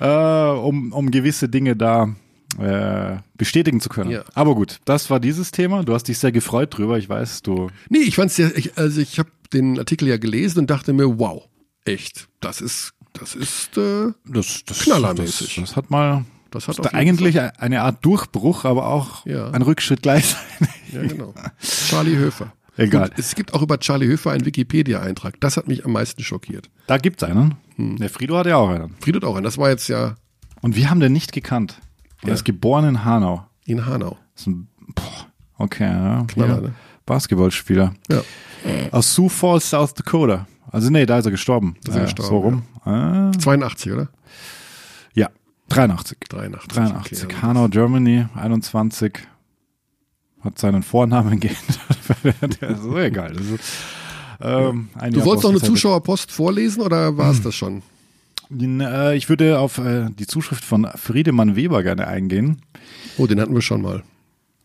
[0.00, 2.14] äh, um, um gewisse Dinge da
[2.58, 4.10] äh, bestätigen zu können.
[4.10, 4.24] Ja.
[4.34, 5.84] Aber gut, das war dieses Thema.
[5.84, 6.98] Du hast dich sehr gefreut drüber.
[6.98, 7.70] Ich weiß, du.
[7.88, 11.18] Nee, ich fand's ja, ich, also ich habe den Artikel ja gelesen und dachte mir,
[11.18, 11.48] wow,
[11.84, 15.56] echt, das ist, das ist, äh, Das, das, Knallermäßig.
[15.56, 16.24] Das, das hat mal.
[16.50, 19.50] das hat ist eigentlich eine Art Durchbruch, aber auch Ja.
[19.50, 20.46] ein Rückschritt gleichzeitig.
[20.92, 21.34] Fall- ja genau.
[21.60, 22.52] Charlie Höfer.
[22.76, 23.08] Egal.
[23.10, 25.38] Und es gibt auch über Charlie Höfer einen Wikipedia-Eintrag.
[25.40, 26.70] Das hat mich am meisten schockiert.
[26.86, 27.56] Da gibt's einen.
[27.76, 27.96] Hm.
[27.96, 28.94] Der Frido hat ja auch einen.
[29.00, 29.44] Fried hat auch einen.
[29.44, 30.14] Das war jetzt ja
[30.62, 31.80] Und wir haben den nicht gekannt.
[32.22, 32.34] Er Ja.
[32.34, 33.46] ist geboren in Hanau.
[33.66, 34.16] in Hanau.
[34.34, 35.26] Das ist ein, boah,
[35.58, 36.24] okay, ja.
[36.28, 36.74] Knaller, ne?
[37.10, 37.92] Basketballspieler.
[38.08, 38.22] Ja.
[38.92, 40.46] Aus Sioux Falls, South Dakota.
[40.70, 41.76] Also nee, da ist er gestorben.
[41.82, 43.30] Da ist er gestorben, So rum.
[43.34, 44.08] Äh, 82, oder?
[45.14, 45.28] ja,
[45.70, 46.18] 83.
[46.28, 46.72] 83.
[46.72, 47.24] 83.
[47.24, 49.12] Okay, Hanau, Germany, 21.
[50.42, 52.60] Hat seinen Vornamen geändert.
[52.60, 53.32] Der ist so egal.
[53.32, 53.60] Das ist,
[54.40, 55.60] ähm, Du Jahr wolltest noch eine.
[55.60, 57.82] Zuschauerpost vorlesen oder war es das schon?
[58.52, 62.62] Äh, Ich würde auf äh, die Zuschrift von Friedemann Weber gerne eingehen.
[63.18, 64.02] Oh, den hatten wir schon mal.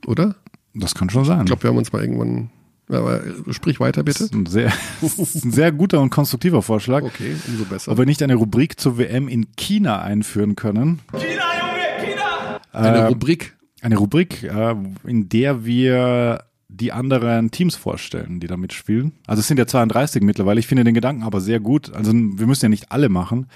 [0.06, 0.36] Oder?
[0.76, 1.40] Das kann schon sein.
[1.40, 2.50] Ich glaube, wir haben uns mal irgendwann.
[2.88, 4.26] Aber sprich weiter das bitte.
[4.26, 4.72] ist ein sehr,
[5.02, 7.02] das ist ein sehr guter und konstruktiver Vorschlag.
[7.04, 7.92] Okay, umso besser.
[7.92, 11.00] Ob wir nicht eine Rubrik zur WM in China einführen können.
[12.72, 13.56] Eine äh, Rubrik.
[13.82, 14.76] Eine Rubrik, äh,
[15.06, 19.14] in der wir die anderen Teams vorstellen, die da mitspielen.
[19.26, 20.60] Also es sind ja 32 mittlerweile.
[20.60, 21.94] Ich finde den Gedanken aber sehr gut.
[21.94, 23.48] Also wir müssen ja nicht alle machen.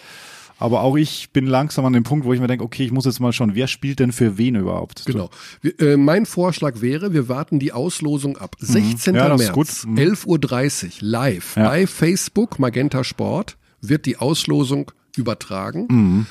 [0.59, 3.05] Aber auch ich bin langsam an dem Punkt, wo ich mir denke, okay, ich muss
[3.05, 5.05] jetzt mal schauen, wer spielt denn für wen überhaupt?
[5.05, 5.29] Genau.
[5.61, 8.55] Wir, äh, mein Vorschlag wäre, wir warten die Auslosung ab.
[8.59, 9.13] 16.
[9.13, 9.17] Mhm.
[9.19, 9.85] Ja, März.
[9.85, 9.97] Mhm.
[9.97, 11.69] 11.30 Uhr, live Ja.
[11.69, 15.87] bei Facebook Magenta Sport wird die Auslosung übertragen.
[15.89, 16.25] Mhm.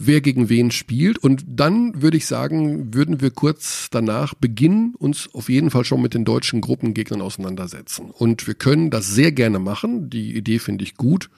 [0.00, 1.18] Wer gegen wen spielt.
[1.18, 6.00] Und dann würde ich sagen, würden wir kurz danach beginnen, uns auf jeden Fall schon
[6.00, 8.10] mit den deutschen Gruppengegnern auseinandersetzen.
[8.10, 10.08] Und wir können das sehr gerne machen.
[10.08, 11.28] Die Idee finde ich gut.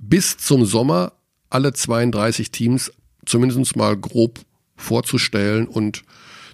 [0.00, 1.12] Bis zum Sommer
[1.50, 2.92] alle 32 Teams
[3.26, 4.40] zumindest mal grob
[4.76, 6.02] vorzustellen und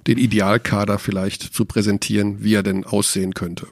[0.06, 3.66] den Idealkader vielleicht zu präsentieren, wie er denn aussehen könnte.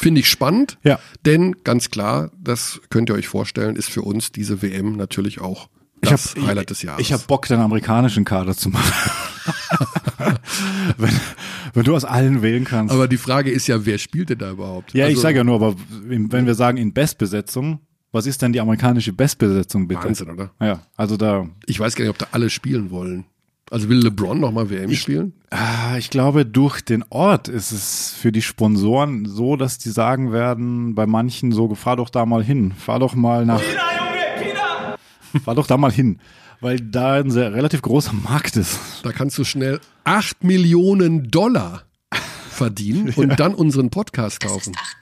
[0.00, 0.98] Finde ich spannend, Ja.
[1.24, 5.68] denn ganz klar, das könnt ihr euch vorstellen, ist für uns diese WM natürlich auch
[6.02, 7.00] Ich das hab- Highlight des Jahres.
[7.00, 8.92] Ich habe Bock, den amerikanischen Kader zu machen.
[10.98, 11.10] wenn,
[11.74, 12.92] wenn du aus allen wählen kannst.
[12.92, 14.92] Aber die Frage ist ja, wer spielt denn da überhaupt?
[14.94, 17.80] ja, ich Also, sage ja nur, aber wenn wir sagen in Bestbesetzung,
[18.12, 20.04] was ist denn die amerikanische Bestbesetzung bitte?
[20.04, 20.50] Wahnsinn, oder?
[20.60, 23.24] Ja, also da, Ich weiß gar nicht, ob da alle spielen wollen.
[23.70, 25.32] Also will LeBron nochmal WM spielen?
[25.50, 30.32] Ah, Ich glaube, durch den Ort ist es für die Sponsoren so, dass die sagen
[30.32, 33.60] werden, bei manchen so, fahr doch da mal hin, fahr doch mal nach.
[35.44, 36.18] Fahr doch da mal hin,
[36.60, 38.78] weil da ein sehr relativ großer Markt ist.
[39.02, 41.82] Da kannst du schnell 8 Millionen Dollar
[42.48, 44.72] verdienen und dann unseren Podcast Das kaufen.
[44.72, 44.96] ist 8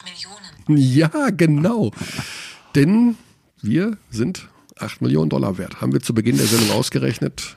[0.67, 0.95] Millionen.
[0.97, 1.93] Ja, genau.
[2.75, 3.17] Denn
[3.63, 4.49] wir sind
[4.79, 5.81] 8 Millionen Dollar wert.
[5.81, 7.57] Haben wir zu Beginn der Sendung ausgerechnet.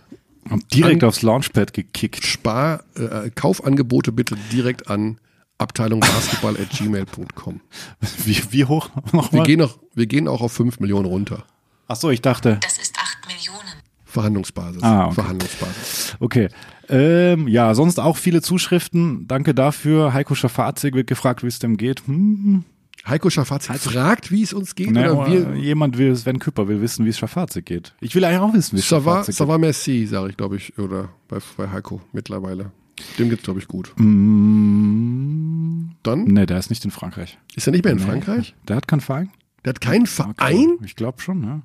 [0.50, 2.26] Und direkt An- aufs Launchpad gekickt.
[2.26, 5.20] Spar, äh, Kaufangebote bitte direkt an
[5.58, 7.62] abteilungbasketball.gmail.com.
[8.26, 9.46] Wie, wie hoch Wir nochmal?
[9.46, 11.44] gehen, auch, wir gehen auch auf 5 Millionen runter.
[11.88, 13.58] Ach so, ich dachte, Das ist 8 Millionen.
[14.06, 14.84] Verhandlungsbasis.
[14.84, 15.16] Ah, okay.
[15.16, 16.16] Verhandlungsbasis.
[16.20, 16.50] okay.
[16.90, 19.28] Ähm, ja, sonst auch viele Zuschriften.
[19.28, 20.14] Danke dafür.
[20.14, 22.08] Heiko Schafazik wird gefragt, wie es dem geht.
[22.08, 22.64] Hm,
[23.06, 24.92] Heiko Schafazik fragt, wie es uns geht.
[24.92, 27.94] ne, oder wir, jemand will, Sven Küpper will wissen, wie es Schafazik geht.
[28.02, 30.78] Ich will eigentlich auch wissen, wie es Schafazik ça va merci, sage ich, glaube ich,
[30.78, 32.72] oder bei, bei Heiko mittlerweile.
[33.20, 33.96] Dem geht's, glaube ich, gut.
[33.96, 34.06] geht.
[34.06, 37.38] Mm, Dann ne, der ist nicht in Frankreich.
[37.56, 38.06] ist er nicht mehr in Nee.
[38.06, 38.56] Frankreich.
[38.68, 39.30] Der hat keinen Verein?
[39.64, 40.78] Der hat keinen Verein.
[40.84, 41.62] Ich glaube schon, ja.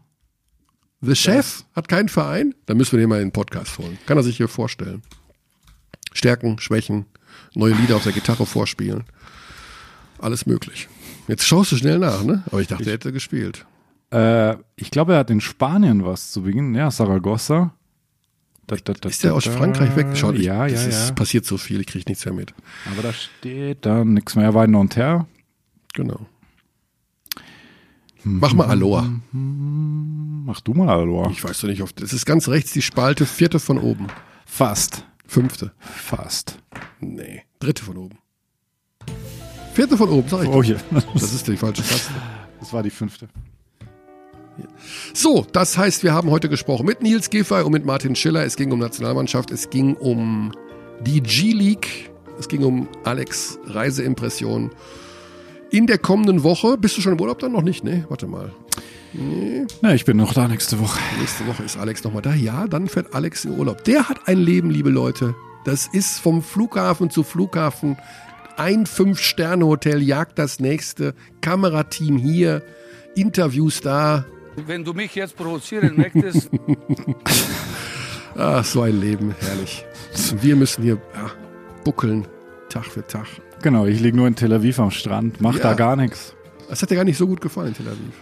[1.00, 2.54] The Chef hat keinen Verein.
[2.66, 3.98] Da müssen wir den mal in den Podcast holen.
[4.06, 5.02] Kann er sich hier vorstellen.
[6.12, 7.06] Stärken, Schwächen,
[7.54, 9.04] neue Lieder auf der Gitarre vorspielen.
[10.18, 10.88] Alles möglich.
[11.28, 12.43] Jetzt schaust du schnell nach, ne?
[12.47, 13.66] Aber ich dachte, er hätte gespielt.
[14.12, 16.74] Äh, ich glaube, er hat in Spanien was zu Beginn.
[16.74, 17.74] Ja, Saragossa.
[18.66, 20.09] Da, da, da, Ist der aus da, Frankreich weg?
[20.15, 21.15] Schau, ich, ja, das ja, ist, ja.
[21.15, 22.55] passiert so viel, ich kriege nichts mehr mit.
[22.90, 24.47] Aber da steht dann nichts mehr.
[24.47, 25.27] Er war in Nanterre.
[25.94, 26.27] Genau.
[28.24, 29.11] Mach mal Aloha.
[29.32, 31.31] Mach du mal, Aloha.
[31.31, 34.07] Ich weiß doch nicht, auf, das ist ganz rechts die Spalte, vierte von oben.
[34.47, 35.07] Fast.
[35.27, 35.73] Fünfte.
[35.81, 36.59] Fast.
[37.01, 38.19] Nee, dritte von oben.
[39.73, 40.49] Vierte von oben, sag ich.
[40.49, 40.77] Oh hier.
[41.15, 42.12] Das ist die falsche Taste.
[42.61, 43.28] Das war die fünfte.
[45.15, 48.44] So, das heißt, wir haben heute gesprochen mit Nils Giffey und mit Martin Schiller.
[48.44, 50.53] Es ging um Nationalmannschaft, es ging um
[51.01, 54.70] die G-League, es ging um Alex Reiseimpressionen.
[55.70, 57.82] In der kommenden Woche, bist du schon im Urlaub dann noch nicht?
[57.82, 58.53] Ne, warte mal.
[59.81, 60.99] Na, ich bin noch da nächste Woche.
[61.19, 62.35] Nächste Woche ist Alex nochmal da.
[62.35, 63.85] Ja, dann fährt Alex in Urlaub.
[63.85, 65.35] Der hat ein Leben, liebe Leute.
[65.65, 67.97] Das ist vom Flughafen zu Flughafen.
[68.56, 71.14] Ein Fünf-Sterne-Hotel jagt das nächste.
[71.40, 72.62] Kamerateam hier.
[73.14, 74.24] Interviews da.
[74.66, 76.50] Wenn du mich jetzt provozieren möchtest,
[78.34, 79.84] Ah, so ein Leben, herrlich.
[80.40, 81.30] Wir müssen hier ja,
[81.84, 82.26] buckeln,
[82.70, 83.26] Tag für Tag.
[83.62, 85.62] Genau, ich liege nur in Tel Aviv am Strand, mach Ja.
[85.62, 86.34] da gar nichts.
[86.68, 88.14] Das hat dir gar nicht so gut gefallen, Tel Aviv.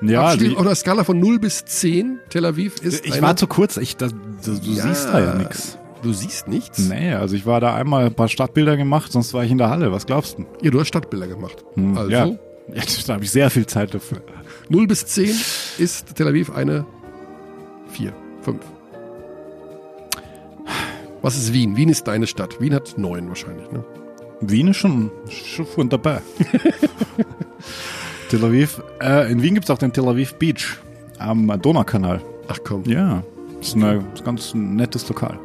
[0.00, 3.36] Ja, die, auf einer Skala von 0 bis 10, Tel Aviv ist ich eine, war
[3.36, 3.76] zu kurz.
[3.76, 5.78] Ich, da, du du siehst da ja nichts.
[6.02, 6.78] Du siehst nichts?
[6.78, 9.68] Nee, also ich war da einmal ein paar Stadtbilder gemacht, sonst war ich in der
[9.70, 9.90] Halle.
[9.92, 10.46] Was glaubst du?
[10.62, 11.64] Ja, du hast Stadtbilder gemacht.
[11.96, 12.30] also, Ja.
[12.72, 14.20] Jetzt habe ich sehr viel Zeit dafür.
[14.68, 15.34] 0 bis 10
[15.78, 16.84] ist Tel Aviv eine
[17.90, 18.12] 4,
[18.42, 18.58] 5.
[21.22, 21.76] Was ist Wien?
[21.76, 22.60] Wien ist deine Stadt.
[22.60, 23.84] Wien hat 9 wahrscheinlich, ne?
[24.40, 25.10] Wien ist schon,
[25.74, 26.20] schon dabei.
[28.28, 28.80] Tel Aviv.
[29.02, 30.76] Äh, in Wien gibt es auch den Tel Aviv Beach
[31.18, 32.20] am Donaukanal.
[32.46, 32.84] Ach komm.
[32.84, 33.24] Ja,
[33.60, 35.38] ist, eine, ist ein ganz nettes Lokal.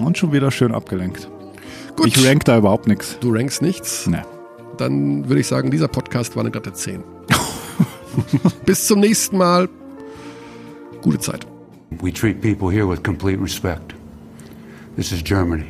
[0.00, 1.28] Und schon wieder schön abgelenkt.
[1.96, 3.18] Gut, Ich rank da überhaupt nichts.
[3.20, 4.06] du rankst nichts.
[4.06, 4.22] Nee.
[4.76, 7.02] Dann würde ich sagen, dieser Podcast war eine glatte 10.
[8.66, 9.68] Bis zum nächsten Mal.
[11.02, 11.46] Gute Zeit.
[12.02, 13.94] We treat people here with complete respect.
[14.96, 15.64] This is Germany.